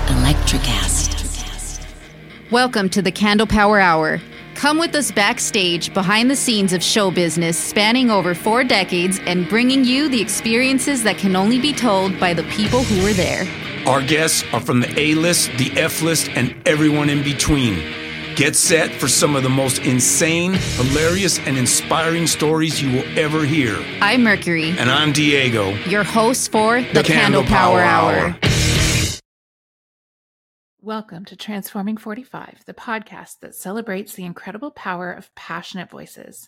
Electrocast. 0.07 1.85
Welcome 2.49 2.89
to 2.89 3.03
the 3.03 3.11
Candle 3.11 3.45
Power 3.45 3.79
Hour. 3.79 4.19
Come 4.55 4.79
with 4.79 4.95
us 4.95 5.11
backstage 5.11 5.93
behind 5.93 6.31
the 6.31 6.35
scenes 6.35 6.73
of 6.73 6.81
show 6.81 7.11
business 7.11 7.55
spanning 7.55 8.09
over 8.09 8.33
four 8.33 8.63
decades 8.63 9.19
and 9.27 9.47
bringing 9.47 9.85
you 9.85 10.09
the 10.09 10.19
experiences 10.19 11.03
that 11.03 11.19
can 11.19 11.35
only 11.35 11.59
be 11.59 11.71
told 11.71 12.19
by 12.19 12.33
the 12.33 12.45
people 12.45 12.81
who 12.81 13.03
were 13.03 13.13
there. 13.13 13.47
Our 13.85 14.01
guests 14.01 14.43
are 14.53 14.59
from 14.59 14.79
the 14.79 14.99
A 14.99 15.13
list, 15.13 15.51
the 15.59 15.71
F 15.79 16.01
list, 16.01 16.29
and 16.29 16.55
everyone 16.67 17.11
in 17.11 17.21
between. 17.21 18.08
Get 18.39 18.55
set 18.55 18.89
for 18.91 19.09
some 19.09 19.35
of 19.35 19.43
the 19.43 19.49
most 19.49 19.79
insane, 19.79 20.53
hilarious, 20.53 21.39
and 21.39 21.57
inspiring 21.57 22.25
stories 22.25 22.81
you 22.81 22.89
will 22.89 23.19
ever 23.19 23.43
hear. 23.43 23.77
I'm 23.99 24.23
Mercury, 24.23 24.69
And 24.77 24.89
I'm 24.89 25.11
Diego. 25.11 25.71
your 25.89 26.05
host 26.05 26.49
for 26.49 26.79
the, 26.79 26.87
The 26.93 27.03
Candle, 27.03 27.41
Candle 27.41 27.43
Power, 27.43 27.81
Power 27.81 27.81
Hour. 27.81 28.15
Hour. 28.29 28.39
Welcome 30.81 31.25
to 31.25 31.35
Transforming 31.35 31.97
45, 31.97 32.63
the 32.65 32.73
podcast 32.73 33.39
that 33.41 33.55
celebrates 33.55 34.13
the 34.13 34.23
incredible 34.23 34.71
power 34.71 35.11
of 35.11 35.35
passionate 35.35 35.89
voices. 35.89 36.47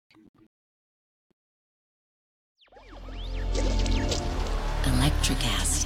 Electrocast. 5.21 5.80